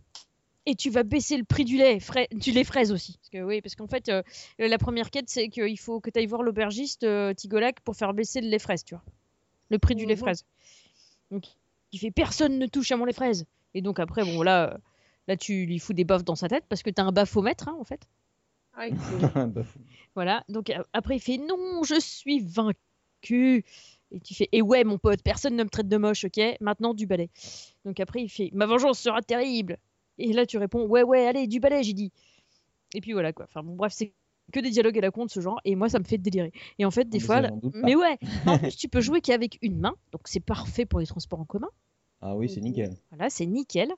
Et 0.68 0.74
tu 0.74 0.90
vas 0.90 1.04
baisser 1.04 1.36
le 1.36 1.44
prix 1.44 1.64
du 1.64 1.76
lait, 1.76 2.00
du 2.32 2.50
lait 2.50 2.64
fraise 2.64 2.90
aussi. 2.90 3.18
Parce 3.18 3.30
que, 3.30 3.42
oui, 3.44 3.60
parce 3.60 3.76
qu'en 3.76 3.86
fait, 3.86 4.08
euh, 4.08 4.24
la 4.58 4.78
première 4.78 5.12
quête, 5.12 5.28
c'est 5.28 5.48
qu'il 5.48 5.78
faut 5.78 6.00
que 6.00 6.10
tu 6.10 6.18
ailles 6.18 6.26
voir 6.26 6.42
l'aubergiste 6.42 7.04
euh, 7.04 7.32
Tigolac 7.32 7.80
pour 7.82 7.94
faire 7.94 8.12
baisser 8.12 8.40
le 8.40 8.48
lait 8.48 8.58
fraise, 8.58 8.82
tu 8.82 8.96
vois. 8.96 9.04
Le 9.70 9.78
prix 9.78 9.94
du 9.94 10.06
lait 10.06 10.16
fraise. 10.16 10.44
Donc, 11.30 11.44
il 11.92 12.00
fait 12.00 12.10
personne 12.10 12.58
ne 12.58 12.66
touche 12.66 12.90
à 12.90 12.96
mon 12.96 13.04
lait 13.04 13.12
fraise. 13.12 13.46
Et 13.74 13.82
donc, 13.82 14.00
après, 14.00 14.24
bon, 14.24 14.42
là, 14.42 14.76
là 15.28 15.36
tu 15.36 15.66
lui 15.66 15.78
fous 15.78 15.92
des 15.92 16.04
baffes 16.04 16.24
dans 16.24 16.36
sa 16.36 16.48
tête 16.48 16.64
parce 16.68 16.82
que 16.82 16.90
tu 16.90 17.00
as 17.00 17.04
un 17.04 17.12
baffomètre, 17.12 17.68
hein, 17.68 17.76
en 17.80 17.84
fait. 17.84 18.06
Voilà. 20.14 20.44
Donc 20.48 20.70
a- 20.70 20.84
après, 20.92 21.16
il 21.16 21.20
fait 21.20 21.38
non, 21.38 21.82
je 21.84 21.98
suis 22.00 22.40
vaincu. 22.40 23.64
Et 24.12 24.20
tu 24.20 24.34
fais, 24.34 24.48
et 24.52 24.62
ouais, 24.62 24.84
mon 24.84 24.98
pote, 24.98 25.20
personne 25.22 25.56
ne 25.56 25.64
me 25.64 25.68
traite 25.68 25.88
de 25.88 25.96
moche, 25.96 26.24
ok? 26.24 26.40
Maintenant, 26.60 26.94
du 26.94 27.06
balai. 27.06 27.28
Donc 27.84 27.98
après, 28.00 28.22
il 28.22 28.28
fait, 28.28 28.50
ma 28.52 28.66
vengeance 28.66 28.98
sera 29.00 29.20
terrible. 29.20 29.78
Et 30.18 30.32
là, 30.32 30.46
tu 30.46 30.58
réponds, 30.58 30.86
ouais, 30.86 31.02
ouais, 31.02 31.26
allez, 31.26 31.46
du 31.48 31.58
balai, 31.60 31.82
j'ai 31.82 31.92
dit. 31.92 32.12
Et 32.94 33.00
puis 33.00 33.12
voilà, 33.12 33.32
quoi. 33.32 33.46
Enfin, 33.48 33.62
bon, 33.64 33.74
bref, 33.74 33.92
c'est 33.94 34.12
que 34.52 34.60
des 34.60 34.70
dialogues 34.70 34.96
à 34.98 35.00
la 35.00 35.10
con 35.10 35.24
de 35.26 35.30
ce 35.30 35.40
genre. 35.40 35.60
Et 35.64 35.74
moi, 35.74 35.88
ça 35.88 35.98
me 35.98 36.04
fait 36.04 36.18
délirer. 36.18 36.52
Et 36.78 36.84
en 36.84 36.90
fait, 36.92 37.08
des 37.08 37.18
Mais 37.18 37.24
fois, 37.24 37.40
là- 37.40 37.50
mais 37.82 37.96
ouais, 37.96 38.16
en 38.46 38.58
plus, 38.58 38.76
tu 38.76 38.88
peux 38.88 39.00
jouer 39.00 39.20
qu'avec 39.20 39.58
une 39.60 39.80
main. 39.80 39.94
Donc 40.12 40.22
c'est 40.26 40.40
parfait 40.40 40.86
pour 40.86 41.00
les 41.00 41.06
transports 41.06 41.40
en 41.40 41.44
commun. 41.44 41.68
Ah 42.22 42.34
oui, 42.34 42.48
c'est 42.48 42.60
nickel. 42.60 42.96
Voilà, 43.10 43.30
c'est 43.30 43.46
nickel. 43.46 43.92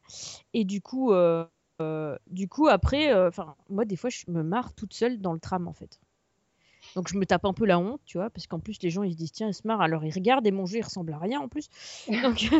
Et 0.54 0.64
du 0.64 0.80
coup, 0.80 1.12
euh, 1.12 1.44
euh, 1.80 2.16
du 2.26 2.48
coup 2.48 2.68
après, 2.68 3.12
euh, 3.12 3.28
enfin, 3.28 3.54
moi, 3.68 3.84
des 3.84 3.96
fois, 3.96 4.10
je 4.10 4.24
me 4.28 4.42
marre 4.42 4.72
toute 4.74 4.94
seule 4.94 5.20
dans 5.20 5.32
le 5.32 5.40
tram, 5.40 5.68
en 5.68 5.72
fait. 5.72 5.98
Donc, 6.94 7.08
je 7.08 7.16
me 7.16 7.26
tape 7.26 7.44
un 7.44 7.52
peu 7.52 7.66
la 7.66 7.78
honte, 7.78 8.00
tu 8.04 8.18
vois, 8.18 8.30
parce 8.30 8.46
qu'en 8.46 8.60
plus, 8.60 8.78
les 8.82 8.90
gens, 8.90 9.02
ils 9.02 9.12
se 9.12 9.16
disent, 9.16 9.32
tiens, 9.32 9.48
elle 9.48 9.54
se 9.54 9.66
marre. 9.66 9.80
Alors, 9.80 10.04
ils 10.04 10.12
regardent 10.12 10.46
et 10.46 10.50
mon 10.50 10.66
jeu, 10.66 10.78
il 10.78 10.82
ressemble 10.82 11.12
à 11.12 11.18
rien, 11.18 11.40
en 11.40 11.48
plus. 11.48 11.68
Donc, 12.22 12.50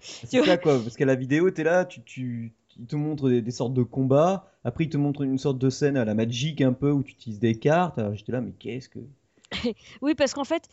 C'est 0.00 0.26
ça 0.44 0.58
quoi, 0.58 0.78
parce 0.78 0.96
qu'à 0.96 1.06
la 1.06 1.14
vidéo, 1.14 1.50
t'es 1.50 1.64
là, 1.64 1.84
tu, 1.84 2.02
tu, 2.02 2.52
il 2.78 2.86
te 2.86 2.96
montre 2.96 3.28
des, 3.28 3.42
des 3.42 3.50
sortes 3.50 3.74
de 3.74 3.82
combats, 3.82 4.50
après 4.64 4.84
il 4.84 4.90
te 4.90 4.96
montre 4.96 5.22
une 5.22 5.38
sorte 5.38 5.58
de 5.58 5.70
scène 5.70 5.96
à 5.96 6.04
la 6.04 6.14
Magic 6.14 6.60
un 6.60 6.72
peu 6.72 6.90
où 6.90 7.02
tu 7.02 7.12
utilises 7.12 7.40
des 7.40 7.58
cartes. 7.58 7.98
Alors, 7.98 8.14
J'étais 8.14 8.32
là, 8.32 8.40
mais 8.40 8.52
qu'est-ce 8.52 8.88
que. 8.88 9.00
oui, 10.02 10.14
parce 10.14 10.34
qu'en 10.34 10.44
fait, 10.44 10.68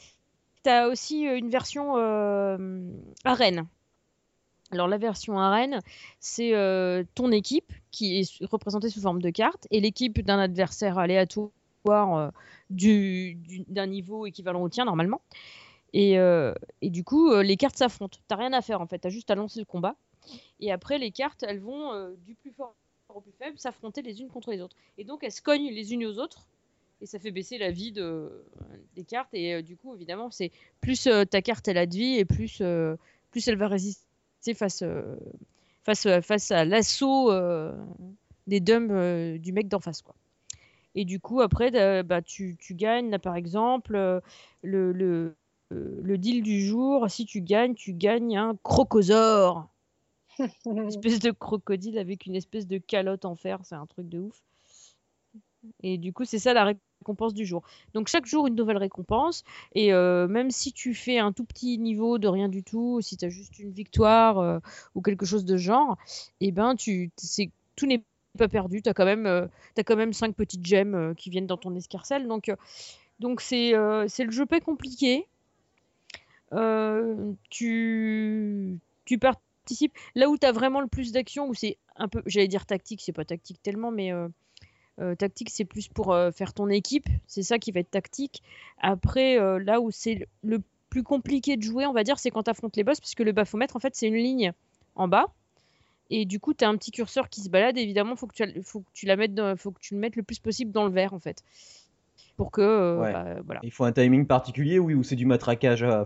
tu 0.64 0.70
as 0.70 0.88
aussi 0.88 1.22
une 1.22 1.50
version 1.50 1.98
euh, 1.98 2.92
arène. 3.24 3.68
Alors, 4.72 4.88
la 4.88 4.98
version 4.98 5.40
arène, 5.40 5.80
c'est 6.20 6.54
euh, 6.54 7.04
ton 7.16 7.32
équipe 7.32 7.72
qui 7.92 8.20
est 8.20 8.44
représentée 8.46 8.90
sous 8.90 9.00
forme 9.02 9.22
de 9.22 9.30
carte 9.30 9.66
et 9.72 9.80
l'équipe 9.80 10.20
d'un 10.22 10.40
adversaire 10.40 10.98
aléatoire 10.98 11.50
euh, 11.88 12.30
du- 12.70 13.36
du- 13.36 13.64
d'un 13.70 13.88
niveau 13.88 14.26
équivalent 14.26 14.62
au 14.62 14.70
tien, 14.70 14.84
normalement. 14.84 15.22
Et, 15.94 16.20
euh, 16.20 16.54
du 16.82 17.06
coup, 17.06 17.34
les 17.40 17.56
cartes 17.56 17.78
s'affrontent. 17.78 18.20
T'as 18.28 18.36
rien 18.36 18.52
à 18.52 18.62
faire 18.62 18.82
en 18.82 18.88
fait, 18.88 19.00
t'as 19.00 19.10
juste 19.10 19.32
à 19.32 19.36
lancer 19.36 19.60
le 19.60 19.66
combat. 19.66 19.96
Et 20.60 20.72
après, 20.72 20.98
les 20.98 21.12
cartes, 21.12 21.44
elles 21.44 21.60
vont 21.62 22.14
du 22.26 22.36
plus 22.36 22.52
fort 22.52 22.76
au 23.08 23.22
plus 23.22 23.32
faible 23.40 23.58
s'affronter 23.58 24.02
les 24.02 24.20
unes 24.20 24.28
contre 24.28 24.52
les 24.52 24.62
autres. 24.62 24.76
Et 24.98 25.06
donc, 25.06 25.24
elles 25.24 25.32
se 25.32 25.42
cognent 25.42 25.72
les 25.72 25.94
unes 25.94 26.06
aux 26.06 26.20
autres. 26.20 26.46
Et 27.00 27.06
ça 27.06 27.20
fait 27.20 27.32
baisser 27.32 27.58
la 27.58 27.72
vie 27.72 27.94
de, 27.94 28.44
des 28.96 29.06
cartes. 29.06 29.34
Et 29.34 29.62
du 29.64 29.78
coup, 29.78 29.96
évidemment, 29.96 30.30
c'est 30.30 30.52
plus 30.82 31.08
ta 31.30 31.42
carte 31.42 31.68
elle 31.70 31.78
a 31.78 31.86
de 31.86 31.94
vie 31.96 32.16
et 32.18 32.26
plus 32.26 32.60
elle 32.60 32.98
va 33.56 33.68
résister 33.70 34.04
face, 34.54 34.82
euh, 34.82 35.16
face, 35.84 36.06
euh, 36.06 36.22
face 36.22 36.52
à 36.52 36.66
l'assaut 36.66 37.32
euh, 37.32 37.74
des 38.48 38.60
dumps 38.60 39.40
du 39.40 39.52
mec 39.52 39.68
d'en 39.68 39.80
face. 39.80 40.02
Quoi. 40.02 40.16
Et 40.96 41.06
du 41.06 41.20
coup, 41.20 41.42
après, 41.42 42.04
bah, 42.04 42.22
tu, 42.22 42.58
tu 42.60 42.74
gagnes, 42.74 43.10
là, 43.10 43.20
par 43.20 43.36
exemple, 43.36 43.94
le, 44.64 44.92
le, 44.92 45.36
le 45.70 46.18
deal 46.18 46.42
du 46.42 46.66
jour. 46.66 47.10
Si 47.10 47.26
tu 47.26 47.42
gagnes, 47.42 47.76
tu 47.76 47.94
gagnes 47.94 48.38
un 48.38 48.56
crocosaure. 48.64 49.68
Une 50.66 50.88
espèce 50.88 51.20
de 51.20 51.32
crocodile 51.32 52.00
avec 52.00 52.26
une 52.26 52.36
espèce 52.36 52.68
de 52.68 52.78
calotte 52.78 53.26
en 53.26 53.36
fer. 53.36 53.60
C'est 53.64 53.76
un 53.76 53.86
truc 53.86 54.10
de 54.10 54.20
ouf. 54.20 54.42
Et 55.84 55.98
du 55.98 56.14
coup, 56.14 56.26
c'est 56.26 56.40
ça 56.40 56.54
la 56.54 56.74
récompense 57.02 57.34
du 57.34 57.46
jour. 57.46 57.64
Donc 57.94 58.08
chaque 58.08 58.26
jour, 58.26 58.48
une 58.48 58.56
nouvelle 58.56 58.78
récompense. 58.78 59.44
Et 59.74 59.94
euh, 59.94 60.28
même 60.28 60.52
si 60.52 60.74
tu 60.74 60.94
fais 60.94 61.20
un 61.20 61.32
tout 61.32 61.46
petit 61.46 61.78
niveau 61.78 62.18
de 62.18 62.28
rien 62.28 62.50
du 62.50 62.64
tout, 62.64 63.02
si 63.02 63.18
tu 63.18 63.26
as 63.26 63.30
juste 63.30 63.60
une 63.60 63.72
victoire 63.72 64.40
euh, 64.40 64.60
ou 64.96 65.02
quelque 65.02 65.26
chose 65.26 65.46
de 65.46 65.58
genre, 65.58 65.98
et 66.42 66.52
ben 66.52 66.76
tu, 66.76 67.12
tout 67.76 67.86
n'est 67.86 68.04
pas 68.38 68.48
perdu. 68.48 68.82
Tu 68.82 68.90
as 68.90 68.94
quand 68.94 69.06
même, 69.06 69.26
euh, 69.26 69.48
quand 69.86 69.96
même 69.96 70.14
cinq 70.14 70.36
petites 70.36 70.66
gemmes 70.66 70.96
euh, 70.96 71.14
qui 71.14 71.30
viennent 71.30 71.48
dans 71.48 71.58
ton 71.58 71.76
escarcelle. 71.76 72.28
Donc, 72.28 72.52
donc 73.20 73.42
c'est, 73.42 73.72
le 73.72 74.32
jeu 74.32 74.46
pas 74.46 74.60
compliqué. 74.60 75.28
Tu, 77.50 78.80
tu 79.06 79.18
participes 79.18 79.94
là 80.16 80.30
où 80.30 80.38
tu 80.38 80.46
as 80.46 80.52
vraiment 80.52 80.82
le 80.82 80.88
plus 80.88 81.12
d'action, 81.12 81.48
où 81.50 81.54
c'est 81.54 81.78
un 81.98 82.08
peu, 82.08 82.22
j'allais 82.26 82.48
dire 82.48 82.66
tactique, 82.66 83.02
c'est 83.04 83.12
pas 83.12 83.26
tactique 83.26 83.62
tellement, 83.62 83.92
mais 83.92 84.12
euh, 85.00 85.16
tactique, 85.16 85.50
c'est 85.50 85.66
plus 85.66 85.88
pour 85.88 86.14
euh, 86.14 86.32
faire 86.32 86.54
ton 86.54 86.70
équipe. 86.70 87.06
C'est 87.28 87.44
ça 87.44 87.60
qui 87.60 87.72
va 87.72 87.80
être 87.82 87.92
tactique. 87.92 88.42
Après, 88.80 89.40
euh, 89.40 89.60
là 89.60 89.80
où 89.82 89.92
c'est 89.92 90.28
le- 90.44 90.62
plus 90.90 91.04
compliqué 91.04 91.58
de 91.58 91.64
jouer, 91.64 91.86
on 91.86 91.92
va 91.94 92.04
dire, 92.04 92.18
c'est 92.18 92.32
quand 92.32 92.44
tu 92.44 92.50
affrontes 92.50 92.76
les 92.78 92.84
boss, 92.86 93.00
parce 93.02 93.14
que 93.14 93.22
le 93.24 93.34
bafomètre, 93.34 93.76
en 93.76 93.80
fait, 93.80 93.94
c'est 93.96 94.08
une 94.08 94.16
ligne 94.16 94.54
en 94.96 95.08
bas. 95.10 95.26
Et 96.10 96.24
du 96.26 96.40
coup, 96.40 96.54
tu 96.54 96.64
as 96.64 96.70
un 96.70 96.78
petit 96.78 96.92
curseur 96.92 97.28
qui 97.30 97.42
se 97.42 97.50
balade. 97.50 97.78
Évidemment, 97.78 98.16
faut 98.16 98.26
que 98.28 98.34
tu, 98.34 98.46
la- 98.46 98.64
faut 98.64 98.80
que 98.80 98.90
tu 98.94 99.06
la 99.06 99.18
mettes, 99.18 99.36
dans- 99.36 99.58
faut 99.58 99.72
que 99.72 99.80
tu 99.82 99.94
le 99.96 100.00
mettes 100.00 100.16
le 100.16 100.24
plus 100.24 100.40
possible 100.40 100.72
dans 100.72 100.86
le 100.86 100.92
vert, 100.92 101.14
en 101.14 101.20
fait, 101.20 101.44
pour 102.38 102.52
que, 102.52 103.00
Ouais. 103.02 103.12
bah, 103.12 103.42
voilà. 103.46 103.60
Il 103.64 103.72
faut 103.72 103.84
un 103.84 103.92
timing 103.92 104.26
particulier, 104.26 104.80
oui, 104.80 104.94
ou 104.94 105.04
c'est 105.04 105.18
du 105.18 105.26
matraquage 105.26 105.84
à 105.84 106.06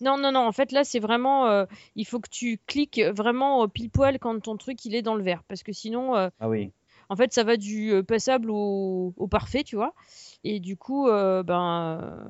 Non, 0.00 0.16
non, 0.16 0.30
non. 0.30 0.46
En 0.46 0.52
fait, 0.52 0.70
là, 0.70 0.84
c'est 0.84 1.00
vraiment, 1.00 1.66
il 1.96 2.06
faut 2.06 2.20
que 2.20 2.28
tu 2.30 2.60
cliques 2.68 3.00
vraiment 3.00 3.66
pile 3.68 3.90
poil 3.90 4.20
quand 4.20 4.38
ton 4.40 4.56
truc 4.56 4.84
il 4.84 4.94
est 4.94 5.02
dans 5.02 5.16
le 5.16 5.24
vert, 5.24 5.42
parce 5.48 5.64
que 5.64 5.72
sinon, 5.72 6.14
Ah 6.14 6.30
oui. 6.48 6.70
En 7.10 7.16
fait, 7.16 7.32
ça 7.34 7.44
va 7.44 7.56
du 7.58 7.92
euh, 7.92 8.02
passable 8.02 8.50
au, 8.50 9.12
au 9.16 9.26
parfait, 9.26 9.64
tu 9.64 9.76
vois. 9.76 9.94
Et 10.44 10.60
du 10.60 10.76
coup, 10.76 11.08
euh, 11.08 11.42
ben, 11.42 11.98
euh, 12.00 12.24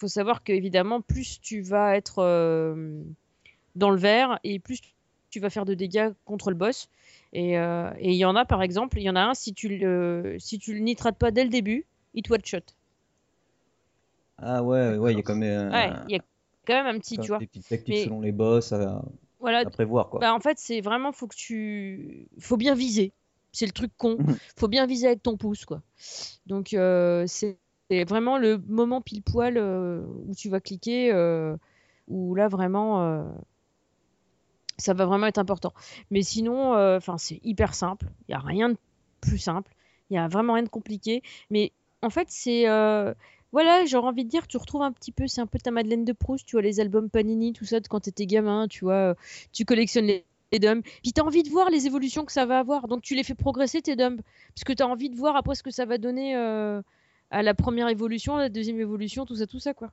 faut 0.00 0.08
savoir 0.08 0.42
que 0.42 0.52
évidemment, 0.52 1.00
plus 1.02 1.40
tu 1.40 1.60
vas 1.60 1.94
être 1.96 2.18
euh, 2.20 3.02
dans 3.76 3.90
le 3.90 3.98
vert 3.98 4.40
et 4.42 4.58
plus 4.58 4.80
tu 5.30 5.40
vas 5.40 5.50
faire 5.50 5.64
de 5.66 5.74
dégâts 5.74 6.10
contre 6.24 6.50
le 6.50 6.56
boss. 6.56 6.88
Et 7.32 7.58
euh, 7.58 7.90
et 7.98 8.10
il 8.12 8.16
y 8.16 8.24
en 8.24 8.34
a, 8.34 8.44
par 8.44 8.62
exemple, 8.62 8.98
il 8.98 9.02
y 9.04 9.10
en 9.10 9.16
a 9.16 9.20
un 9.20 9.34
si 9.34 9.52
tu 9.52 9.68
le 9.68 10.36
si 10.38 10.58
tu 10.58 10.72
le 10.74 10.80
nitrates 10.80 11.18
pas 11.18 11.30
dès 11.30 11.44
le 11.44 11.50
début, 11.50 11.84
il 12.14 12.22
te 12.22 12.32
one 12.32 12.44
shot. 12.44 12.58
Ah 14.38 14.62
ouais, 14.62 14.96
ouais, 14.96 15.12
il 15.12 15.16
y 15.16 15.20
a 15.20 15.22
quand 15.22 15.36
même, 15.36 15.72
Ouais, 15.72 15.90
il 16.08 16.12
y 16.12 16.18
a 16.18 16.22
quand 16.66 16.82
même 16.82 16.96
un 16.96 16.98
petit, 16.98 17.18
tu 17.18 17.28
vois. 17.28 17.38
des 17.38 17.46
petites 17.46 17.68
tactiques 17.68 17.94
Mais- 17.94 18.04
selon 18.04 18.20
les 18.20 18.32
boss 18.32 18.72
à, 18.72 19.02
Voilà, 19.40 19.58
à 19.60 19.64
prévoir 19.70 20.08
quoi. 20.08 20.20
Bah, 20.20 20.34
en 20.34 20.40
fait, 20.40 20.58
c'est 20.58 20.80
vraiment, 20.80 21.12
faut 21.12 21.26
que 21.26 21.36
tu. 21.36 22.26
Faut 22.38 22.56
bien 22.56 22.74
viser. 22.74 23.12
C'est 23.54 23.66
le 23.66 23.72
truc 23.72 23.92
con. 23.96 24.16
Mhm. 24.18 24.36
faut 24.56 24.68
bien 24.68 24.84
viser 24.84 25.06
avec 25.06 25.22
ton 25.22 25.36
pouce, 25.36 25.64
quoi. 25.64 25.80
Donc, 26.46 26.74
euh, 26.74 27.24
c'est 27.26 27.56
vraiment 27.90 28.36
le 28.36 28.58
moment 28.66 29.00
pile 29.00 29.22
poil 29.22 29.56
euh, 29.56 30.04
où 30.26 30.34
tu 30.34 30.50
vas 30.50 30.60
cliquer, 30.60 31.12
euh, 31.12 31.56
où 32.08 32.34
là, 32.34 32.48
vraiment, 32.48 33.24
ça 34.76 34.92
va 34.92 35.06
vraiment 35.06 35.28
être 35.28 35.38
important. 35.38 35.72
Mais 36.10 36.22
sinon, 36.22 36.74
enfin, 36.96 37.16
c'est 37.16 37.40
hyper 37.44 37.74
simple. 37.74 38.06
Il 38.28 38.32
n'y 38.32 38.34
a 38.34 38.40
rien 38.40 38.70
de 38.70 38.76
plus 39.20 39.38
simple. 39.38 39.72
Il 40.10 40.14
n'y 40.14 40.18
a 40.18 40.26
vraiment 40.28 40.54
rien 40.54 40.64
de 40.64 40.68
compliqué. 40.68 41.22
Mais 41.48 41.72
en 42.02 42.10
fait, 42.10 42.26
c'est. 42.30 42.64
voilà, 43.52 43.84
j'aurais 43.86 44.08
envie 44.08 44.24
de 44.24 44.30
dire, 44.30 44.48
tu 44.48 44.56
retrouves 44.56 44.82
un 44.82 44.92
petit 44.92 45.12
peu, 45.12 45.28
c'est 45.28 45.40
un 45.40 45.46
peu 45.46 45.60
ta 45.60 45.70
Madeleine 45.70 46.04
de 46.04 46.12
Proust, 46.12 46.44
tu 46.44 46.56
vois, 46.56 46.62
les 46.62 46.80
albums 46.80 47.08
Panini, 47.08 47.52
tout 47.52 47.64
ça, 47.64 47.78
de 47.78 47.86
quand 47.86 48.00
t'étais 48.00 48.26
gamin, 48.26 48.66
tu 48.66 48.84
vois, 48.84 49.14
tu 49.52 49.64
collectionnes 49.64 50.06
les, 50.06 50.24
dumps, 50.58 50.82
puis 51.02 51.12
t'as 51.12 51.22
envie 51.22 51.42
de 51.42 51.48
voir 51.48 51.70
les 51.70 51.86
évolutions 51.86 52.24
que 52.24 52.32
ça 52.32 52.46
va 52.46 52.58
avoir, 52.58 52.88
donc 52.88 53.02
tu 53.02 53.14
les 53.14 53.22
fais 53.22 53.34
progresser 53.34 53.82
tes 53.82 53.96
dumps, 53.96 54.22
parce 54.54 54.64
que 54.64 54.72
t'as 54.72 54.86
envie 54.86 55.10
de 55.10 55.16
voir 55.16 55.36
après 55.36 55.54
ce 55.54 55.62
que 55.62 55.70
ça 55.70 55.84
va 55.84 55.98
donner 55.98 56.36
euh, 56.36 56.80
à 57.30 57.42
la 57.42 57.54
première 57.54 57.88
évolution, 57.88 58.36
à 58.36 58.40
la 58.40 58.48
deuxième 58.48 58.80
évolution, 58.80 59.26
tout 59.26 59.36
ça, 59.36 59.46
tout 59.46 59.60
ça, 59.60 59.74
quoi. 59.74 59.90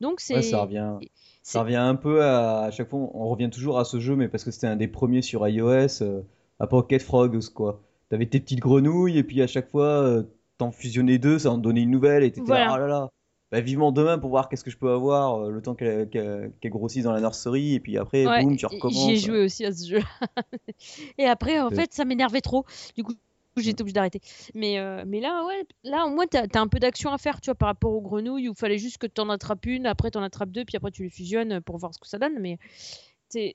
Donc 0.00 0.20
c'est... 0.20 0.34
Ouais, 0.34 0.42
ça 0.42 0.62
revient. 0.62 0.94
Ça 1.42 1.62
revient 1.62 1.76
un 1.76 1.94
peu 1.94 2.22
à, 2.22 2.60
à 2.64 2.70
chaque 2.70 2.88
fois, 2.88 3.00
on 3.14 3.28
revient 3.28 3.50
toujours 3.50 3.78
à 3.78 3.84
ce 3.84 3.98
jeu, 4.00 4.14
mais 4.16 4.28
parce 4.28 4.44
que 4.44 4.50
c'était 4.50 4.66
un 4.66 4.76
des 4.76 4.88
premiers 4.88 5.22
sur 5.22 5.46
iOS, 5.48 6.02
euh, 6.02 6.22
à 6.60 6.66
Pocket 6.66 7.02
Frogs, 7.02 7.48
quoi. 7.54 7.82
T'avais 8.08 8.26
tes 8.26 8.40
petites 8.40 8.60
grenouilles, 8.60 9.18
et 9.18 9.22
puis 9.24 9.42
à 9.42 9.46
chaque 9.46 9.68
fois, 9.68 9.86
euh, 9.86 10.22
t'en 10.56 10.70
fusionnais 10.70 11.18
deux, 11.18 11.38
ça 11.38 11.50
en 11.50 11.58
donnait 11.58 11.82
une 11.82 11.90
nouvelle, 11.90 12.22
et 12.22 12.30
t'étais 12.30 12.46
Voilà. 12.46 12.66
là, 12.66 12.78
là 12.78 12.86
là, 12.86 13.10
bah, 13.50 13.60
vivement 13.60 13.92
demain 13.92 14.18
pour 14.18 14.30
voir 14.30 14.48
qu'est-ce 14.48 14.64
que 14.64 14.70
je 14.70 14.76
peux 14.78 14.90
avoir, 14.90 15.40
euh, 15.44 15.50
le 15.50 15.62
temps 15.62 15.74
qu'elle 15.74 16.50
grossisse 16.64 17.04
dans 17.04 17.12
la 17.12 17.20
nurserie, 17.20 17.74
et 17.74 17.80
puis 17.80 17.96
après, 17.96 18.26
Ouais, 18.26 18.42
boum, 18.42 18.56
tu 18.56 18.66
recommences. 18.66 18.94
J'y 19.04 19.12
ai 19.12 19.16
joué 19.16 19.44
aussi 19.44 19.64
à 19.64 19.72
ce 19.72 19.86
jeu. 19.88 20.00
et 21.18 21.26
après, 21.26 21.60
en 21.60 21.70
fait, 21.70 21.92
ça 21.92 22.04
m'énervait 22.04 22.40
trop. 22.40 22.64
Du 22.96 23.04
coup, 23.04 23.14
j'ai 23.56 23.70
été 23.70 23.82
obligée 23.82 23.94
d'arrêter. 23.94 24.20
Mais, 24.54 24.78
euh, 24.78 25.02
mais 25.06 25.20
là, 25.20 25.44
ouais, 25.46 25.66
là, 25.82 26.06
au 26.06 26.10
moins, 26.10 26.26
t'as 26.26 26.44
as 26.54 26.60
un 26.60 26.68
peu 26.68 26.78
d'action 26.78 27.12
à 27.12 27.18
faire, 27.18 27.40
tu 27.40 27.46
vois, 27.46 27.54
par 27.56 27.68
rapport 27.68 27.92
aux 27.92 28.00
grenouilles, 28.00 28.48
où 28.48 28.52
il 28.52 28.58
fallait 28.58 28.78
juste 28.78 28.98
que 28.98 29.06
t'en 29.06 29.28
attrapes 29.30 29.66
une, 29.66 29.86
après 29.86 30.10
t'en 30.10 30.22
attrapes 30.22 30.50
deux, 30.50 30.64
puis 30.64 30.76
après 30.76 30.90
tu 30.90 31.02
les 31.02 31.10
fusionnes 31.10 31.60
pour 31.62 31.76
voir 31.78 31.92
ce 31.94 31.98
que 31.98 32.06
ça 32.06 32.18
donne. 32.18 32.38
Mais 32.38 32.58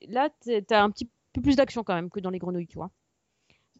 là, 0.08 0.28
t'es- 0.40 0.62
t'as 0.62 0.82
un 0.82 0.90
petit 0.90 1.08
peu 1.32 1.40
plus 1.40 1.56
d'action 1.56 1.82
quand 1.84 1.94
même 1.94 2.10
que 2.10 2.20
dans 2.20 2.30
les 2.30 2.38
grenouilles, 2.38 2.66
tu 2.66 2.76
vois. 2.76 2.90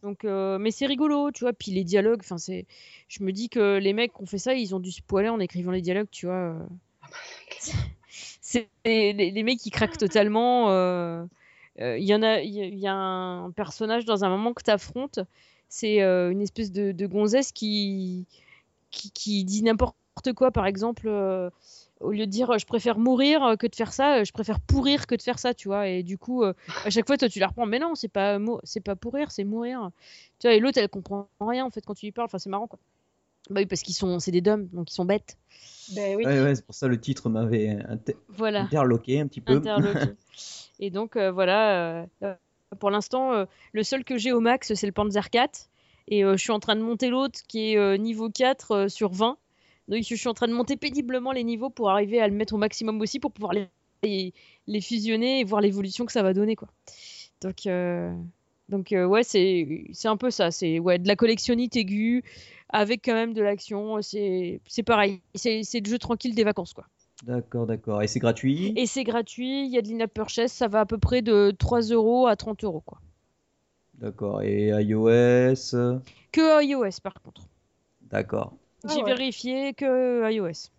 Donc, 0.05 0.25
euh, 0.25 0.59
mais 0.59 0.71
c'est 0.71 0.85
rigolo, 0.87 1.31
tu 1.31 1.43
vois. 1.45 1.53
Puis 1.53 1.71
les 1.71 1.83
dialogues, 1.83 2.21
enfin, 2.21 2.37
c'est. 2.37 2.67
Je 3.09 3.23
me 3.23 3.31
dis 3.33 3.49
que 3.49 3.77
les 3.79 3.93
mecs 3.93 4.13
qui 4.13 4.21
ont 4.23 4.25
fait 4.27 4.37
ça, 4.39 4.53
ils 4.53 4.75
ont 4.75 4.79
dû 4.79 4.91
se 4.91 5.01
poiler 5.01 5.29
en 5.29 5.39
écrivant 5.39 5.71
les 5.71 5.81
dialogues, 5.81 6.09
tu 6.11 6.27
vois. 6.27 6.35
euh. 6.35 6.59
C'est 8.41 8.69
les, 8.85 9.13
les 9.31 9.43
mecs 9.43 9.59
qui 9.59 9.71
craquent 9.71 9.97
totalement. 9.97 10.69
euh, 10.71 11.25
euh, 11.81 11.97
Il 11.97 12.05
y 12.05 12.15
en 12.15 12.23
a, 12.23 12.41
il 12.41 12.53
y, 12.53 12.61
a- 12.61 12.65
il 12.65 12.79
y 12.79 12.87
a 12.87 12.93
un 12.95 13.51
personnage 13.51 14.05
dans 14.05 14.23
un 14.25 14.29
moment 14.29 14.53
que 14.53 14.63
tu 14.63 14.71
affrontes. 14.71 15.19
C'est 15.69 16.01
une 16.01 16.41
espèce 16.41 16.71
de, 16.71 16.91
de 16.93 17.07
gonzesse 17.07 17.51
qui, 17.51 18.27
qui, 18.91 19.11
qui 19.11 19.45
dit 19.45 19.63
n'importe 19.63 19.95
quoi. 20.35 20.51
Par 20.51 20.65
exemple, 20.67 21.09
au 22.05 22.11
lieu 22.11 22.25
de 22.25 22.31
dire 22.31 22.51
euh, 22.51 22.57
je 22.57 22.65
préfère 22.65 22.97
mourir 22.97 23.43
euh, 23.43 23.55
que 23.55 23.67
de 23.67 23.75
faire 23.75 23.91
ça, 23.93 24.17
euh, 24.19 24.23
je 24.23 24.31
préfère 24.31 24.59
pourrir 24.59 25.07
que 25.07 25.15
de 25.15 25.21
faire 25.21 25.39
ça, 25.39 25.53
tu 25.53 25.67
vois. 25.67 25.87
Et 25.87 26.03
du 26.03 26.17
coup, 26.17 26.43
euh, 26.43 26.53
à 26.85 26.89
chaque 26.89 27.07
fois, 27.07 27.17
toi, 27.17 27.27
tu 27.29 27.39
la 27.39 27.47
reprends. 27.47 27.65
Mais 27.65 27.79
non, 27.79 27.95
c'est 27.95 28.07
pas, 28.07 28.39
mou- 28.39 28.59
c'est 28.63 28.79
pas 28.81 28.95
pourrir, 28.95 29.31
c'est 29.31 29.43
mourir. 29.43 29.89
Tu 30.39 30.47
vois, 30.47 30.55
et 30.55 30.59
l'autre, 30.59 30.77
elle 30.77 30.89
comprend 30.89 31.27
rien 31.39 31.65
en 31.65 31.69
fait 31.71 31.85
quand 31.85 31.93
tu 31.95 32.05
lui 32.05 32.11
parles. 32.11 32.25
Enfin, 32.27 32.39
c'est 32.39 32.49
marrant 32.49 32.67
quoi. 32.67 32.79
Bah 33.49 33.61
oui, 33.61 33.65
parce 33.67 33.81
qu'ils 33.81 33.93
sont, 33.93 34.19
c'est 34.19 34.31
des 34.31 34.41
dômes, 34.41 34.67
donc 34.73 34.89
ils 34.89 34.93
sont 34.95 35.05
bêtes. 35.05 35.37
Ben 35.93 36.15
oui. 36.15 36.25
Ouais, 36.25 36.41
ouais, 36.41 36.55
c'est 36.55 36.65
pour 36.65 36.73
ça 36.73 36.87
le 36.87 36.99
titre 36.99 37.29
m'avait 37.29 37.69
inter- 37.87 38.17
Voilà. 38.29 38.61
interloqué 38.61 39.19
un 39.19 39.27
petit 39.27 39.41
peu. 39.41 39.57
interloqué. 39.57 40.13
Et 40.79 40.89
donc 40.89 41.15
euh, 41.15 41.31
voilà, 41.31 42.05
euh, 42.23 42.33
pour 42.79 42.89
l'instant, 42.89 43.33
euh, 43.33 43.45
le 43.71 43.83
seul 43.83 44.03
que 44.03 44.17
j'ai 44.17 44.31
au 44.31 44.39
max, 44.39 44.73
c'est 44.73 44.87
le 44.87 44.91
Panzer 44.91 45.29
4. 45.29 45.69
Et 46.07 46.23
euh, 46.23 46.37
je 46.37 46.41
suis 46.41 46.51
en 46.51 46.59
train 46.59 46.75
de 46.75 46.81
monter 46.81 47.09
l'autre 47.09 47.39
qui 47.47 47.73
est 47.73 47.77
euh, 47.77 47.97
niveau 47.97 48.29
4 48.29 48.71
euh, 48.71 48.87
sur 48.89 49.11
20. 49.11 49.37
Donc 49.87 50.03
je 50.03 50.15
suis 50.15 50.27
en 50.27 50.33
train 50.33 50.47
de 50.47 50.53
monter 50.53 50.77
péniblement 50.77 51.31
les 51.31 51.43
niveaux 51.43 51.69
pour 51.69 51.89
arriver 51.89 52.19
à 52.19 52.27
le 52.27 52.33
mettre 52.33 52.53
au 52.53 52.57
maximum 52.57 52.99
aussi 53.01 53.19
pour 53.19 53.31
pouvoir 53.31 53.53
les, 53.53 53.67
les, 54.03 54.33
les 54.67 54.81
fusionner 54.81 55.39
et 55.39 55.43
voir 55.43 55.61
l'évolution 55.61 56.05
que 56.05 56.11
ça 56.11 56.23
va 56.23 56.33
donner. 56.33 56.55
Quoi. 56.55 56.69
Donc, 57.41 57.67
euh, 57.67 58.13
donc 58.69 58.91
euh, 58.91 59.05
ouais, 59.05 59.23
c'est 59.23 59.87
un 60.05 60.17
peu 60.17 60.31
ça. 60.31 60.51
C'est 60.51 60.79
ouais, 60.79 60.97
de 60.97 61.07
la 61.07 61.15
collectionnite 61.15 61.75
aiguë 61.75 62.23
avec 62.69 63.05
quand 63.05 63.13
même 63.13 63.33
de 63.33 63.41
l'action. 63.41 64.01
C'est 64.01 64.59
pareil. 64.85 65.21
C'est 65.35 65.61
le 65.73 65.89
jeu 65.89 65.99
tranquille 65.99 66.35
des 66.35 66.43
vacances. 66.43 66.73
quoi. 66.73 66.85
D'accord, 67.23 67.65
d'accord. 67.65 68.01
Et 68.03 68.07
c'est 68.07 68.19
gratuit? 68.19 68.73
Et 68.75 68.85
c'est 68.87 69.03
gratuit, 69.03 69.65
il 69.65 69.71
y 69.71 69.77
a 69.77 69.81
de 69.81 69.89
l'in-app 69.89 70.13
purchase, 70.13 70.51
ça 70.51 70.67
va 70.67 70.81
à 70.81 70.85
peu 70.85 70.97
près 70.97 71.21
de 71.21 71.51
3 71.57 71.81
euros 71.81 72.27
à 72.27 72.35
30 72.35 72.63
euros. 72.63 72.81
Quoi. 72.85 72.99
D'accord. 73.95 74.41
Et 74.41 74.67
iOS? 74.67 76.01
Que 76.31 76.63
iOS 76.65 76.99
par 77.01 77.13
contre. 77.21 77.47
D'accord. 78.01 78.57
Ah 78.87 78.93
J'ai 78.93 79.03
ouais. 79.03 79.13
vérifié 79.13 79.73
que 79.73 80.31
iOS. 80.31 80.69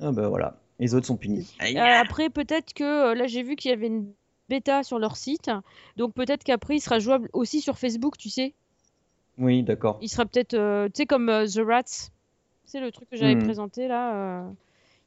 Ah 0.00 0.12
bah 0.12 0.28
voilà. 0.28 0.56
Les 0.78 0.94
autres 0.94 1.06
sont 1.06 1.16
punis. 1.16 1.54
Aïe. 1.58 1.76
Euh, 1.78 2.00
après, 2.00 2.30
peut-être 2.30 2.72
que 2.72 3.10
euh, 3.10 3.14
là 3.14 3.26
j'ai 3.26 3.42
vu 3.42 3.56
qu'il 3.56 3.70
y 3.70 3.74
avait 3.74 3.88
une 3.88 4.12
bêta 4.48 4.82
sur 4.82 4.98
leur 4.98 5.16
site, 5.16 5.50
donc 5.96 6.14
peut-être 6.14 6.42
qu'après 6.42 6.76
il 6.76 6.80
sera 6.80 6.98
jouable 6.98 7.28
aussi 7.32 7.60
sur 7.60 7.78
Facebook, 7.78 8.16
tu 8.16 8.30
sais. 8.30 8.54
Oui, 9.38 9.62
d'accord. 9.62 9.98
Il 10.02 10.08
sera 10.08 10.26
peut-être, 10.26 10.54
euh, 10.54 10.86
tu 10.88 10.92
sais, 10.96 11.06
comme 11.06 11.28
euh, 11.28 11.46
The 11.46 11.60
Rats, 11.66 12.10
c'est 12.64 12.80
le 12.80 12.90
truc 12.92 13.08
que 13.10 13.16
j'avais 13.16 13.34
Mhm. 13.36 13.44
présenté 13.44 13.88
là, 13.88 14.42
euh, 14.42 14.50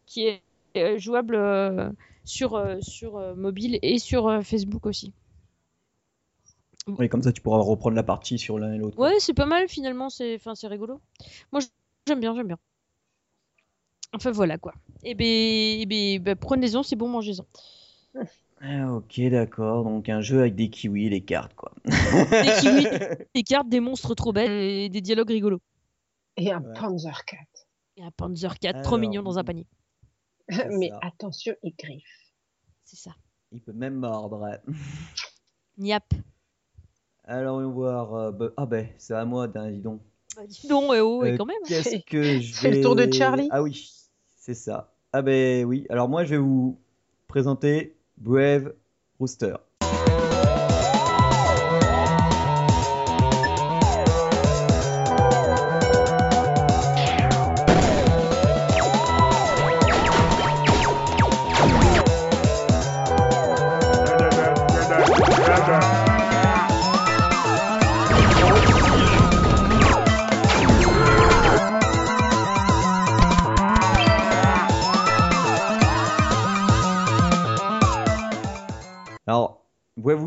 qui 0.06 0.28
est 0.28 1.00
jouable 1.00 1.36
euh, 1.36 1.90
sur, 2.24 2.56
euh, 2.56 2.80
sur 2.82 3.18
euh, 3.18 3.36
mobile 3.36 3.80
et 3.82 4.00
sur 4.00 4.28
euh, 4.28 4.42
Facebook 4.42 4.86
aussi. 4.86 5.14
Oui, 6.88 7.08
comme 7.08 7.24
ça 7.24 7.32
tu 7.32 7.42
pourras 7.42 7.60
reprendre 7.60 7.96
la 7.96 8.04
partie 8.04 8.38
sur 8.38 8.60
l'un 8.60 8.74
et 8.74 8.78
l'autre. 8.78 8.98
Ouais, 9.00 9.14
c'est 9.20 9.34
pas 9.34 9.46
mal 9.46 9.68
finalement, 9.70 10.10
c'est 10.10 10.36
enfin, 10.36 10.54
c'est 10.56 10.68
rigolo. 10.68 11.00
Moi 11.52 11.62
j'aime 12.08 12.20
bien, 12.20 12.36
j'aime 12.36 12.48
bien. 12.48 12.60
Enfin 14.14 14.32
voilà 14.32 14.58
quoi. 14.58 14.74
Et 15.04 15.16
ben, 15.16 15.26
eh 15.26 15.86
ben, 15.86 16.20
ben, 16.22 16.36
prenez-en, 16.36 16.84
c'est 16.84 16.96
bon, 16.96 17.10
mangez-en. 17.10 17.46
Ah, 18.62 18.94
ok, 18.94 19.20
d'accord. 19.32 19.84
Donc 19.84 20.08
un 20.10 20.22
jeu 20.22 20.40
avec 20.40 20.56
des 20.56 20.70
kiwis 20.70 21.08
et 21.08 21.10
les 21.10 21.22
cartes, 21.22 21.54
quoi. 21.56 21.72
Des 21.86 22.54
kiwis, 22.62 22.88
des 23.36 23.44
cartes, 23.44 23.70
des 23.70 23.80
monstres 23.80 24.14
trop 24.16 24.32
belles 24.32 24.52
et 24.52 24.90
des 24.90 25.02
dialogues 25.02 25.32
rigolos. 25.32 25.62
Et 26.38 26.52
un 26.52 26.62
Ouais. 26.62 26.74
Panzer 26.74 27.26
4. 27.26 27.42
Et 27.98 28.04
un 28.04 28.12
Panzer 28.12 28.58
4 28.60 28.82
trop 28.84 28.98
mignon 28.98 29.22
dans 29.24 29.38
un 29.38 29.44
panier. 29.44 29.68
Mais 30.70 30.90
ça. 30.90 31.00
attention, 31.02 31.56
il 31.64 31.74
griffe. 31.76 32.04
C'est 32.86 32.98
ça. 32.98 33.12
Il 33.52 33.62
peut 33.62 33.74
même 33.74 33.96
mordre. 33.96 34.60
Niap. 35.78 36.14
Alors, 37.26 37.58
on 37.58 37.62
va 37.62 37.68
voir. 37.68 38.14
euh, 38.14 38.32
bah- 38.32 38.52
ah 38.58 38.66
ben, 38.66 38.88
c'est 38.98 39.14
à 39.14 39.26
moi, 39.26 39.48
d'un 39.48 39.72
dis 39.72 39.80
donc. 39.82 40.02
Bah, 40.36 40.44
dis 40.48 40.68
donc, 40.68 40.92
eh 40.96 41.00
oh, 41.02 41.24
et 41.24 41.34
Euh, 41.34 41.38
quand 41.38 41.46
même. 41.46 41.58
Qu'est-ce 41.68 41.98
que 42.10 42.40
je 42.40 42.54
C'est 42.54 42.70
vais... 42.70 42.78
le 42.78 42.84
tour 42.84 42.96
de 42.96 43.12
Charlie. 43.12 43.48
Ah 43.52 43.62
oui, 43.62 43.92
c'est 44.36 44.54
ça. 44.54 44.94
Ah 45.12 45.22
ben 45.22 45.66
oui. 45.66 45.86
Alors 45.90 46.10
moi, 46.10 46.24
je 46.24 46.32
vais 46.32 46.38
vous 46.38 46.80
présenter 47.28 47.96
Brave 48.18 48.74
Rooster. 49.20 49.56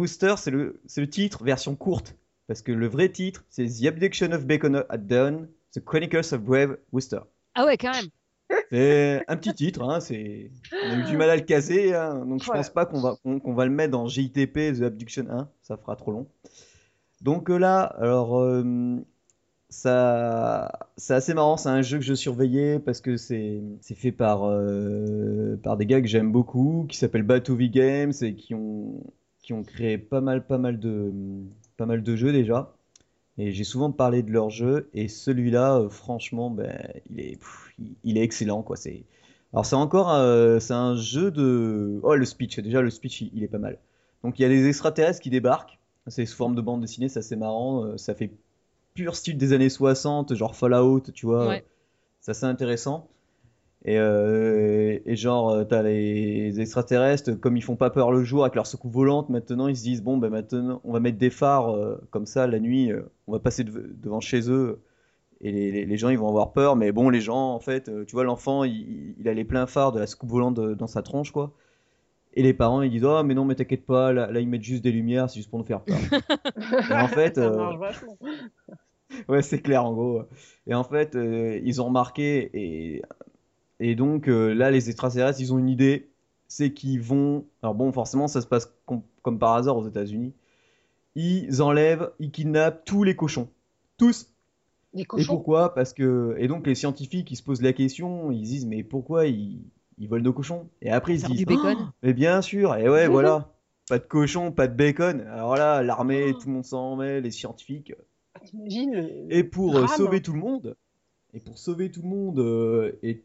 Brave 0.07 0.35
Rooster, 0.35 0.35
c'est 0.39 0.51
le, 0.51 0.81
le 0.97 1.11
titre, 1.11 1.45
version 1.45 1.75
courte. 1.75 2.17
Parce 2.47 2.63
que 2.63 2.73
le 2.73 2.87
vrai 2.87 3.09
titre, 3.09 3.45
c'est 3.49 3.67
The 3.67 3.87
Abduction 3.87 4.33
of 4.33 4.47
Bacon 4.47 4.85
at 4.89 4.99
Dawn, 4.99 5.49
The 5.75 5.81
Chronicles 5.85 6.33
of 6.33 6.41
Brave 6.43 6.79
Rooster. 6.93 7.21
Ah 7.55 7.65
ouais, 7.67 7.77
quand 7.77 7.93
même. 7.93 8.07
C'est 8.71 9.25
un 9.27 9.37
petit 9.37 9.53
titre, 9.55 9.83
hein, 9.83 9.99
c'est... 9.99 10.53
on 10.85 10.91
a 10.93 10.99
eu 10.99 11.05
du 11.05 11.17
mal 11.17 11.31
à 11.31 11.37
le 11.37 11.43
caser, 11.43 11.95
hein, 11.95 12.25
donc 12.25 12.43
je 12.45 12.51
Ouais. 12.51 12.57
pense 12.59 12.71
pas 12.71 12.87
qu'on 12.87 13.01
va, 13.01 13.17
va 13.25 13.65
le 13.65 13.73
mettre 13.73 13.91
dans 13.91 14.07
GITP 14.07 14.79
The 14.79 14.83
Abduction 14.83 15.27
1, 15.29 15.49
ça 15.63 15.77
fera 15.77 15.97
trop 15.97 16.13
long. 16.13 16.29
Donc 17.23 17.51
euh, 17.51 17.59
là, 17.59 17.83
alors, 17.83 18.39
euh, 18.39 19.05
ça, 19.69 20.71
c'est 20.97 21.15
assez 21.15 21.35
marrant, 21.35 21.57
c'est 21.57 21.69
un 21.71 21.83
jeu 21.83 21.99
que 21.99 22.05
je 22.05 22.15
surveillais 22.15 22.79
parce 22.79 23.01
que 23.01 23.17
c'est, 23.17 23.61
fait 23.83 24.13
par, 24.13 24.45
euh, 24.45 25.57
par 25.63 25.77
des 25.77 25.87
gars 25.87 26.01
que 26.01 26.07
j'aime 26.07 26.31
beaucoup, 26.31 26.87
qui 26.89 26.97
s'appellent 26.97 27.25
Batovi 27.25 27.69
Games 27.71 28.13
et 28.23 28.37
qui 28.37 28.55
ont, 28.55 29.03
qui 29.47 29.53
ont 29.53 29.63
créé 29.63 29.97
pas 29.97 30.21
mal, 30.21 30.45
pas 30.45 30.59
mal 30.59 30.81
de, 30.81 31.13
pas 31.77 31.87
mal 31.87 32.03
de 32.03 32.17
jeux 32.17 32.33
déjà. 32.33 32.75
Et 33.39 33.53
j'ai 33.53 33.63
souvent 33.65 33.93
parlé 33.93 34.23
de 34.23 34.33
leur 34.33 34.51
jeu, 34.51 34.91
et 34.93 35.09
celui-là, 35.09 35.79
euh, 35.79 35.89
franchement, 35.89 36.51
ben, 36.51 36.77
il 37.11 37.21
est, 37.21 37.37
pff, 37.37 37.75
il, 38.03 38.19
est 38.19 38.23
excellent, 38.23 38.63
quoi. 38.63 38.77
C'est, 38.77 39.05
alors 39.53 39.65
c'est 39.65 39.77
encore, 39.77 40.13
euh, 40.13 40.59
c'est 40.59 40.73
un 40.75 40.97
jeu 40.97 41.31
de, 41.31 42.01
oh 42.03 42.17
le 42.17 42.25
speech, 42.25 42.59
déjà 42.59 42.81
le 42.81 42.91
speech, 42.91 43.21
il, 43.21 43.31
il 43.35 43.45
est 43.45 43.49
pas 43.49 43.59
mal. 43.59 43.79
Donc 44.25 44.39
il 44.39 44.43
y 44.43 44.45
a 44.45 44.49
des 44.49 44.67
extraterrestres 44.67 45.21
qui 45.21 45.31
débarquent, 45.31 45.79
c'est 46.09 46.27
sous 46.27 46.37
forme 46.37 46.57
de 46.57 46.61
bande 46.61 46.81
dessinée, 46.81 47.09
c'est 47.09 47.21
assez 47.21 47.37
marrant, 47.37 47.85
euh, 47.85 47.97
ça 47.99 48.15
fait 48.15 48.33
pur 48.95 49.15
style 49.15 49.37
des 49.37 49.53
années 49.53 49.69
60, 49.69 50.35
genre 50.35 50.57
Fallout, 50.57 51.03
tu 51.15 51.27
vois, 51.27 51.47
Ouais. 51.47 51.65
c'est 52.21 52.33
assez 52.33 52.47
intéressant. 52.47 53.09
Et, 53.85 53.99
euh, 53.99 54.99
et 55.07 55.15
genre, 55.17 55.51
euh, 55.51 55.65
t'as 55.65 55.83
les 55.83 56.61
extraterrestres, 56.61 57.39
comme 57.39 57.57
ils 57.57 57.63
font 57.63 57.77
pas 57.77 57.91
peur 57.91 58.11
le 58.11 58.25
jour 58.25 58.43
avec 58.43 58.57
leur 58.57 58.67
soucoupe 58.67 58.93
volante, 58.93 59.29
maintenant 59.29 59.69
ils 59.69 59.77
se 59.77 59.83
disent, 59.85 60.03
bon, 60.03 60.17
ben 60.17 60.29
maintenant, 60.31 60.81
on 60.83 60.93
va 60.93 60.99
mettre 61.01 61.19
des 61.19 61.31
phares, 61.31 61.71
euh, 61.71 61.97
comme 62.11 62.27
ça, 62.27 62.47
la 62.49 62.59
nuit, 62.59 62.91
euh, 62.91 63.03
on 63.29 63.33
va 63.33 63.39
passer 63.39 63.63
dev- 63.63 63.87
devant 64.03 64.21
chez 64.21 64.51
eux, 64.51 64.81
et 65.41 65.53
les, 65.53 65.71
les- 65.71 65.85
les 65.87 65.97
gens, 65.99 66.09
ils 66.09 66.19
vont 66.19 66.29
avoir 66.29 66.53
peur, 66.53 66.75
mais 66.75 66.91
bon, 66.91 67.11
les 67.11 67.21
gens, 67.21 67.53
en 67.55 67.61
fait, 67.61 67.91
tu 68.07 68.13
vois, 68.13 68.25
l'enfant, 68.25 68.65
il, 68.65 69.15
il 69.21 69.29
a 69.29 69.35
les 69.35 69.45
pleins 69.45 69.67
phares 69.67 69.93
de 69.93 70.01
la 70.01 70.07
soucoupe 70.09 70.31
volante 70.31 70.55
de- 70.55 70.75
dans 70.75 70.89
sa 70.89 71.03
tronche, 71.03 71.31
quoi. 71.31 71.53
Et 72.35 72.43
les 72.43 72.55
parents, 72.55 72.83
ils 72.83 72.91
disent, 72.91 73.05
oh, 73.05 73.23
mais 73.23 73.35
non, 73.35 73.45
mais 73.45 73.55
t'inquiète 73.55 73.87
pas, 73.87 74.13
là, 74.13 74.31
là, 74.33 74.41
ils 74.41 74.49
mettent 74.49 74.63
juste 74.65 74.83
des 74.83 74.93
lumières, 74.93 75.31
c'est 75.31 75.37
juste 75.37 75.51
pour 75.51 75.59
nous 75.61 75.65
faire 75.65 75.81
peur. 75.83 75.97
Et 76.91 76.95
en 76.95 77.09
fait. 77.09 77.39
Ouais, 79.29 79.41
c'est 79.43 79.61
clair 79.63 79.85
en 79.85 79.93
gros. 79.93 80.23
Et 80.67 80.75
en 80.75 80.83
fait, 80.83 81.17
ils 81.65 81.81
ont 81.81 81.85
remarqué 81.87 82.51
et, 82.55 83.03
et 83.81 83.95
donc 83.95 84.29
euh, 84.29 84.53
là, 84.55 84.71
les 84.71 84.89
extraterrestres, 84.91 85.41
ils 85.41 85.53
ont 85.53 85.59
une 85.59 85.69
idée, 85.69 86.09
c'est 86.49 86.73
qu'ils 86.73 87.01
vont. 87.01 87.45
Alors 87.63 87.75
bon, 87.75 87.93
forcément, 87.93 88.29
ça 88.29 88.41
se 88.41 88.47
passe 88.47 88.73
com- 88.87 89.03
comme 89.23 89.39
par 89.39 89.55
hasard 89.55 89.77
aux 89.77 89.87
États-Unis. 89.89 90.33
Ils 91.15 91.63
enlèvent, 91.63 92.11
ils 92.19 92.31
kidnappent 92.31 92.85
tous 92.85 93.03
les 93.03 93.17
cochons, 93.17 93.49
tous. 93.97 94.33
Les 94.95 95.03
Et 95.03 95.05
cochons. 95.05 95.35
pourquoi? 95.35 95.75
Parce 95.75 95.93
que 95.93 96.35
et 96.39 96.49
donc 96.49 96.67
les 96.67 96.75
scientifiques, 96.75 97.31
ils 97.31 97.37
se 97.37 97.43
posent 97.43 97.63
la 97.63 97.73
question, 97.73 98.31
ils 98.31 98.45
se 98.47 98.51
disent 98.51 98.67
mais 98.67 98.83
pourquoi 98.83 99.27
ils, 99.27 99.61
ils 99.99 100.09
volent 100.09 100.25
nos 100.25 100.33
cochons? 100.33 100.69
Et 100.83 100.91
après 100.91 101.15
ils 101.15 101.21
se 101.21 101.27
disent 101.27 101.39
du 101.39 101.45
bacon. 101.47 101.77
Oh, 101.81 101.85
mais 102.03 102.13
bien 102.15 102.41
sûr. 102.43 102.75
Et 102.77 102.89
ouais, 102.89 103.07
voilà. 103.09 103.53
Pas 103.89 103.99
de 103.99 104.05
cochon, 104.05 104.51
pas 104.53 104.67
de 104.69 104.75
bacon. 104.75 105.21
Alors 105.21 105.55
là, 105.57 105.83
l'armée, 105.83 106.33
tout 106.41 106.49
le 106.49 106.55
monde 106.55 106.65
s'en 106.65 106.97
met, 106.97 107.21
les 107.21 107.31
scientifiques. 107.31 107.95
Ah. 108.35 108.41
Et 109.31 109.45
pour 109.45 109.77
euh, 109.77 109.83
drame. 109.85 109.97
sauver 109.97 110.21
tout 110.23 110.33
le 110.33 110.41
monde, 110.41 110.77
et 111.35 111.41
pour 111.41 111.57
sauver 111.57 111.91
tout 111.91 112.03
le 112.03 112.09
monde 112.09 112.39
euh, 112.41 112.99
et, 113.03 113.23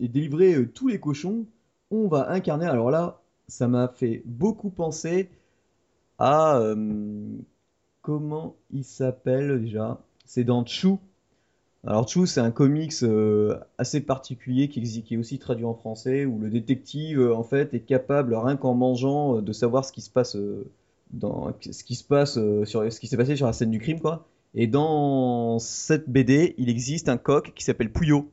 et 0.00 0.08
délivrer 0.08 0.54
euh, 0.54 0.70
tous 0.72 0.88
les 0.88 1.00
cochons, 1.00 1.46
on 1.90 2.08
va 2.08 2.30
incarner. 2.30 2.66
Alors 2.66 2.90
là, 2.90 3.20
ça 3.46 3.68
m'a 3.68 3.88
fait 3.88 4.22
beaucoup 4.24 4.70
penser 4.70 5.28
à 6.18 6.58
euh, 6.58 7.36
comment 8.02 8.56
il 8.72 8.84
s'appelle 8.84 9.62
déjà? 9.62 10.00
C'est 10.24 10.44
dans 10.44 10.64
Chou. 10.66 10.98
Alors 11.86 12.08
Chou, 12.08 12.26
c'est 12.26 12.40
un 12.40 12.50
comics 12.50 12.92
euh, 13.02 13.58
assez 13.78 14.00
particulier 14.00 14.68
qui, 14.68 14.80
est 14.80 15.16
aussi 15.16 15.38
traduit 15.38 15.64
en 15.64 15.74
français, 15.74 16.24
où 16.24 16.38
le 16.38 16.50
détective 16.50 17.32
en 17.32 17.44
fait 17.44 17.72
est 17.72 17.80
capable 17.80 18.34
rien 18.34 18.56
qu'en 18.56 18.74
mangeant 18.74 19.40
de 19.40 19.52
savoir 19.52 19.84
ce 19.84 19.92
qui 19.92 20.02
se 20.02 20.10
passe 20.10 20.36
dans 21.12 21.54
ce 21.60 21.84
qui 21.84 21.94
se 21.94 22.04
passe 22.04 22.38
sur 22.64 22.92
ce 22.92 23.00
qui 23.00 23.06
s'est 23.06 23.16
passé 23.16 23.36
sur 23.36 23.46
la 23.46 23.52
scène 23.52 23.70
du 23.70 23.78
crime 23.78 24.00
quoi. 24.00 24.26
Et 24.54 24.66
dans 24.66 25.58
cette 25.58 26.08
BD, 26.08 26.54
il 26.58 26.68
existe 26.68 27.08
un 27.08 27.16
coq 27.16 27.52
qui 27.54 27.64
s'appelle 27.64 27.92
Pouillot. 27.92 28.30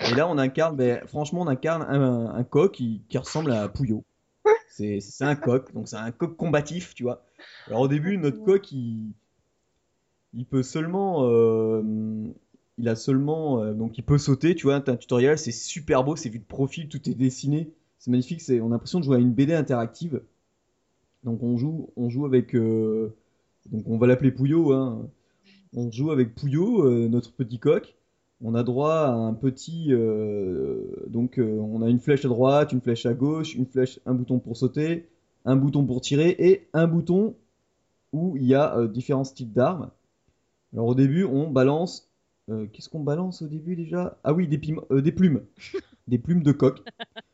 Et 0.00 0.14
là, 0.14 0.28
on 0.28 0.38
incarne, 0.38 0.76
ben, 0.76 1.06
franchement, 1.06 1.42
on 1.42 1.46
incarne 1.48 1.82
un, 1.82 2.34
un 2.34 2.44
coq 2.44 2.72
qui, 2.72 3.02
qui 3.08 3.18
ressemble 3.18 3.52
à 3.52 3.68
Pouillot. 3.68 4.04
C'est 4.66 5.24
un 5.24 5.36
coq, 5.36 5.72
donc 5.72 5.88
c'est 5.88 5.96
un 5.96 6.10
coq 6.10 6.36
combatif, 6.36 6.94
tu 6.94 7.04
vois. 7.04 7.24
Alors 7.68 7.80
au 7.82 7.88
début, 7.88 8.18
notre 8.18 8.42
coq, 8.42 8.72
il, 8.72 9.12
il 10.32 10.44
peut 10.46 10.62
seulement, 10.62 11.26
euh, 11.28 11.82
il 12.78 12.88
a 12.88 12.96
seulement. 12.96 13.62
euh, 13.62 13.72
donc, 13.72 13.98
il 13.98 14.02
peut 14.04 14.18
sauter, 14.18 14.54
tu 14.54 14.66
vois. 14.66 14.80
T'as 14.80 14.92
un 14.92 14.96
tutoriel, 14.96 15.38
c'est 15.38 15.52
super 15.52 16.02
beau, 16.04 16.16
c'est 16.16 16.28
vu 16.28 16.38
de 16.40 16.44
profil, 16.44 16.88
tout 16.88 17.08
est 17.08 17.14
dessiné. 17.14 17.70
C'est 17.98 18.10
magnifique, 18.10 18.42
on 18.60 18.66
a 18.66 18.70
l'impression 18.70 18.98
de 19.00 19.04
jouer 19.04 19.16
à 19.16 19.20
une 19.20 19.32
BD 19.32 19.54
interactive. 19.54 20.22
Donc, 21.24 21.42
on 21.42 21.56
joue, 21.56 21.90
on 21.96 22.10
joue 22.10 22.26
avec. 22.26 22.54
euh, 22.54 23.14
donc, 23.70 23.84
on 23.86 23.96
va 23.98 24.06
l'appeler 24.06 24.30
Pouillot, 24.32 24.72
hein. 24.72 25.08
On 25.76 25.90
joue 25.90 26.10
avec 26.10 26.34
Pouillot, 26.34 27.08
notre 27.08 27.32
petit 27.32 27.58
coq. 27.58 27.94
On 28.44 28.54
a 28.54 28.62
droit 28.62 28.92
à 28.94 29.10
un 29.12 29.34
petit. 29.34 29.88
euh, 29.92 30.82
donc, 31.08 31.38
euh, 31.38 31.58
on 31.58 31.82
a 31.82 31.88
une 31.88 31.98
flèche 31.98 32.24
à 32.24 32.28
droite, 32.28 32.72
une 32.72 32.80
flèche 32.80 33.06
à 33.06 33.14
gauche, 33.14 33.54
une 33.56 33.66
flèche, 33.66 33.98
un 34.06 34.14
bouton 34.14 34.38
pour 34.38 34.56
sauter, 34.56 35.08
un 35.46 35.56
bouton 35.56 35.84
pour 35.86 36.00
tirer 36.00 36.36
et 36.38 36.68
un 36.74 36.86
bouton 36.86 37.34
où 38.12 38.36
il 38.36 38.44
y 38.46 38.54
a 38.54 38.76
euh, 38.78 38.88
différents 38.88 39.24
types 39.24 39.52
d'armes. 39.52 39.90
Alors, 40.74 40.88
au 40.88 40.94
début, 40.94 41.24
on 41.24 41.50
balance. 41.50 42.10
Qu'est-ce 42.72 42.90
qu'on 42.90 43.00
balance 43.04 43.42
au 43.42 43.48
début 43.48 43.76
déjà? 43.76 44.18
Ah 44.24 44.34
oui, 44.34 44.48
des, 44.48 44.58
des 44.58 45.12
plumes. 45.12 45.42
Des 46.08 46.18
plumes 46.18 46.42
de 46.42 46.52
coq. 46.52 46.82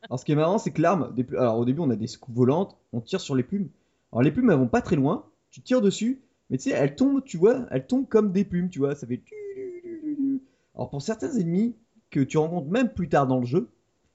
Alors, 0.08 0.20
ce 0.20 0.24
qui 0.24 0.32
est 0.32 0.36
marrant, 0.36 0.58
c'est 0.58 0.72
que 0.72 0.82
l'arme. 0.82 1.12
des 1.14 1.26
Alors, 1.36 1.58
au 1.58 1.64
début, 1.64 1.80
on 1.80 1.90
a 1.90 1.96
des 1.96 2.06
volantes, 2.28 2.76
on 2.92 3.00
tire 3.00 3.20
sur 3.20 3.34
les 3.34 3.42
plumes. 3.42 3.68
Alors, 4.12 4.22
les 4.22 4.32
plumes, 4.32 4.50
elles 4.50 4.58
vont 4.58 4.68
pas 4.68 4.82
très 4.82 4.96
loin. 4.96 5.24
Tu 5.50 5.62
tires 5.62 5.80
dessus, 5.82 6.20
mais 6.50 6.58
tu 6.58 6.70
sais, 6.70 6.76
elles 6.76 6.96
tombent, 6.96 7.24
tu 7.24 7.38
vois, 7.38 7.66
elles 7.70 7.86
tombent 7.86 8.08
comme 8.08 8.32
des 8.32 8.44
plumes, 8.44 8.70
tu 8.70 8.80
vois. 8.80 8.94
Ça 8.94 9.06
fait. 9.06 9.18
tu- 9.18 9.34
tu- 9.54 9.80
tu- 9.82 10.00
tu- 10.02 10.16
tu. 10.16 10.42
Alors, 10.80 10.88
pour 10.88 11.02
certains 11.02 11.30
ennemis 11.38 11.76
que 12.10 12.20
tu 12.20 12.38
rencontres 12.38 12.70
même 12.70 12.88
plus 12.88 13.08
tard 13.08 13.26
dans 13.26 13.38
le 13.38 13.44
jeu, 13.44 13.68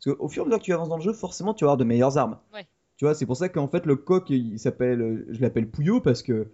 parce 0.04 0.18
qu'au 0.18 0.28
fur 0.28 0.42
et 0.42 0.46
à 0.46 0.48
mesure 0.48 0.60
que 0.60 0.64
tu 0.64 0.74
avances 0.74 0.90
dans 0.90 0.98
le 0.98 1.04
jeu, 1.04 1.14
forcément, 1.14 1.54
tu 1.54 1.64
vas 1.64 1.70
avoir 1.70 1.78
de 1.78 1.84
meilleures 1.84 2.18
armes. 2.18 2.40
Ouais. 2.54 2.66
Tu 2.98 3.06
vois, 3.06 3.14
c'est 3.14 3.28
pour 3.28 3.38
ça 3.38 3.50
qu'en 3.50 3.68
fait, 3.68 3.86
le 3.86 3.96
coq, 3.96 4.30
il 4.32 4.58
s'appelle. 4.58 5.28
Je 5.30 5.40
l'appelle 5.42 5.70
Pouillot 5.70 6.02
parce 6.02 6.24
que. 6.24 6.48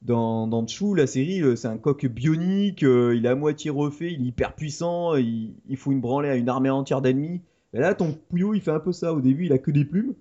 Dans, 0.00 0.46
dans 0.46 0.64
Chou, 0.64 0.94
la 0.94 1.08
série, 1.08 1.42
euh, 1.42 1.56
c'est 1.56 1.66
un 1.66 1.76
coq 1.76 2.06
bionique, 2.06 2.84
euh, 2.84 3.16
il 3.16 3.26
est 3.26 3.28
à 3.28 3.34
moitié 3.34 3.68
refait, 3.68 4.12
il 4.12 4.22
est 4.22 4.28
hyper 4.28 4.54
puissant, 4.54 5.16
il, 5.16 5.54
il 5.68 5.76
faut 5.76 5.90
une 5.90 6.00
branlée 6.00 6.28
à 6.28 6.36
une 6.36 6.48
armée 6.48 6.70
entière 6.70 7.02
d'ennemis. 7.02 7.40
Mais 7.72 7.80
là, 7.80 7.96
ton 7.96 8.12
Pouillot, 8.12 8.54
il 8.54 8.60
fait 8.60 8.70
un 8.70 8.78
peu 8.78 8.92
ça. 8.92 9.12
Au 9.12 9.20
début, 9.20 9.46
il 9.46 9.52
a 9.52 9.58
que 9.58 9.72
des 9.72 9.84
plumes. 9.84 10.14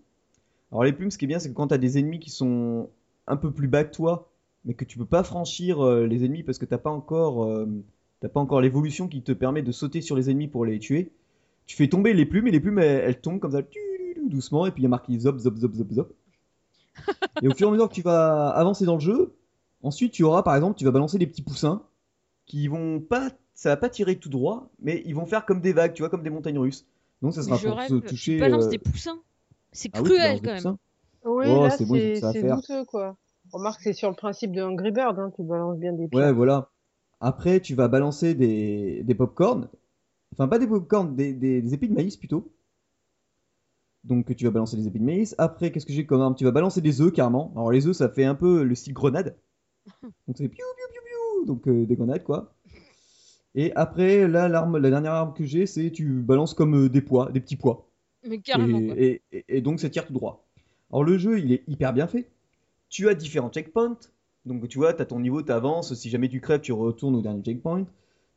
Alors, 0.72 0.84
les 0.84 0.94
plumes, 0.94 1.12
ce 1.12 1.20
qui 1.20 1.26
est 1.26 1.28
bien, 1.28 1.38
c'est 1.38 1.50
que 1.50 1.54
quand 1.54 1.68
tu 1.68 1.76
as 1.76 1.78
des 1.78 2.00
ennemis 2.00 2.20
qui 2.20 2.32
sont 2.32 2.90
un 3.28 3.38
peu 3.38 3.52
plus 3.52 3.68
bas 3.68 3.84
que 3.84 3.94
toi, 3.94 4.32
mais 4.66 4.74
que 4.74 4.84
tu 4.84 4.98
peux 4.98 5.06
pas 5.06 5.22
franchir 5.22 5.86
euh, 5.86 6.08
les 6.08 6.26
ennemis 6.26 6.42
parce 6.42 6.58
que 6.58 6.66
t'as 6.66 6.80
pas 6.80 6.90
encore, 6.90 7.46
euh, 7.46 7.68
t'as 8.20 8.30
pas 8.30 8.40
encore 8.40 8.62
l'évolution 8.62 9.08
qui 9.08 9.22
te 9.24 9.32
permet 9.32 9.62
de 9.64 9.72
sauter 9.72 10.02
sur 10.02 10.16
les 10.16 10.30
ennemis 10.30 10.48
pour 10.48 10.66
les 10.66 10.80
tuer, 10.80 11.12
tu 11.68 11.76
fais 11.78 11.90
tomber 11.90 12.14
les 12.14 12.26
plumes 12.26 12.48
et 12.48 12.52
les 12.52 12.60
plumes, 12.62 12.80
elles, 12.80 13.04
elles 13.06 13.22
tombent 13.22 13.40
comme 13.40 13.52
ça, 13.54 13.64
tu- 13.64 13.80
doucement, 14.30 14.66
et 14.68 14.72
puis 14.72 14.82
il 14.82 14.86
y 14.86 14.88
a 14.88 14.90
marqué 14.90 15.18
zop, 15.20 15.38
zop, 15.40 15.58
zop, 15.58 15.74
zop, 15.76 15.92
zop. 15.94 16.14
Et 17.42 17.48
au 17.48 17.54
fur 17.54 17.68
et 17.68 17.70
à 17.70 17.72
mesure 17.74 17.90
que 17.90 17.94
tu 17.94 18.02
vas 18.02 18.50
avancer 18.50 18.86
dans 18.86 18.96
le 18.96 19.00
jeu, 19.00 19.36
ensuite 19.84 20.12
tu 20.14 20.24
auras 20.24 20.44
par 20.44 20.56
exemple, 20.56 20.78
tu 20.78 20.86
vas 20.86 20.92
balancer 20.92 21.18
des 21.18 21.28
petits 21.28 21.42
poussins 21.44 21.84
qui 22.46 22.68
vont 22.68 23.00
pas, 23.02 23.32
ça 23.56 23.70
va 23.70 23.78
pas 23.78 23.90
tirer 23.90 24.18
tout 24.18 24.30
droit, 24.30 24.70
mais 24.80 25.04
ils 25.06 25.16
vont 25.16 25.26
faire 25.26 25.46
comme 25.46 25.62
des 25.62 25.74
vagues, 25.74 25.94
tu 25.94 26.04
vois, 26.04 26.10
comme 26.10 26.24
des 26.24 26.30
montagnes 26.32 26.60
russes. 26.60 26.88
Donc 27.22 27.34
ça 27.34 27.44
sera 27.44 27.58
je 27.60 27.68
pour 27.70 27.74
rêve, 27.76 27.90
se 27.90 27.96
tu 28.00 28.08
toucher. 28.08 28.40
balances 28.40 28.68
euh, 28.68 28.72
des 28.72 28.78
poussins. 28.80 29.20
C'est 29.72 29.90
ah 29.94 30.02
oui, 30.02 30.10
tu 30.12 30.16
cruel 30.16 30.36
des 30.42 30.42
quand 30.46 30.54
même. 30.54 30.78
Oui, 31.26 31.48
Oh, 31.48 31.64
là, 31.64 31.70
c'est 31.72 31.86
bon, 31.86 31.96
douteux, 31.98 32.86
quoi. 32.86 33.18
Remarque, 33.52 33.82
c'est 33.82 33.94
sur 33.94 34.10
le 34.10 34.16
principe 34.16 34.52
de 34.54 34.62
Angry 34.62 34.92
Bird, 34.92 35.18
hein, 35.20 35.32
tu 35.36 35.44
balances 35.44 35.78
bien 35.78 35.94
des 35.94 36.08
pierres. 36.08 36.28
Ouais, 36.28 36.32
voilà. 36.34 36.70
Après, 37.20 37.60
tu 37.62 37.76
vas 37.76 37.88
balancer 37.88 38.34
des, 38.36 39.04
des 39.04 39.16
pop-corn. 39.16 39.70
Enfin, 40.34 40.48
pas 40.48 40.60
des 40.60 40.68
pop-corn, 40.68 41.16
des, 41.16 41.34
des, 41.34 41.62
des 41.62 41.74
épis 41.74 41.88
de 41.90 41.94
maïs 41.94 42.18
plutôt. 42.18 42.52
Donc, 44.04 44.36
tu 44.36 44.46
vas 44.46 44.52
balancer 44.52 44.78
des 44.78 44.88
épis 44.88 45.00
de 45.00 45.04
maïs. 45.06 45.36
Après, 45.38 45.72
qu'est-ce 45.72 45.86
que 45.86 45.94
j'ai 45.94 46.06
comme 46.06 46.22
arme? 46.22 46.36
Tu 46.36 46.44
vas 46.46 46.52
balancer 46.52 46.82
des 46.82 47.02
œufs 47.02 47.12
carrément. 47.12 47.52
Alors, 47.56 47.72
les 47.72 47.88
œufs, 47.88 47.96
ça 47.96 48.10
fait 48.10 48.26
un 48.26 48.36
peu 48.36 48.64
le 48.64 48.76
style 48.76 48.94
grenade. 48.94 49.36
Donc, 50.28 50.38
c'est 50.38 50.48
piou, 50.48 50.64
piou, 50.78 50.88
piou, 50.94 51.02
piou. 51.06 51.46
Donc, 51.46 51.68
euh, 51.68 51.86
des 51.86 51.96
grenades, 51.96 52.24
quoi. 52.24 52.54
Et 53.56 53.74
après, 53.76 54.28
là, 54.28 54.48
l'arme, 54.48 54.78
la 54.78 54.90
dernière 54.92 55.14
arme 55.14 55.34
que 55.34 55.44
j'ai, 55.44 55.66
c'est 55.66 55.92
tu 55.92 56.06
balances 56.22 56.54
comme 56.54 56.76
euh, 56.86 56.90
des 56.90 57.02
pois, 57.02 57.32
des 57.32 57.40
petits 57.42 57.56
pois. 57.56 57.90
Mais 58.24 58.40
carrément, 58.40 58.82
quoi. 58.82 58.96
Et, 58.98 59.24
et- 59.32 59.46
et 59.48 59.62
donc 59.62 59.80
ça 59.80 59.90
tire 59.90 60.06
tout 60.06 60.14
droit. 60.14 60.46
Alors 60.92 61.04
le 61.04 61.18
jeu, 61.18 61.40
il 61.40 61.52
est 61.52 61.64
hyper 61.68 61.92
bien 61.94 62.08
fait. 62.08 62.30
Tu 62.90 63.10
as 63.10 63.16
différents 63.16 63.50
checkpoints. 63.50 63.98
Donc 64.48 64.68
tu 64.68 64.78
vois, 64.78 64.94
tu 64.94 65.02
as 65.02 65.06
ton 65.06 65.20
niveau, 65.20 65.42
tu 65.42 65.52
avances. 65.52 65.94
Si 65.94 66.10
jamais 66.10 66.30
tu 66.30 66.42
crèves, 66.42 66.62
tu 66.62 66.72
retournes 66.72 67.16
au 67.16 67.22
dernier 67.22 67.44
checkpoint. 67.44 67.86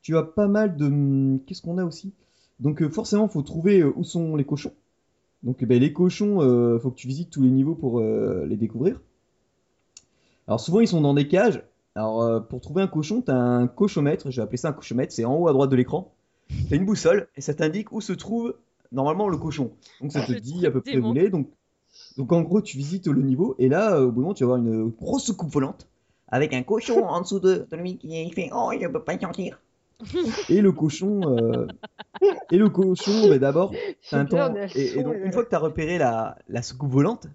Tu 0.02 0.16
as 0.16 0.22
pas 0.22 0.48
mal 0.48 0.76
de... 0.76 0.86
hum, 0.86 1.40
Qu'est-ce 1.46 1.62
qu'on 1.62 1.78
a 1.78 1.84
aussi? 1.84 2.12
Donc 2.58 2.82
euh, 2.82 2.88
forcément, 2.90 3.28
faut 3.28 3.42
trouver 3.42 3.80
euh, 3.80 3.92
où 3.96 4.04
sont 4.04 4.36
les 4.36 4.44
cochons. 4.44 4.72
Donc 5.42 5.64
ben, 5.64 5.80
les 5.80 5.92
cochons, 5.92 6.42
euh, 6.42 6.78
faut 6.78 6.90
que 6.90 6.96
tu 6.96 7.08
visites 7.08 7.30
tous 7.30 7.42
les 7.42 7.50
niveaux 7.50 7.74
pour 7.74 8.00
euh, 8.00 8.44
les 8.46 8.56
découvrir. 8.56 9.00
Alors 10.46 10.60
souvent, 10.60 10.80
ils 10.80 10.88
sont 10.88 11.00
dans 11.00 11.14
des 11.14 11.28
cages. 11.28 11.62
Alors 11.94 12.22
euh, 12.22 12.40
pour 12.40 12.60
trouver 12.60 12.82
un 12.82 12.86
cochon, 12.86 13.22
tu 13.22 13.30
as 13.30 13.36
un 13.36 13.66
cochomètre. 13.66 14.30
Je 14.30 14.36
vais 14.36 14.42
appeler 14.42 14.58
ça 14.58 14.68
un 14.68 14.72
cochomètre. 14.72 15.12
C'est 15.12 15.24
en 15.24 15.36
haut 15.36 15.48
à 15.48 15.52
droite 15.52 15.70
de 15.70 15.76
l'écran. 15.76 16.12
Tu 16.48 16.74
as 16.74 16.76
une 16.76 16.84
boussole 16.84 17.28
et 17.36 17.40
ça 17.40 17.54
t'indique 17.54 17.92
où 17.92 18.00
se 18.00 18.12
trouve 18.12 18.54
normalement 18.92 19.28
le 19.28 19.36
cochon. 19.38 19.70
Donc 20.00 20.12
ça 20.12 20.20
te 20.26 20.32
Le 20.32 20.40
dit 20.40 20.66
à 20.66 20.70
peu 20.70 20.80
près 20.80 20.98
où 20.98 21.12
il 21.14 21.18
est. 21.18 21.30
Donc, 21.30 21.48
donc 22.16 22.32
en 22.32 22.42
gros, 22.42 22.60
tu 22.60 22.76
visites 22.76 23.06
le 23.06 23.22
niveau 23.22 23.54
et 23.58 23.68
là, 23.68 24.00
au 24.02 24.10
bout 24.10 24.16
d'un 24.16 24.22
moment, 24.22 24.34
tu 24.34 24.44
vas 24.44 24.54
avoir 24.54 24.58
une 24.66 24.88
grosse 24.88 25.30
coupe 25.32 25.52
volante 25.52 25.88
avec 26.30 26.52
un 26.54 26.62
cochon 26.62 27.04
en 27.04 27.20
dessous 27.20 27.40
de, 27.40 27.66
de 27.70 27.76
lui 27.76 27.98
qui 27.98 28.30
fait 28.32 28.50
Oh, 28.52 28.70
il 28.72 28.80
ne 28.80 28.88
peut 28.88 29.02
pas 29.02 29.18
sortir. 29.18 29.60
Et 30.48 30.60
le 30.60 30.72
cochon, 30.72 31.28
euh, 31.30 31.66
et 32.50 32.58
le 32.58 32.68
cochon, 32.68 33.28
bah, 33.28 33.38
d'abord, 33.38 33.72
Je 34.10 34.16
un 34.16 34.26
temps. 34.26 34.54
Et, 34.74 35.02
donc, 35.02 35.16
une 35.24 35.32
fois 35.32 35.44
que 35.44 35.50
tu 35.50 35.54
as 35.54 35.58
repéré 35.58 35.98
la, 35.98 36.36
la 36.48 36.62
soucoupe 36.62 36.90
volante, 36.90 37.26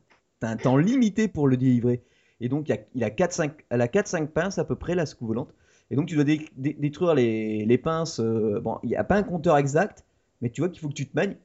tu 0.41 0.47
as 0.47 0.49
un 0.49 0.57
temps 0.57 0.77
limité 0.77 1.27
pour 1.27 1.47
le 1.47 1.57
délivrer. 1.57 2.03
Et 2.41 2.49
donc, 2.49 2.67
il, 2.69 2.73
a, 2.73 2.77
il 2.93 3.03
a 3.03 3.09
4-5 3.09 3.65
elle 3.69 3.81
a 3.81 3.87
4-5 3.87 4.27
pinces 4.27 4.57
à 4.57 4.65
peu 4.65 4.75
près, 4.75 4.95
la 4.95 5.05
soucoupe 5.05 5.29
volante. 5.29 5.53
Et 5.91 5.95
donc, 5.95 6.07
tu 6.07 6.15
dois 6.15 6.23
dé- 6.23 6.49
dé- 6.57 6.75
détruire 6.77 7.13
les, 7.15 7.65
les 7.65 7.77
pinces. 7.77 8.19
euh, 8.19 8.59
bon, 8.59 8.79
il 8.83 8.89
n'y 8.89 8.95
a 8.95 9.03
pas 9.03 9.15
un 9.15 9.23
compteur 9.23 9.57
exact, 9.57 10.05
mais 10.41 10.49
tu 10.49 10.61
vois 10.61 10.69
qu'il 10.69 10.79
faut 10.81 10.89
que 10.89 10.93
tu 10.93 11.07
te 11.07 11.15
manies. 11.15 11.37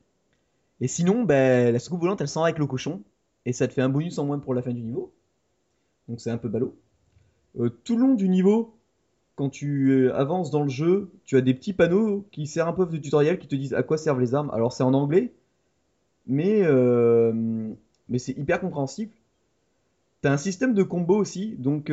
Et 0.80 0.88
sinon, 0.88 1.24
ben, 1.24 1.72
la 1.72 1.78
soucoupe 1.78 2.00
volante, 2.00 2.20
elle 2.20 2.28
s'en 2.28 2.40
va 2.40 2.46
avec 2.46 2.58
le 2.58 2.66
cochon. 2.66 3.02
Et 3.46 3.52
ça 3.52 3.68
te 3.68 3.72
fait 3.72 3.82
un 3.82 3.88
bonus 3.88 4.18
en 4.18 4.26
moins 4.26 4.38
pour 4.38 4.54
la 4.54 4.62
fin 4.62 4.72
du 4.72 4.82
niveau. 4.82 5.12
Donc, 6.08 6.20
c'est 6.20 6.30
un 6.30 6.38
peu 6.38 6.48
ballot. 6.48 6.76
Euh, 7.58 7.70
tout 7.84 7.96
le 7.96 8.02
long 8.02 8.14
du 8.14 8.28
niveau, 8.28 8.74
quand 9.36 9.50
tu 9.50 9.90
euh, 9.90 10.14
avances 10.14 10.50
dans 10.50 10.62
le 10.62 10.68
jeu, 10.68 11.10
tu 11.24 11.36
as 11.36 11.40
des 11.40 11.54
petits 11.54 11.72
panneaux 11.72 12.26
qui 12.30 12.46
servent 12.46 12.68
un 12.68 12.72
peu 12.72 12.86
de 12.86 12.96
tutoriel 12.98 13.38
qui 13.38 13.48
te 13.48 13.56
disent 13.56 13.74
à 13.74 13.82
quoi 13.82 13.98
servent 13.98 14.20
les 14.20 14.34
armes. 14.34 14.50
Alors 14.52 14.72
c'est 14.72 14.82
en 14.82 14.94
anglais, 14.94 15.32
mais, 16.26 16.62
euh, 16.62 17.32
mais 18.08 18.18
c'est 18.18 18.36
hyper 18.38 18.60
compréhensible. 18.60 19.12
Tu 20.22 20.28
as 20.28 20.32
un 20.32 20.36
système 20.36 20.74
de 20.74 20.82
combo 20.82 21.16
aussi, 21.16 21.56
donc 21.58 21.90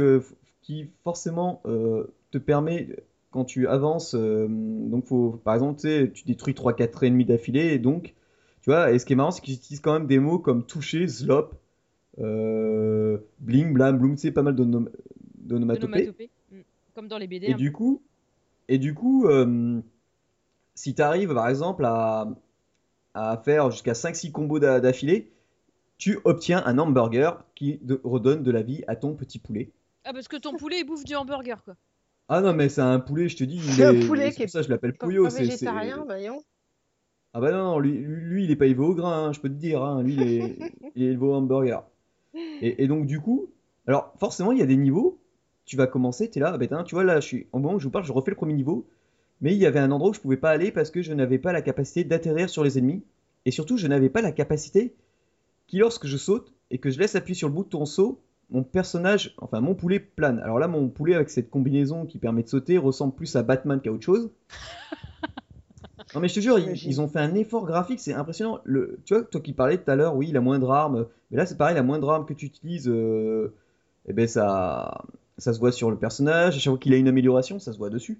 qui 0.61 0.89
forcément 1.03 1.61
te 2.31 2.37
permet, 2.37 2.89
quand 3.31 3.45
tu 3.45 3.67
avances, 3.67 4.15
donc 4.15 5.05
par 5.43 5.53
exemple, 5.53 5.79
tu 5.79 6.25
détruis 6.25 6.53
3-4 6.53 7.03
ennemis 7.05 7.23
d'affilée, 7.23 7.73
et 7.73 7.79
donc, 7.79 8.15
tu 8.61 8.69
vois, 8.69 8.91
et 8.91 8.99
ce 8.99 9.05
qui 9.05 9.13
est 9.13 9.15
marrant, 9.15 9.31
c'est 9.31 9.41
qu'ils 9.41 9.55
utilisent 9.55 9.79
quand 9.79 9.93
même 9.93 10.07
des 10.07 10.19
mots 10.19 10.39
comme 10.39 10.65
toucher, 10.65 11.07
slop, 11.07 11.51
bling, 12.17 13.73
blam, 13.73 13.97
bloom, 13.97 14.17
sais, 14.17 14.31
pas 14.31 14.43
mal 14.43 14.55
d'onom- 14.55 14.89
d'onomatopées. 15.16 15.16
Onomatopée. 15.51 16.11
Mm. 16.51 16.55
Comme 16.95 17.07
dans 17.07 17.17
les 17.17 17.27
BD. 17.27 17.47
Et 17.47 17.53
du 17.53 17.71
coup, 17.71 18.01
et 18.67 18.77
du 18.77 18.93
coup 18.93 19.25
euh, 19.27 19.79
si 20.75 20.93
tu 20.95 21.01
arrives 21.01 21.33
par 21.33 21.47
exemple 21.47 21.85
à, 21.85 22.27
à 23.13 23.37
faire 23.37 23.71
jusqu'à 23.71 23.93
5-6 23.93 24.31
combos 24.31 24.59
d'a- 24.59 24.79
d'affilée, 24.79 25.31
tu 25.97 26.19
obtiens 26.25 26.63
un 26.65 26.77
hamburger 26.77 27.43
qui 27.55 27.79
de- 27.81 28.01
redonne 28.03 28.43
de 28.43 28.51
la 28.51 28.61
vie 28.61 28.83
à 28.87 28.95
ton 28.95 29.15
petit 29.15 29.39
poulet. 29.39 29.71
Ah, 30.03 30.13
parce 30.13 30.27
que 30.27 30.37
ton 30.37 30.53
poulet, 30.55 30.79
il 30.81 30.85
bouffe 30.85 31.03
du 31.03 31.15
hamburger, 31.15 31.63
quoi. 31.63 31.75
Ah 32.29 32.41
non, 32.41 32.53
mais 32.53 32.69
c'est 32.69 32.81
un 32.81 32.99
poulet, 32.99 33.29
je 33.29 33.37
te 33.37 33.43
dis, 33.43 33.59
C'est 33.59 33.83
un 33.85 33.93
est- 33.93 34.05
poulet 34.07 34.29
c'est 34.31 34.35
qui 34.35 34.43
est 34.43 34.47
ça 34.47 34.61
je 34.61 34.69
l'appelle 34.69 34.93
Pouillot. 34.93 35.23
pas 35.25 35.29
c'est- 35.31 35.45
c'est- 35.45 35.51
végétarien, 35.51 36.03
voyons. 36.05 36.39
Ah 37.33 37.41
bah 37.41 37.51
non, 37.51 37.63
non, 37.63 37.79
lui, 37.79 37.91
lui, 37.97 38.21
lui, 38.21 38.43
il 38.45 38.51
est 38.51 38.55
pas 38.55 38.65
élevé 38.67 38.81
au 38.83 38.93
grain, 38.95 39.27
hein, 39.27 39.33
je 39.33 39.39
peux 39.39 39.49
te 39.49 39.53
dire, 39.55 39.83
hein, 39.83 40.01
lui 40.03 40.13
il 40.13 40.21
est, 40.21 40.57
il 40.95 41.03
est 41.03 41.07
élevé 41.07 41.25
au 41.25 41.33
hamburger. 41.33 41.83
Et, 42.33 42.83
et 42.83 42.87
donc 42.87 43.05
du 43.05 43.19
coup, 43.19 43.47
alors 43.87 44.13
forcément 44.17 44.51
il 44.51 44.59
y 44.59 44.61
a 44.61 44.65
des 44.65 44.77
niveaux, 44.77 45.19
tu 45.67 45.75
vas 45.75 45.85
commencer, 45.85 46.29
tu 46.29 46.39
es 46.39 46.41
là, 46.41 46.57
ah 46.59 46.67
tiens, 46.67 46.83
tu 46.83 46.95
vois 46.95 47.03
là, 47.03 47.19
je 47.19 47.27
suis, 47.27 47.47
au 47.51 47.59
moment 47.59 47.75
où 47.75 47.79
je 47.79 47.83
vous 47.83 47.91
parle, 47.91 48.05
je 48.05 48.13
refais 48.13 48.31
le 48.31 48.37
premier 48.37 48.53
niveau, 48.53 48.87
mais 49.41 49.53
il 49.53 49.59
y 49.59 49.65
avait 49.65 49.79
un 49.79 49.91
endroit 49.91 50.09
où 50.09 50.13
je 50.13 50.19
pouvais 50.19 50.37
pas 50.37 50.49
aller 50.49 50.71
parce 50.71 50.89
que 50.89 51.01
je 51.01 51.13
n'avais 51.13 51.37
pas 51.37 51.51
la 51.51 51.61
capacité 51.61 52.05
d'atterrir 52.05 52.49
sur 52.49 52.63
les 52.63 52.79
ennemis, 52.79 53.03
et 53.45 53.51
surtout 53.51 53.77
je 53.77 53.85
n'avais 53.85 54.09
pas 54.09 54.21
la 54.21 54.31
capacité 54.31 54.95
qui 55.67 55.77
lorsque 55.77 56.07
je 56.07 56.17
saute 56.17 56.53
et 56.71 56.79
que 56.79 56.89
je 56.89 56.97
laisse 56.97 57.15
appuyer 57.15 57.35
sur 57.35 57.49
le 57.49 57.53
bouton 57.53 57.85
saut, 57.85 58.21
mon 58.49 58.63
personnage, 58.63 59.35
enfin 59.39 59.59
mon 59.59 59.75
poulet 59.75 59.99
plane. 59.99 60.39
Alors 60.39 60.57
là, 60.57 60.69
mon 60.69 60.87
poulet 60.87 61.15
avec 61.15 61.29
cette 61.29 61.49
combinaison 61.49 62.05
qui 62.05 62.17
permet 62.17 62.43
de 62.43 62.47
sauter 62.47 62.77
ressemble 62.77 63.13
plus 63.13 63.35
à 63.35 63.43
Batman 63.43 63.81
qu'à 63.81 63.91
autre 63.91 64.05
chose. 64.05 64.31
Non 66.15 66.21
mais 66.21 66.29
je 66.29 66.35
te 66.35 66.39
jure, 66.39 66.57
ils 66.57 67.01
ont 67.01 67.09
fait 67.09 67.19
un 67.19 67.35
effort 67.35 67.65
graphique, 67.65 67.99
c'est 67.99 68.13
impressionnant. 68.13 68.61
Le, 68.63 68.97
tu 69.03 69.13
vois, 69.13 69.23
toi 69.23 69.41
qui 69.41 69.51
parlais 69.51 69.77
tout 69.77 69.91
à 69.91 69.95
l'heure, 69.97 70.15
oui, 70.15 70.31
la 70.31 70.39
moindre 70.39 70.71
arme, 70.71 71.05
mais 71.29 71.37
là 71.37 71.45
c'est 71.45 71.57
pareil, 71.57 71.75
la 71.75 71.83
moindre 71.83 72.09
arme 72.09 72.25
que 72.25 72.33
tu 72.33 72.45
utilises, 72.45 72.87
euh, 72.87 73.53
eh 74.05 74.13
ben 74.13 74.25
ça, 74.25 75.03
ça 75.37 75.53
se 75.53 75.59
voit 75.59 75.71
sur 75.71 75.91
le 75.91 75.97
personnage. 75.97 76.55
À 76.57 76.59
chaque 76.59 76.71
fois 76.71 76.79
qu'il 76.79 76.93
a 76.93 76.97
une 76.97 77.07
amélioration, 77.07 77.59
ça 77.59 77.73
se 77.73 77.77
voit 77.77 77.89
dessus. 77.89 78.19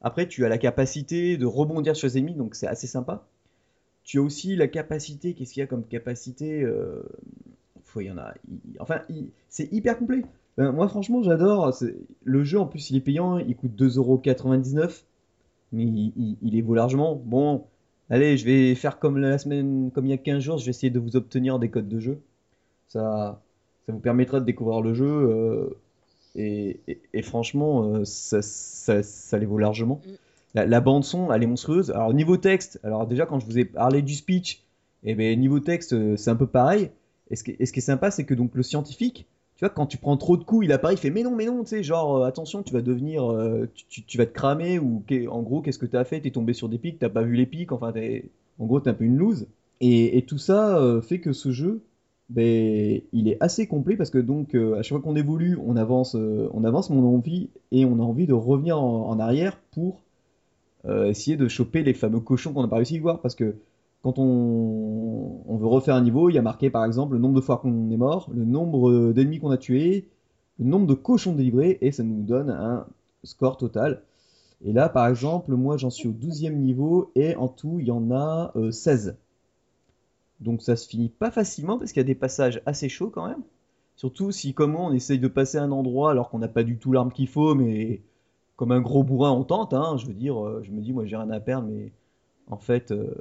Après, 0.00 0.28
tu 0.28 0.44
as 0.44 0.48
la 0.48 0.58
capacité 0.58 1.36
de 1.36 1.46
rebondir 1.46 1.96
sur 1.96 2.06
les 2.08 2.18
ennemis, 2.18 2.34
donc 2.34 2.54
c'est 2.54 2.66
assez 2.68 2.86
sympa. 2.86 3.26
Tu 4.04 4.18
as 4.18 4.22
aussi 4.22 4.56
la 4.56 4.68
capacité, 4.68 5.34
qu'est-ce 5.34 5.54
qu'il 5.54 5.60
y 5.60 5.64
a 5.64 5.66
comme 5.66 5.84
capacité 5.84 6.62
euh, 6.62 7.02
faut- 7.84 8.00
enfin, 8.80 9.00
c'est 9.48 9.72
hyper 9.72 9.98
complet. 9.98 10.22
Ben, 10.56 10.72
moi, 10.72 10.88
franchement, 10.88 11.22
j'adore. 11.22 11.72
Le 12.24 12.44
jeu, 12.44 12.58
en 12.58 12.66
plus, 12.66 12.90
il 12.90 12.96
est 12.96 13.00
payant, 13.00 13.38
il 13.38 13.56
coûte 13.56 13.74
2,99€. 13.74 15.04
mais 15.72 15.84
il, 15.84 16.12
il- 16.16 16.36
il 16.42 16.56
évolue 16.56 16.76
largement. 16.78 17.14
Bon, 17.16 17.64
allez, 18.10 18.36
je 18.36 18.44
vais 18.44 18.74
faire 18.74 18.98
comme 18.98 19.18
la 19.18 19.38
semaine, 19.38 19.90
comme 19.94 20.06
il 20.06 20.10
y 20.10 20.12
a 20.14 20.18
15 20.18 20.42
jours, 20.42 20.58
je 20.58 20.64
vais 20.66 20.70
essayer 20.70 20.90
de 20.90 20.98
vous 20.98 21.16
obtenir 21.16 21.58
des 21.58 21.70
codes 21.70 21.88
de 21.88 21.98
jeu. 22.00 22.20
Ça, 22.88 23.42
ça 23.86 23.92
vous 23.92 24.00
permettra 24.00 24.40
de 24.40 24.44
découvrir 24.46 24.80
le 24.82 24.94
jeu. 24.94 25.06
euh, 25.06 25.70
et, 26.40 26.80
et- 26.88 27.00
et 27.14 27.22
franchement, 27.22 27.94
euh, 27.94 28.04
ça, 28.04 28.42
ça, 28.42 29.02
ça 29.02 29.38
les 29.38 29.46
vaut 29.46 29.58
largement. 29.58 30.00
Mm. 30.06 30.10
La, 30.54 30.66
la 30.66 30.80
bande 30.80 31.04
son, 31.04 31.32
elle 31.32 31.42
est 31.42 31.46
monstrueuse. 31.46 31.90
Alors 31.90 32.14
niveau 32.14 32.36
texte, 32.36 32.80
alors 32.82 33.06
déjà 33.06 33.26
quand 33.26 33.38
je 33.40 33.46
vous 33.46 33.58
ai 33.58 33.64
parlé 33.64 34.02
du 34.02 34.14
speech, 34.14 34.64
et 35.04 35.14
ben 35.14 35.38
niveau 35.38 35.60
texte, 35.60 35.92
euh, 35.92 36.16
c'est 36.16 36.30
un 36.30 36.36
peu 36.36 36.46
pareil. 36.46 36.90
Et 37.30 37.36
ce 37.36 37.44
qui, 37.44 37.54
et 37.58 37.66
ce 37.66 37.72
qui 37.72 37.80
est 37.80 37.82
sympa, 37.82 38.10
c'est 38.10 38.24
que 38.24 38.34
donc 38.34 38.54
le 38.54 38.62
scientifique, 38.62 39.26
tu 39.56 39.64
vois, 39.64 39.70
quand 39.70 39.86
tu 39.86 39.98
prends 39.98 40.16
trop 40.16 40.36
de 40.36 40.44
coups, 40.44 40.64
il 40.66 40.72
apparaît, 40.72 40.94
il 40.94 40.98
fait 40.98 41.10
mais 41.10 41.22
non, 41.22 41.34
mais 41.34 41.46
non, 41.46 41.62
tu 41.64 41.70
sais, 41.70 41.82
genre 41.82 42.18
euh, 42.18 42.26
attention, 42.26 42.62
tu 42.62 42.72
vas 42.72 42.80
devenir, 42.80 43.30
euh, 43.30 43.68
tu, 43.74 43.84
tu- 43.88 44.02
tu 44.04 44.18
vas 44.18 44.26
te 44.26 44.32
cramer 44.32 44.78
ou 44.78 45.02
qu'est- 45.06 45.26
en 45.26 45.42
gros, 45.42 45.60
qu'est-ce 45.60 45.78
que 45.78 45.86
t'as 45.86 46.04
fait? 46.04 46.20
T'es 46.20 46.30
tombé 46.30 46.52
sur 46.54 46.68
des 46.68 46.78
pics, 46.78 46.98
t'as 46.98 47.08
pas 47.10 47.22
vu 47.22 47.34
les 47.34 47.46
pics, 47.46 47.72
enfin, 47.72 47.92
en 48.58 48.66
gros, 48.66 48.80
t'es 48.80 48.90
un 48.90 48.94
peu 48.94 49.04
une 49.04 49.16
loose. 49.16 49.46
Et, 49.80 50.16
et 50.18 50.22
tout 50.22 50.38
ça 50.38 50.78
euh, 50.78 51.00
fait 51.00 51.20
que 51.20 51.32
ce 51.32 51.52
jeu, 51.52 51.82
ben, 52.28 53.00
il 53.12 53.28
est 53.28 53.38
assez 53.40 53.66
complet 53.66 53.96
parce 53.96 54.10
que 54.10 54.18
donc 54.18 54.54
euh, 54.54 54.78
à 54.78 54.82
chaque 54.82 54.98
fois 54.98 55.00
qu'on 55.00 55.16
évolue, 55.16 55.58
on 55.64 55.76
avance, 55.76 56.14
euh, 56.14 56.50
on 56.52 56.62
avance, 56.64 56.90
mais 56.90 56.96
on 56.96 57.04
a 57.04 57.16
envie 57.16 57.48
et 57.72 57.86
on 57.86 57.98
a 58.00 58.02
envie 58.02 58.26
de 58.26 58.34
revenir 58.34 58.78
en, 58.80 59.18
arrière 59.18 59.58
pour 59.72 60.02
euh, 60.84 61.06
essayer 61.06 61.36
de 61.36 61.48
choper 61.48 61.82
les 61.82 61.94
fameux 61.94 62.20
cochons 62.20 62.52
qu'on 62.52 62.62
n'a 62.62 62.68
pas 62.68 62.76
réussi 62.76 62.98
à 62.98 63.00
voir 63.00 63.20
parce 63.22 63.34
que 63.34 63.56
quand 64.02 64.18
on, 64.18 65.42
on 65.46 65.56
veut 65.56 65.66
refaire 65.66 65.94
un 65.94 66.02
niveau, 66.02 66.28
il 66.28 66.34
y 66.34 66.38
a 66.38 66.42
marqué 66.42 66.70
par 66.70 66.84
exemple 66.84 67.14
le 67.14 67.18
nombre 67.18 67.34
de 67.34 67.40
fois 67.40 67.56
qu'on 67.58 67.90
est 67.90 67.96
mort, 67.96 68.30
le 68.34 68.44
nombre 68.44 69.12
d'ennemis 69.12 69.40
qu'on 69.40 69.50
a 69.50 69.56
tués, 69.56 70.06
le 70.58 70.66
nombre 70.66 70.86
de 70.86 70.94
cochons 70.94 71.32
délivrés 71.34 71.78
et 71.80 71.92
ça 71.92 72.02
nous 72.02 72.22
donne 72.22 72.50
un 72.50 72.86
score 73.24 73.56
total. 73.56 74.02
Et 74.62 74.72
là 74.72 74.90
par 74.90 75.06
exemple, 75.08 75.52
moi 75.54 75.78
j'en 75.78 75.90
suis 75.90 76.08
au 76.08 76.12
12e 76.12 76.56
niveau 76.56 77.10
et 77.14 77.36
en 77.36 77.48
tout 77.48 77.78
il 77.80 77.86
y 77.86 77.90
en 77.90 78.10
a 78.10 78.52
euh, 78.56 78.70
16. 78.70 79.16
Donc 80.40 80.62
ça 80.62 80.76
se 80.76 80.88
finit 80.88 81.08
pas 81.08 81.30
facilement 81.30 81.78
parce 81.78 81.92
qu'il 81.92 82.00
y 82.00 82.04
a 82.04 82.04
des 82.04 82.14
passages 82.14 82.62
assez 82.66 82.88
chauds 82.88 83.10
quand 83.10 83.26
même. 83.26 83.42
Surtout 83.96 84.30
si 84.30 84.54
comme 84.54 84.76
on 84.76 84.92
essaye 84.92 85.18
de 85.18 85.28
passer 85.28 85.58
un 85.58 85.72
endroit 85.72 86.12
alors 86.12 86.30
qu'on 86.30 86.38
n'a 86.38 86.48
pas 86.48 86.62
du 86.62 86.78
tout 86.78 86.92
l'arme 86.92 87.12
qu'il 87.12 87.28
faut 87.28 87.54
mais 87.54 88.02
comme 88.56 88.72
un 88.72 88.80
gros 88.80 89.02
bourrin 89.02 89.32
on 89.32 89.44
tente 89.44 89.74
hein, 89.74 89.96
je 89.98 90.06
veux 90.06 90.14
dire 90.14 90.44
euh, 90.44 90.62
je 90.62 90.70
me 90.70 90.80
dis 90.80 90.92
moi 90.92 91.04
j'ai 91.06 91.16
rien 91.16 91.30
à 91.30 91.40
perdre 91.40 91.68
mais 91.68 91.92
en 92.48 92.58
fait 92.58 92.92
euh, 92.92 93.14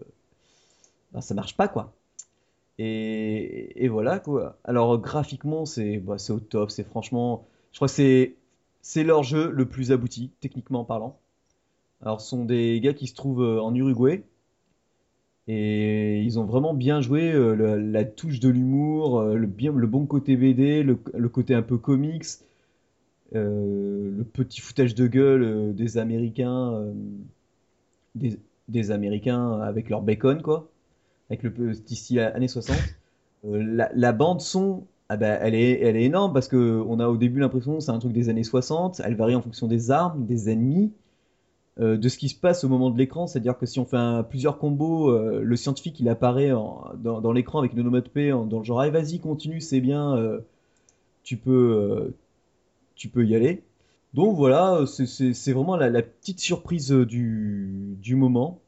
ben, 1.13 1.21
ça 1.21 1.33
marche 1.33 1.57
pas 1.57 1.67
quoi. 1.67 1.93
Et, 2.79 3.87
voilà 3.87 4.19
quoi. 4.19 4.57
Alors 4.63 4.99
graphiquement 4.99 5.65
c'est 5.65 5.97
bah, 5.97 6.19
c'est 6.19 6.33
au 6.33 6.39
top, 6.39 6.69
c'est 6.69 6.83
franchement 6.83 7.47
je 7.71 7.79
crois 7.79 7.87
que 7.87 7.93
c'est 7.95 8.35
c'est 8.81 9.03
leur 9.03 9.23
jeu 9.23 9.49
le 9.49 9.65
plus 9.67 9.91
abouti 9.91 10.31
techniquement 10.39 10.85
parlant. 10.85 11.17
Alors 12.01 12.21
ce 12.21 12.29
sont 12.29 12.45
des 12.45 12.79
gars 12.81 12.93
qui 12.93 13.07
se 13.07 13.15
trouvent 13.15 13.41
euh, 13.43 13.59
en 13.59 13.73
Uruguay 13.73 14.23
et 15.47 16.21
ils 16.21 16.39
ont 16.39 16.45
vraiment 16.45 16.73
bien 16.73 17.01
joué 17.01 17.31
euh, 17.31 17.77
la 17.77 18.03
touche 18.03 18.39
de 18.39 18.49
l'humour, 18.49 19.19
euh, 19.19 19.35
le 19.35 19.87
bon 19.87 20.05
côté 20.05 20.35
BD, 20.35 20.83
le, 20.83 20.95
côté 21.29 21.53
un 21.53 21.61
peu 21.61 21.77
comics, 21.77 22.25
euh, 23.35 24.11
le 24.17 24.23
petit 24.23 24.61
foutage 24.61 24.95
de 24.95 25.07
gueule 25.07 25.73
des 25.75 25.97
Américains 25.97 26.93
des, 28.15 28.91
Américains 28.91 29.59
avec 29.61 29.89
leur 29.89 30.01
bacon 30.01 30.41
quoi 30.41 30.69
avec 31.29 31.43
le 31.43 31.73
style 31.73 32.19
années 32.19 32.47
60. 32.47 32.75
Euh, 33.45 33.63
la, 33.63 33.89
la 33.93 34.11
bande 34.11 34.41
son, 34.41 34.83
ah 35.09 35.17
bah, 35.17 35.27
elle 35.27 35.55
est, 35.55 35.81
elle 35.81 35.95
est 35.95 36.03
énorme 36.03 36.33
parce 36.33 36.47
que 36.47 36.83
on 36.87 36.99
a 36.99 37.07
au 37.07 37.17
début 37.17 37.39
l'impression 37.39 37.75
que 37.75 37.83
c'est 37.83 37.91
un 37.91 37.99
truc 37.99 38.13
des 38.13 38.29
années 38.29 38.43
60. 38.43 39.01
Elle 39.03 39.15
varie 39.15 39.35
en 39.35 39.41
fonction 39.41 39.67
des 39.67 39.91
armes, 39.91 40.25
des 40.25 40.49
ennemis, 40.49 40.91
de 41.79 42.09
ce 42.09 42.17
qui 42.17 42.29
se 42.29 42.35
passe 42.39 42.63
au 42.63 42.69
moment 42.69 42.89
de 42.89 42.97
l'écran. 42.97 43.27
C'est-à-dire 43.27 43.57
que 43.57 43.65
si 43.65 43.79
on 43.79 43.85
fait 43.85 43.97
un- 43.97 44.23
plusieurs 44.23 44.57
combos, 44.57 45.09
euh, 45.11 45.41
le 45.43 45.55
scientifique 45.55 45.99
il 45.99 46.09
apparaît 46.09 46.51
en- 46.51 46.85
dans, 46.97 47.21
dans 47.21 47.31
l'écran 47.31 47.59
avec 47.59 47.73
une 47.73 47.81
onomatopée 47.81 48.31
en- 48.33 48.45
dans 48.45 48.59
le 48.59 48.63
genre, 48.65 48.79
allez 48.79 48.91
vas-y 48.91 49.19
continue, 49.19 49.61
c'est 49.61 49.79
bien, 49.81 50.15
euh, 50.17 50.39
tu 51.23 51.37
peux, 51.37 51.51
euh, 51.51 52.15
tu 52.95 53.09
peux 53.09 53.25
y 53.25 53.35
aller. 53.35 53.63
Donc 54.13 54.35
voilà, 54.35 54.85
c'est 54.87 55.51
vraiment 55.53 55.75
la, 55.75 55.89
la 55.89 56.01
petite 56.01 56.39
surprise 56.39 56.91
euh, 56.91 57.05
du, 57.05 57.95
du 58.01 58.15
moment. 58.15 58.59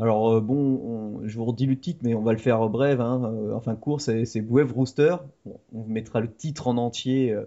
Alors 0.00 0.30
euh, 0.32 0.40
bon, 0.40 0.56
on- 0.56 1.28
je 1.28 1.36
vous 1.36 1.44
redis 1.44 1.66
le 1.66 1.78
titre, 1.78 2.00
mais 2.02 2.14
on 2.14 2.22
va 2.22 2.32
le 2.32 2.38
faire 2.38 2.68
bref, 2.68 2.98
hein, 2.98 3.22
euh, 3.24 3.54
enfin 3.54 3.74
court, 3.76 4.00
c'est 4.00 4.24
Wave 4.48 4.72
Rooster. 4.72 5.16
Bon, 5.44 5.58
on 5.74 5.82
vous 5.82 5.92
mettra 5.92 6.20
le 6.20 6.32
titre 6.32 6.66
en 6.66 6.76
entier 6.76 7.32
euh, 7.32 7.44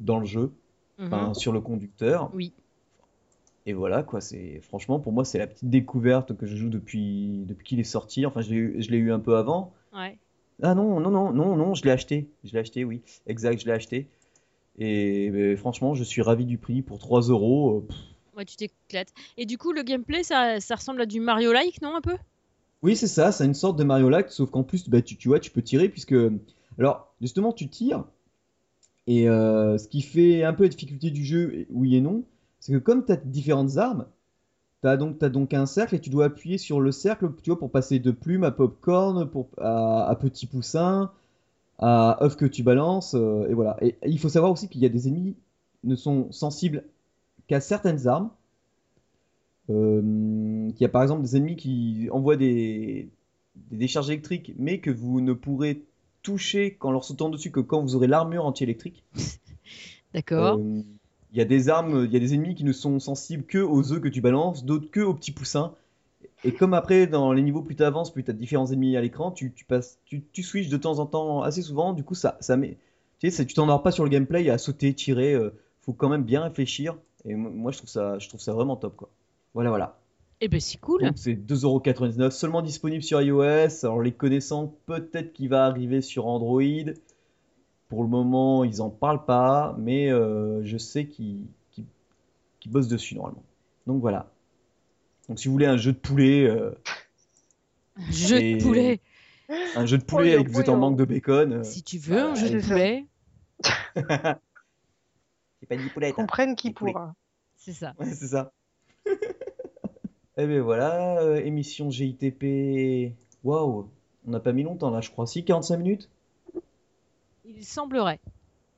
dans 0.00 0.18
le 0.18 0.26
jeu, 0.26 0.52
Mhm. 0.98 1.34
sur 1.34 1.52
le 1.52 1.60
conducteur. 1.60 2.30
Oui. 2.34 2.52
Et 3.68 3.74
voilà 3.74 4.02
quoi, 4.02 4.22
c'est 4.22 4.62
franchement 4.62 4.98
pour 4.98 5.12
moi 5.12 5.26
c'est 5.26 5.36
la 5.36 5.46
petite 5.46 5.68
découverte 5.68 6.34
que 6.34 6.46
je 6.46 6.56
joue 6.56 6.70
depuis 6.70 7.44
depuis 7.46 7.66
qu'il 7.66 7.78
est 7.78 7.84
sorti. 7.84 8.24
Enfin 8.24 8.40
je 8.40 8.50
l'ai 8.54 8.96
eu, 8.96 9.12
un 9.12 9.20
peu 9.20 9.36
avant. 9.36 9.74
Ouais. 9.92 10.16
Ah 10.62 10.74
non 10.74 11.00
non 11.00 11.10
non 11.10 11.32
non 11.34 11.54
non, 11.54 11.74
je 11.74 11.84
l'ai 11.84 11.90
acheté, 11.90 12.30
je 12.44 12.54
l'ai 12.54 12.60
acheté, 12.60 12.84
oui, 12.84 13.02
exact, 13.26 13.60
je 13.60 13.66
l'ai 13.66 13.72
acheté. 13.72 14.08
Et 14.78 15.54
franchement, 15.58 15.92
je 15.92 16.02
suis 16.02 16.22
ravi 16.22 16.46
du 16.46 16.56
prix 16.56 16.80
pour 16.80 16.98
3 16.98 17.20
euros. 17.20 17.84
euh, 17.90 17.94
Ouais, 18.38 18.46
tu 18.46 18.56
t'éclates. 18.56 19.12
Et 19.36 19.44
du 19.44 19.58
coup, 19.58 19.72
le 19.72 19.82
gameplay, 19.82 20.22
ça, 20.22 20.60
ça 20.60 20.76
ressemble 20.76 21.02
à 21.02 21.06
du 21.06 21.20
Mario-like, 21.20 21.82
non, 21.82 21.94
un 21.94 22.00
peu? 22.00 22.16
Oui, 22.82 22.96
c'est 22.96 23.08
ça, 23.08 23.32
c'est 23.32 23.44
une 23.44 23.54
sorte 23.54 23.78
de 23.78 23.84
Mario 23.84 24.08
Like, 24.08 24.30
sauf 24.30 24.50
qu'en 24.50 24.62
plus, 24.62 24.88
bah, 24.88 25.02
tu, 25.02 25.16
tu 25.16 25.28
vois, 25.28 25.40
tu 25.40 25.50
peux 25.50 25.62
tirer, 25.62 25.88
puisque... 25.88 26.14
Alors, 26.78 27.12
justement, 27.20 27.52
tu 27.52 27.68
tires, 27.68 28.04
et 29.08 29.28
euh, 29.28 29.76
ce 29.78 29.88
qui 29.88 30.00
fait 30.00 30.44
un 30.44 30.52
peu 30.52 30.62
la 30.62 30.68
difficulté 30.68 31.10
du 31.10 31.24
jeu, 31.24 31.66
oui 31.70 31.96
et 31.96 32.00
non, 32.00 32.22
c'est 32.60 32.72
que 32.72 32.78
comme 32.78 33.04
tu 33.04 33.12
as 33.12 33.16
différentes 33.16 33.76
armes, 33.76 34.06
tu 34.82 34.88
as 34.88 34.96
donc, 34.96 35.18
t'as 35.18 35.28
donc 35.28 35.54
un 35.54 35.66
cercle, 35.66 35.94
et 35.94 36.00
tu 36.00 36.10
dois 36.10 36.26
appuyer 36.26 36.58
sur 36.58 36.80
le 36.80 36.92
cercle, 36.92 37.30
tu 37.42 37.50
vois, 37.50 37.58
pour 37.58 37.70
passer 37.70 37.98
de 37.98 38.10
plume 38.10 38.44
à 38.44 38.50
popcorn, 38.50 39.28
pour, 39.28 39.48
à, 39.58 40.08
à 40.08 40.14
petit 40.16 40.46
poussin, 40.46 41.10
à 41.78 42.22
œuf 42.24 42.36
que 42.36 42.46
tu 42.46 42.62
balances, 42.62 43.14
euh, 43.14 43.48
et 43.48 43.54
voilà. 43.54 43.76
Et, 43.80 43.88
et 44.02 44.08
il 44.08 44.18
faut 44.18 44.28
savoir 44.28 44.52
aussi 44.52 44.68
qu'il 44.68 44.80
y 44.80 44.86
a 44.86 44.88
des 44.88 45.08
ennemis 45.08 45.36
ne 45.84 45.96
sont 45.96 46.30
sensibles 46.32 46.84
qu'à 47.46 47.60
certaines 47.60 48.06
armes. 48.06 48.30
Euh, 49.70 50.70
qu'il 50.70 50.80
y 50.80 50.84
a 50.86 50.88
par 50.88 51.02
exemple 51.02 51.22
des 51.22 51.36
ennemis 51.36 51.56
qui 51.56 52.08
envoient 52.10 52.36
des, 52.36 53.10
des 53.70 53.76
décharges 53.76 54.08
électriques, 54.08 54.54
mais 54.58 54.80
que 54.80 54.90
vous 54.90 55.20
ne 55.20 55.34
pourrez 55.34 55.84
toucher 56.22 56.74
qu'en 56.74 56.90
leur 56.90 57.04
sautant 57.04 57.28
dessus 57.28 57.50
que 57.50 57.60
quand 57.60 57.82
vous 57.82 57.94
aurez 57.94 58.06
l'armure 58.06 58.46
anti-électrique. 58.46 59.04
D'accord. 60.14 60.58
Euh, 60.58 60.82
Il 61.32 61.38
y 61.38 61.40
a 61.40 61.44
des 61.44 61.68
armes, 61.68 62.04
il 62.04 62.12
y 62.12 62.16
a 62.16 62.20
des 62.20 62.34
ennemis 62.34 62.54
qui 62.54 62.64
ne 62.64 62.72
sont 62.72 62.98
sensibles 63.00 63.44
que 63.44 63.58
aux 63.58 63.92
œufs 63.92 64.00
que 64.00 64.08
tu 64.08 64.20
balances, 64.20 64.64
d'autres 64.64 64.90
que 64.90 65.00
aux 65.00 65.14
petits 65.14 65.32
poussins. 65.32 65.74
Et 66.44 66.52
comme 66.52 66.74
après, 66.74 67.06
dans 67.06 67.32
les 67.32 67.42
niveaux, 67.42 67.62
plus 67.62 67.76
tu 67.76 67.82
avances, 67.82 68.12
plus 68.12 68.24
tu 68.24 68.30
as 68.30 68.34
différents 68.34 68.66
ennemis 68.72 68.96
à 68.96 69.00
l'écran, 69.00 69.30
tu, 69.32 69.52
tu 69.52 69.64
passes, 69.64 69.98
tu, 70.04 70.22
tu 70.32 70.42
switches 70.42 70.68
de 70.68 70.76
temps 70.76 70.98
en 71.00 71.06
temps 71.06 71.42
assez 71.42 71.62
souvent, 71.62 71.92
du 71.92 72.04
coup, 72.04 72.14
ça, 72.14 72.36
ça 72.40 72.56
met. 72.56 72.78
Tu 73.20 73.30
sais, 73.30 73.44
tu 73.46 73.54
t'endors 73.54 73.82
pas 73.82 73.90
sur 73.90 74.04
le 74.04 74.10
gameplay 74.10 74.48
à 74.50 74.58
sauter, 74.58 74.94
tirer, 74.94 75.34
euh, 75.34 75.50
faut 75.82 75.92
quand 75.92 76.08
même 76.08 76.24
bien 76.24 76.42
réfléchir. 76.42 76.96
Et 77.24 77.34
mo- 77.34 77.50
moi, 77.50 77.72
je 77.72 77.78
trouve 77.78 77.90
ça, 77.90 78.18
je 78.18 78.28
trouve 78.28 78.40
ça 78.40 78.52
vraiment 78.52 78.76
top, 78.76 78.96
quoi. 78.96 79.10
Voilà, 79.54 79.70
voilà. 79.70 79.98
Eh 80.40 80.46
ben, 80.48 80.60
c'est 80.60 80.78
cool. 80.78 81.10
C'est 81.16 81.34
2,99€, 81.34 82.30
seulement 82.38 82.62
disponible 82.62 83.02
sur 83.02 83.20
iOS. 83.20 83.84
Alors 83.84 84.02
les 84.02 84.12
connaissant, 84.12 84.72
peut-être 84.86 85.32
qu'il 85.32 85.48
va 85.48 85.64
arriver 85.66 86.00
sur 86.00 86.26
Android. 86.26 86.62
Pour 87.88 88.02
le 88.02 88.08
moment, 88.08 88.64
ils 88.64 88.82
en 88.82 88.90
parlent 88.90 89.24
pas, 89.24 89.74
mais 89.78 90.10
euh, 90.12 90.62
je 90.64 90.76
sais 90.76 91.06
qu'ils 91.06 91.46
qu'ils- 91.70 91.86
qu'ils 92.60 92.70
bossent 92.72 92.88
dessus 92.88 93.14
normalement. 93.14 93.42
Donc 93.86 94.00
voilà. 94.00 94.30
Donc 95.28 95.38
si 95.38 95.48
vous 95.48 95.52
voulez 95.52 95.66
un 95.66 95.76
jeu 95.78 95.92
de 95.92 95.98
poulet, 95.98 96.44
euh, 96.46 96.70
Jeu 98.10 98.38
et- 98.40 98.56
de 98.56 98.62
poulet. 98.62 99.00
un 99.74 99.86
jeu 99.86 99.96
de 99.98 100.04
poulet 100.04 100.38
et 100.40 100.44
que 100.44 100.50
vous 100.50 100.60
êtes 100.60 100.68
en 100.68 100.72
pollo. 100.72 100.80
manque 100.90 100.96
de 100.98 101.04
bacon, 101.04 101.52
euh, 101.52 101.62
Si 101.64 101.82
tu 101.82 101.98
veux 101.98 102.18
un 102.20 102.34
bah, 102.34 102.34
jeu 102.34 102.50
de 102.50 102.60
poulet, 102.60 103.06
c'est 105.60 105.66
pas 105.68 105.76
dit 105.76 105.88
poulette. 105.92 106.12
hein. 106.12 106.22
Comprenne 106.22 106.54
qui 106.56 106.72
pourra. 106.72 107.14
c'est 107.56 107.72
ça. 107.72 107.94
Ouais, 107.98 108.12
c'est 108.12 108.28
ça. 108.28 108.52
Eh 110.40 110.46
bien 110.46 110.62
voilà, 110.62 111.18
euh, 111.20 111.42
émission 111.44 111.90
GITP. 111.90 113.12
Waouh, 113.42 113.90
on 114.24 114.30
n'a 114.30 114.38
pas 114.38 114.52
mis 114.52 114.62
longtemps 114.62 114.90
là, 114.90 115.00
je 115.00 115.10
crois. 115.10 115.26
Si, 115.26 115.44
45 115.44 115.78
minutes? 115.78 116.08
Il 117.48 117.64
semblerait. 117.64 118.20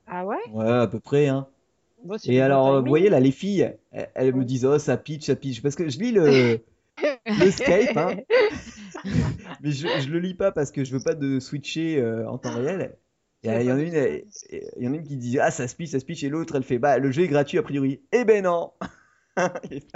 Ah 0.07 0.25
ouais? 0.25 0.37
Ouais, 0.51 0.69
à 0.69 0.87
peu 0.87 0.99
près, 0.99 1.27
hein. 1.27 1.47
Bon, 2.03 2.17
Et 2.25 2.41
alors, 2.41 2.81
vous 2.81 2.87
voyez 2.87 3.09
là, 3.09 3.19
les 3.19 3.31
filles, 3.31 3.75
elles, 3.91 4.09
elles 4.15 4.33
me 4.33 4.43
disent, 4.43 4.65
oh, 4.65 4.79
ça 4.79 4.97
pitch, 4.97 5.25
ça 5.25 5.35
pitch. 5.35 5.61
Parce 5.61 5.75
que 5.75 5.87
je 5.89 5.99
lis 5.99 6.11
le, 6.11 6.59
le 7.27 7.51
Skype, 7.51 7.95
hein, 7.95 8.15
mais 9.61 9.71
je, 9.71 9.87
je 9.87 10.09
le 10.09 10.19
lis 10.19 10.33
pas 10.33 10.51
parce 10.51 10.71
que 10.71 10.83
je 10.83 10.93
veux 10.93 11.03
pas 11.03 11.13
de 11.13 11.39
switcher 11.39 11.99
euh, 11.99 12.27
en 12.27 12.37
temps 12.37 12.55
réel. 12.55 12.97
Il 13.43 13.49
y 13.49 13.71
en 13.71 13.77
a 13.77 13.81
une, 13.81 14.21
il 14.51 14.83
y 14.83 14.87
en 14.87 14.93
a 14.93 14.95
une 14.95 15.03
qui 15.03 15.17
dit, 15.17 15.39
ah, 15.39 15.51
ça 15.51 15.67
se 15.67 15.75
pitch, 15.75 15.91
ça 15.91 15.99
se 15.99 16.05
pitch. 16.05 16.23
Et 16.23 16.29
l'autre, 16.29 16.55
elle 16.55 16.63
fait, 16.63 16.79
bah, 16.79 16.97
le 16.97 17.11
jeu 17.11 17.23
est 17.23 17.27
gratuit 17.27 17.57
a 17.57 17.63
priori. 17.63 18.01
Eh 18.11 18.25
ben 18.25 18.43
non! 18.43 18.71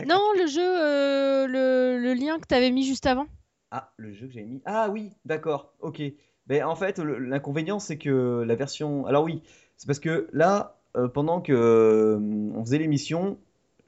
Non, 0.08 0.22
le 0.38 0.48
jeu, 0.48 0.62
euh, 0.64 1.46
le, 1.48 2.00
le 2.02 2.14
lien 2.14 2.40
que 2.40 2.48
tu 2.48 2.56
avais 2.56 2.72
mis 2.72 2.86
juste 2.86 3.06
avant. 3.06 3.28
Ah, 3.70 3.92
le 3.98 4.14
jeu 4.14 4.28
que 4.28 4.34
j'avais 4.34 4.46
mis. 4.46 4.62
Ah 4.66 4.90
oui, 4.90 5.12
d'accord, 5.26 5.74
ok. 5.82 6.02
Ben, 6.48 6.64
en 6.64 6.76
fait, 6.76 7.00
l'inconvénient, 7.00 7.80
c'est 7.80 7.98
que 7.98 8.44
la 8.46 8.56
version. 8.56 9.06
Alors 9.08 9.24
oui, 9.24 9.42
c'est 9.78 9.88
parce 9.88 10.00
que 10.00 10.28
là, 10.32 10.78
euh, 10.96 11.08
pendant 11.08 11.42
que 11.42 11.52
euh, 11.52 12.18
on 12.56 12.64
faisait 12.64 12.78
l'émission, 12.78 13.38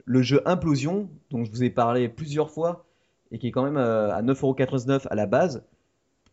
le 0.04 0.22
jeu 0.22 0.42
Implosion, 0.44 1.08
dont 1.30 1.44
je 1.44 1.50
vous 1.50 1.62
ai 1.62 1.70
parlé 1.70 2.08
plusieurs 2.08 2.50
fois, 2.50 2.84
et 3.30 3.38
qui 3.38 3.48
est 3.48 3.50
quand 3.50 3.62
même 3.62 3.76
euh, 3.76 4.12
à 4.12 4.22
9,99€ 4.22 5.06
à 5.08 5.14
la 5.14 5.26
base, 5.26 5.64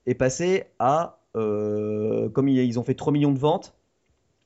est 0.06 0.16
passé 0.16 0.66
à, 0.80 1.20
comme 1.34 2.48
ils 2.48 2.80
ont 2.80 2.84
fait 2.84 2.94
3 2.94 3.12
millions 3.12 3.32
de 3.32 3.40
ventes, 3.40 3.76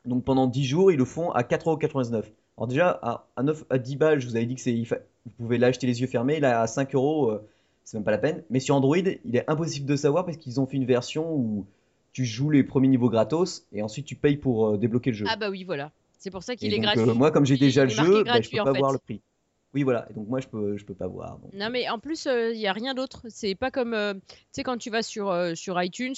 donc 0.06 0.24
pendant 0.24 0.48
10 0.48 0.64
jours, 0.64 0.92
ils 0.92 0.98
le 0.98 1.06
font 1.06 1.32
à 1.32 1.44
4,99€. 1.44 2.24
Alors 2.58 2.68
déjà, 2.68 3.00
à, 3.02 3.28
à 3.36 3.44
9, 3.44 3.66
à 3.70 3.78
10 3.78 3.96
balles, 3.98 4.20
je 4.20 4.28
vous 4.28 4.36
avais 4.36 4.46
dit 4.46 4.56
que 4.56 4.62
c'est, 4.62 4.74
vous 4.74 5.32
pouvez 5.38 5.58
l'acheter 5.58 5.86
les 5.86 6.02
yeux 6.02 6.08
fermés, 6.08 6.40
là 6.40 6.62
à 6.62 6.68
5 6.68 6.96
euros, 6.96 7.40
c'est 7.84 7.98
même 7.98 8.04
pas 8.04 8.12
la 8.12 8.18
peine. 8.18 8.44
Mais 8.50 8.60
sur 8.60 8.76
Android, 8.76 8.98
il 8.98 9.36
est 9.36 9.50
impossible 9.50 9.86
de 9.86 9.96
savoir 9.96 10.26
parce 10.26 10.38
qu'ils 10.38 10.60
ont 10.60 10.66
fait 10.66 10.78
une 10.78 10.86
version 10.86 11.34
où 11.34 11.66
tu 12.12 12.26
joues 12.26 12.50
les 12.50 12.64
premiers 12.64 12.88
niveaux 12.88 13.10
gratos 13.10 13.66
et 13.72 13.82
ensuite 13.82 14.06
tu 14.06 14.16
payes 14.16 14.38
pour 14.38 14.68
euh, 14.68 14.78
débloquer 14.78 15.12
le 15.12 15.16
jeu. 15.16 15.26
Ah 15.30 15.36
bah 15.36 15.50
oui, 15.50 15.64
voilà. 15.64 15.92
C'est 16.18 16.32
pour 16.32 16.44
ça 16.44 16.56
qu'il 16.56 16.74
est 16.74 16.78
donc, 16.78 16.86
gratuit. 16.86 17.10
euh, 17.10 17.14
moi, 17.14 17.32
comme 17.32 17.46
j'ai 17.46 17.58
déjà 17.58 17.84
le 17.84 17.90
jeu, 17.90 18.24
bah, 18.24 18.42
je 18.42 18.50
peux 18.50 18.58
pas 18.58 18.74
fait. 18.74 18.80
voir 18.80 18.92
le 18.92 18.98
prix. 18.98 19.22
Oui, 19.74 19.84
voilà. 19.84 20.08
Et 20.10 20.14
donc 20.14 20.28
moi, 20.28 20.40
je 20.40 20.48
peux, 20.48 20.78
je 20.78 20.84
peux 20.84 20.96
pas 20.96 21.08
voir. 21.08 21.38
donc. 21.38 21.54
Non, 21.54 21.70
mais 21.70 21.88
en 21.90 22.00
plus, 22.00 22.26
il 22.26 22.58
n'y 22.58 22.68
a 22.68 22.74
rien 22.74 22.94
d'autre. 22.94 23.26
C'est 23.30 23.56
pas 23.56 23.72
comme, 23.72 23.94
euh, 23.94 24.14
tu 24.14 24.36
sais, 24.52 24.64
quand 24.64 24.78
tu 24.78 24.90
vas 24.90 25.04
sur, 25.04 25.30
euh, 25.30 25.54
sur 25.56 25.82
iTunes, 25.82 26.16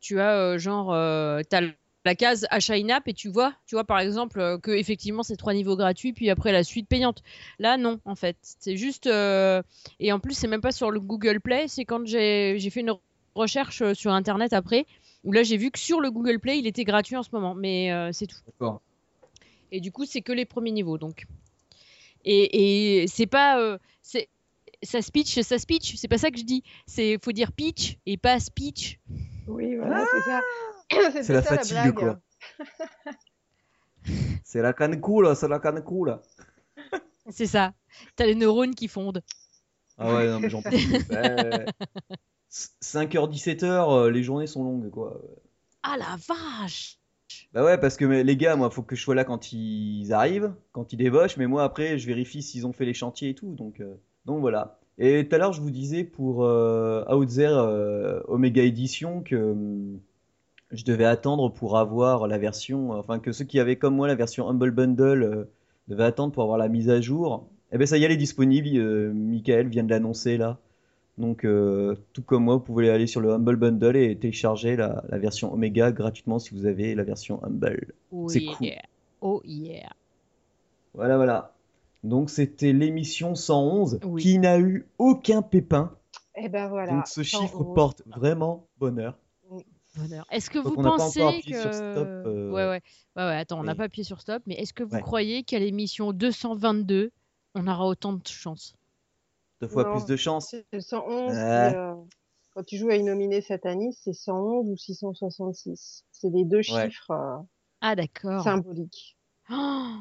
tu 0.00 0.20
as 0.20 0.36
euh, 0.36 0.58
genre, 0.58 0.92
euh, 0.92 1.42
t'as 1.48 1.62
la 2.06 2.14
case 2.14 2.46
achat 2.50 2.74
in-app 2.74 3.06
et 3.08 3.12
tu 3.12 3.28
vois, 3.28 3.52
tu 3.66 3.74
vois 3.74 3.84
par 3.84 3.98
exemple 3.98 4.40
euh, 4.40 4.56
que 4.58 4.70
effectivement 4.70 5.22
c'est 5.22 5.36
trois 5.36 5.52
niveaux 5.52 5.76
gratuits, 5.76 6.14
puis 6.14 6.30
après 6.30 6.52
la 6.52 6.64
suite 6.64 6.88
payante. 6.88 7.22
Là, 7.58 7.76
non, 7.76 8.00
en 8.06 8.14
fait. 8.14 8.36
C'est 8.40 8.76
juste. 8.78 9.06
euh, 9.06 9.62
Et 10.00 10.12
en 10.12 10.18
plus, 10.20 10.32
c'est 10.32 10.48
même 10.48 10.62
pas 10.62 10.72
sur 10.72 10.90
le 10.90 11.00
Google 11.00 11.40
Play, 11.40 11.68
c'est 11.68 11.84
quand 11.84 12.06
j'ai 12.06 12.70
fait 12.70 12.80
une 12.80 12.94
recherche 13.34 13.82
euh, 13.82 13.92
sur 13.92 14.12
Internet 14.12 14.54
après, 14.54 14.86
où 15.24 15.32
là 15.32 15.42
j'ai 15.42 15.58
vu 15.58 15.70
que 15.70 15.78
sur 15.78 16.00
le 16.00 16.10
Google 16.10 16.38
Play, 16.40 16.58
il 16.58 16.66
était 16.66 16.84
gratuit 16.84 17.16
en 17.16 17.22
ce 17.22 17.28
moment, 17.32 17.54
mais 17.54 17.92
euh, 17.92 18.10
c'est 18.12 18.26
tout. 18.26 18.38
D'accord. 18.46 18.80
Et 19.72 19.80
du 19.80 19.92
coup, 19.92 20.06
c'est 20.06 20.22
que 20.22 20.32
les 20.32 20.46
premiers 20.46 20.70
niveaux, 20.72 20.96
donc. 20.96 21.26
Et, 22.24 23.02
et 23.02 23.06
c'est 23.08 23.26
pas. 23.26 23.60
euh, 23.60 23.78
c'est 24.00 24.28
ça 24.82 25.02
speech, 25.02 25.40
ça 25.40 25.58
speech, 25.58 25.96
c'est 25.96 26.08
pas 26.08 26.18
ça 26.18 26.30
que 26.30 26.38
je 26.38 26.44
dis. 26.44 26.62
C'est 26.86 27.18
faut 27.22 27.32
dire 27.32 27.50
pitch 27.50 27.96
et 28.06 28.16
pas 28.16 28.38
speech. 28.38 28.98
Oui, 29.48 29.74
voilà, 29.76 30.04
c'est 30.12 30.30
ça. 30.30 30.40
C'est 31.22 31.32
la 31.32 31.42
ça, 31.42 31.56
fatigue, 31.56 31.94
blague. 31.94 31.94
quoi. 31.94 32.20
C'est 34.44 34.62
la 34.62 34.72
canne 34.72 35.00
cool, 35.00 35.34
c'est 35.34 35.48
la 35.48 35.58
canne 35.58 35.82
cool. 35.82 36.20
C'est 37.28 37.46
ça. 37.46 37.72
T'as 38.14 38.26
les 38.26 38.34
neurones 38.36 38.74
qui 38.74 38.86
fondent. 38.88 39.22
Ah 39.98 40.14
ouais, 40.14 40.28
non, 40.28 40.38
mais 40.40 40.48
j'en 40.50 40.62
peux 40.62 40.70
plus. 40.70 41.04
Ouais. 41.10 41.66
5h, 42.50 43.28
17h, 43.30 44.08
les 44.08 44.22
journées 44.22 44.46
sont 44.46 44.62
longues, 44.62 44.90
quoi. 44.90 45.20
Ah 45.82 45.96
la 45.98 46.16
vache 46.28 46.98
Bah 47.52 47.64
ouais, 47.64 47.78
parce 47.78 47.96
que 47.96 48.04
les 48.04 48.36
gars, 48.36 48.56
moi, 48.56 48.70
faut 48.70 48.82
que 48.82 48.94
je 48.96 49.02
sois 49.02 49.14
là 49.14 49.24
quand 49.24 49.52
ils 49.52 50.12
arrivent, 50.12 50.54
quand 50.72 50.92
ils 50.92 50.96
débauchent, 50.96 51.36
mais 51.36 51.46
moi, 51.46 51.64
après, 51.64 51.98
je 51.98 52.06
vérifie 52.06 52.42
s'ils 52.42 52.66
ont 52.66 52.72
fait 52.72 52.84
les 52.84 52.94
chantiers 52.94 53.30
et 53.30 53.34
tout, 53.34 53.54
donc, 53.54 53.80
euh, 53.80 53.94
donc 54.24 54.40
voilà. 54.40 54.78
Et 54.98 55.28
tout 55.28 55.34
à 55.34 55.38
l'heure, 55.38 55.52
je 55.52 55.60
vous 55.60 55.70
disais 55.70 56.04
pour 56.04 56.44
euh, 56.44 57.04
Outzer 57.12 57.48
euh, 57.50 58.20
Omega 58.28 58.62
Edition 58.62 59.22
que 59.22 59.36
hum, 59.36 60.00
je 60.72 60.84
devais 60.84 61.04
attendre 61.04 61.52
pour 61.52 61.78
avoir 61.78 62.26
la 62.26 62.38
version, 62.38 62.90
enfin, 62.90 63.18
que 63.18 63.32
ceux 63.32 63.44
qui 63.44 63.60
avaient 63.60 63.76
comme 63.76 63.94
moi 63.94 64.06
la 64.08 64.14
version 64.14 64.48
Humble 64.48 64.70
Bundle 64.72 65.22
euh, 65.22 65.44
devaient 65.88 66.04
attendre 66.04 66.32
pour 66.32 66.42
avoir 66.42 66.58
la 66.58 66.68
mise 66.68 66.90
à 66.90 67.00
jour. 67.00 67.48
Et 67.72 67.78
ben 67.78 67.86
ça 67.86 67.98
y 67.98 68.02
est, 68.02 68.06
elle 68.06 68.12
est 68.12 68.16
disponible, 68.16 68.68
euh, 68.76 69.12
Michael 69.12 69.68
vient 69.68 69.84
de 69.84 69.90
l'annoncer 69.90 70.36
là. 70.36 70.58
Donc, 71.18 71.44
euh, 71.44 71.96
tout 72.12 72.22
comme 72.22 72.44
moi, 72.44 72.56
vous 72.56 72.60
pouvez 72.60 72.90
aller 72.90 73.06
sur 73.06 73.22
le 73.22 73.32
Humble 73.32 73.56
Bundle 73.56 73.96
et 73.96 74.18
télécharger 74.18 74.76
la, 74.76 75.02
la 75.08 75.18
version 75.18 75.52
Omega 75.52 75.90
gratuitement 75.90 76.38
si 76.38 76.52
vous 76.54 76.66
avez 76.66 76.94
la 76.94 77.04
version 77.04 77.42
Humble. 77.42 77.94
Oh 78.12 78.28
C'est 78.28 78.42
yeah. 78.42 78.54
cool. 78.56 78.68
Oh 79.22 79.40
yeah. 79.44 79.88
Voilà, 80.92 81.16
voilà. 81.16 81.54
Donc, 82.04 82.28
c'était 82.28 82.72
l'émission 82.74 83.34
111 83.34 84.00
Oui. 84.04 84.22
qui 84.22 84.38
n'a 84.38 84.58
eu 84.58 84.86
aucun 84.98 85.40
pépin. 85.40 85.92
Et 86.36 86.50
ben 86.50 86.68
voilà. 86.68 86.92
Donc, 86.92 87.06
ce 87.06 87.22
chiffre 87.22 87.64
porte 87.64 88.02
vraiment 88.06 88.66
bonheur. 88.78 89.16
Bonheur. 89.96 90.26
Est-ce 90.30 90.50
que 90.50 90.58
Donc, 90.58 90.74
vous 90.74 90.74
on 90.78 90.82
n'a 90.82 90.88
pas 90.90 90.94
encore 90.94 91.06
pensez 91.06 91.22
appuyé 91.22 91.42
que 91.42 91.60
sur 91.62 91.72
stop, 91.74 92.06
euh, 92.08 92.50
ouais 92.50 92.64
ouais 92.64 92.82
ouais 93.16 93.22
ouais 93.24 93.36
attends 93.36 93.58
on 93.60 93.64
n'a 93.64 93.72
oui. 93.72 93.78
pas 93.78 93.84
appuyé 93.84 94.04
sur 94.04 94.20
stop 94.20 94.42
mais 94.46 94.54
est-ce 94.56 94.72
que 94.74 94.82
vous 94.82 94.94
Ouais. 94.94 95.00
croyez 95.00 95.42
qu'à 95.42 95.58
l'émission 95.58 96.12
222 96.12 97.10
on 97.54 97.66
aura 97.66 97.86
autant 97.86 98.12
de 98.12 98.26
chance 98.26 98.74
Deux 99.62 99.68
fois 99.68 99.84
Non. 99.84 99.92
plus 99.96 100.04
de 100.04 100.16
chance. 100.16 100.54
C'est 100.70 100.80
111. 100.80 101.32
Ouais. 101.32 101.68
puis, 101.70 101.78
euh, 101.78 101.94
quand 102.54 102.62
tu 102.64 102.76
joues 102.76 102.90
à 102.90 102.96
Innominé 102.96 103.40
cette 103.40 103.64
année, 103.64 103.90
c'est 103.92 104.12
111 104.12 104.68
ou 104.68 104.76
666. 104.76 106.04
C'est 106.12 106.28
les 106.30 106.44
deux 106.44 106.58
Ouais. 106.58 106.62
chiffres 106.90 107.10
euh, 107.12 107.38
Ah 107.80 107.94
d'accord. 107.96 108.42
symboliques. 108.42 109.16
Oh 109.50 109.94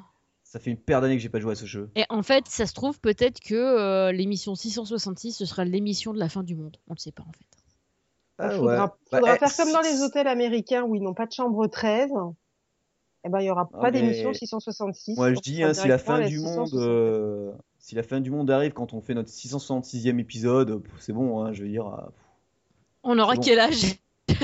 Ça 0.44 0.60
fait 0.60 0.72
une 0.72 0.78
paire 0.78 1.00
d'années 1.02 1.16
que 1.16 1.22
j'ai 1.24 1.30
pas 1.30 1.40
joué 1.40 1.54
à 1.54 1.56
ce 1.56 1.66
jeu. 1.66 1.90
Et 1.96 2.04
en 2.10 2.24
fait, 2.24 2.48
ça 2.48 2.66
se 2.66 2.74
trouve 2.74 3.00
peut-être 3.00 3.40
que 3.40 3.56
euh, 3.56 4.12
l'émission 4.12 4.56
666, 4.56 5.32
ce 5.34 5.46
sera 5.46 5.64
l'émission 5.66 6.14
de 6.14 6.20
la 6.20 6.28
fin 6.30 6.44
du 6.44 6.56
monde. 6.56 6.76
On 6.88 6.94
ne 6.94 7.00
sait 7.00 7.12
pas 7.14 7.24
en 7.24 7.32
fait. 7.32 7.46
Il 8.40 8.46
Ah 8.46 8.50
faudra, 8.52 8.72
ouais. 8.72 8.78
Bah, 9.12 9.20
faudra 9.20 9.38
faire 9.38 9.56
comme 9.58 9.72
dans 9.74 9.82
les 9.82 10.02
hôtels 10.02 10.28
américains 10.28 10.84
où 10.84 10.96
ils 10.96 11.02
n'ont 11.02 11.14
pas 11.14 11.26
de 11.26 11.32
chambre 11.32 11.68
13. 11.68 12.10
Eh 13.24 13.30
ben, 13.30 13.40
il 13.40 13.46
y 13.46 13.50
aura 13.50 13.70
Ah, 13.74 13.78
pas 13.80 13.92
mais 13.92 14.02
d'émission 14.02 14.34
666. 14.34 15.16
Moi, 15.18 15.32
je 15.34 15.38
on 15.38 15.42
dis, 15.42 15.64
hein, 15.64 15.74
si 15.74 15.88
la 15.88 15.98
fin 15.98 16.20
la 16.20 16.28
du 16.28 16.40
monde, 16.40 16.68
667. 16.68 16.80
euh, 16.80 17.52
si 17.80 17.96
la 17.96 18.04
fin 18.04 18.20
du 18.22 18.30
monde 18.32 18.52
arrive 18.52 18.74
quand 18.74 18.94
on 18.94 19.02
fait 19.02 19.14
notre 19.14 19.30
666e 19.30 20.20
épisode, 20.20 20.82
pff, 20.84 20.94
c'est 21.00 21.14
bon, 21.14 21.42
hein, 21.44 21.54
je 21.54 21.64
veux 21.64 21.70
dire. 21.70 21.86
pff. 22.06 22.14
On 23.04 23.18
aura 23.20 23.36
bon. 23.36 23.42
quel 23.42 23.60
âge? 23.60 23.96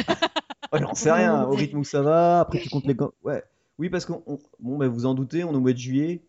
Ouais, 0.74 0.80
j'en 0.80 0.94
sais 0.94 1.12
rien, 1.12 1.44
au 1.48 1.52
rythme 1.52 1.80
où 1.80 1.84
ça 1.84 2.02
va, 2.02 2.40
après 2.40 2.60
tu 2.60 2.70
comptes 2.70 2.86
les... 2.86 2.96
Ouais, 3.24 3.44
oui, 3.78 3.90
parce 3.90 4.10
on- 4.10 4.40
Bon, 4.60 4.78
bah, 4.78 4.88
vous 4.88 5.06
en 5.06 5.14
doutez, 5.14 5.44
on 5.44 5.52
est 5.52 5.56
au 5.58 5.60
mois 5.60 5.74
de 5.74 5.78
juillet, 5.78 6.24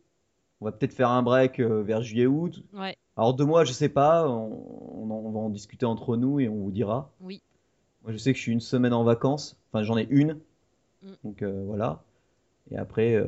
on 0.61 0.65
va 0.65 0.73
peut-être 0.73 0.95
faire 0.95 1.11
un 1.11 1.23
break 1.23 1.61
euh, 1.61 1.85
vers 1.85 2.03
juillet-août. 2.03 2.65
Ouais. 2.73 2.97
Alors 3.17 3.35
deux 3.35 3.45
mois, 3.45 3.65
je 3.65 3.73
sais 3.73 3.89
pas, 3.89 4.29
on, 4.29 5.05
on 5.05 5.11
en- 5.13 5.15
on 5.15 5.31
va 5.31 5.39
en 5.39 5.49
discuter 5.49 5.87
entre 5.87 6.17
nous 6.17 6.41
et 6.41 6.49
on 6.49 6.57
vous 6.57 6.73
dira. 6.73 7.13
Oui. 7.21 7.41
Moi, 8.03 8.13
je 8.13 8.17
sais 8.19 8.33
que 8.33 8.37
je 8.39 8.43
suis 8.43 8.53
une 8.53 8.61
semaine 8.61 8.93
en 8.93 9.05
vacances, 9.05 9.57
enfin 9.73 9.83
j'en 9.83 9.97
ai 9.99 10.07
une, 10.11 10.39
Mm. 11.03 11.09
donc 11.25 11.43
euh, 11.43 11.65
voilà. 11.67 12.03
Et 12.71 12.77
après, 12.77 13.15
euh, 13.17 13.27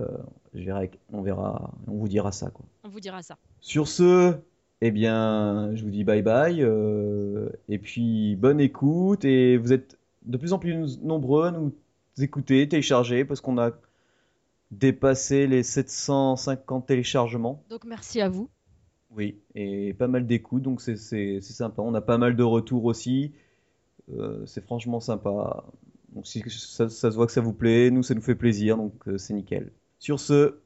je 0.54 0.62
verrai, 0.64 0.90
on 1.12 1.22
verra, 1.22 1.72
on 1.88 1.92
vous 1.94 2.06
dira 2.08 2.30
ça, 2.30 2.50
quoi. 2.50 2.64
On 2.84 2.88
vous 2.88 3.00
dira 3.00 3.20
ça. 3.22 3.36
Sur 3.60 3.88
ce, 3.88 4.36
eh 4.80 4.90
bien, 4.92 5.74
je 5.74 5.82
vous 5.82 5.90
dis 5.90 6.04
bye 6.04 6.22
bye. 6.22 6.62
euh, 6.62 7.48
et 7.68 7.78
puis, 7.78 8.36
bonne 8.36 8.60
écoute. 8.60 9.24
Et 9.24 9.56
vous 9.56 9.72
êtes 9.72 9.98
de 10.24 10.36
plus 10.36 10.52
en 10.52 10.58
plus 10.60 11.00
nombreux 11.02 11.46
à 11.46 11.50
nous 11.50 11.72
écouter, 12.18 12.68
télécharger, 12.68 13.24
parce 13.24 13.40
qu'on 13.40 13.58
a 13.58 13.72
dépassé 14.70 15.46
les 15.46 15.62
750 15.62 16.86
téléchargements. 16.86 17.62
Donc 17.70 17.84
merci 17.84 18.20
à 18.20 18.28
vous. 18.28 18.48
Oui, 19.10 19.36
et 19.54 19.94
pas 19.94 20.08
mal 20.08 20.26
d'écoutes, 20.26 20.62
donc 20.62 20.80
c'est 20.80 21.40
sympa. 21.40 21.82
On 21.82 21.94
a 21.94 22.00
pas 22.00 22.18
mal 22.18 22.34
de 22.36 22.42
retours 22.42 22.84
aussi. 22.84 23.32
Euh, 24.12 24.44
c'est 24.46 24.62
franchement 24.62 25.00
sympa. 25.00 25.64
Donc 26.14 26.26
si 26.26 26.42
ça, 26.48 26.88
ça 26.88 27.10
se 27.10 27.16
voit 27.16 27.26
que 27.26 27.32
ça 27.32 27.40
vous 27.40 27.52
plaît, 27.52 27.90
nous 27.90 28.02
ça 28.02 28.14
nous 28.14 28.22
fait 28.22 28.34
plaisir, 28.34 28.76
donc 28.76 28.94
euh, 29.08 29.18
c'est 29.18 29.34
nickel. 29.34 29.72
Sur 29.98 30.20
ce, 30.20 30.60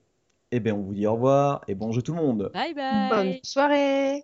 eh 0.50 0.60
bien, 0.60 0.74
on 0.74 0.82
vous 0.82 0.94
dit 0.94 1.06
au 1.06 1.14
revoir 1.14 1.62
et 1.68 1.74
bon 1.74 1.92
jeu 1.92 2.02
tout 2.02 2.14
le 2.14 2.20
monde. 2.20 2.50
Bye 2.52 2.74
bye. 2.74 3.08
Bonne 3.08 3.38
soirée. 3.42 4.22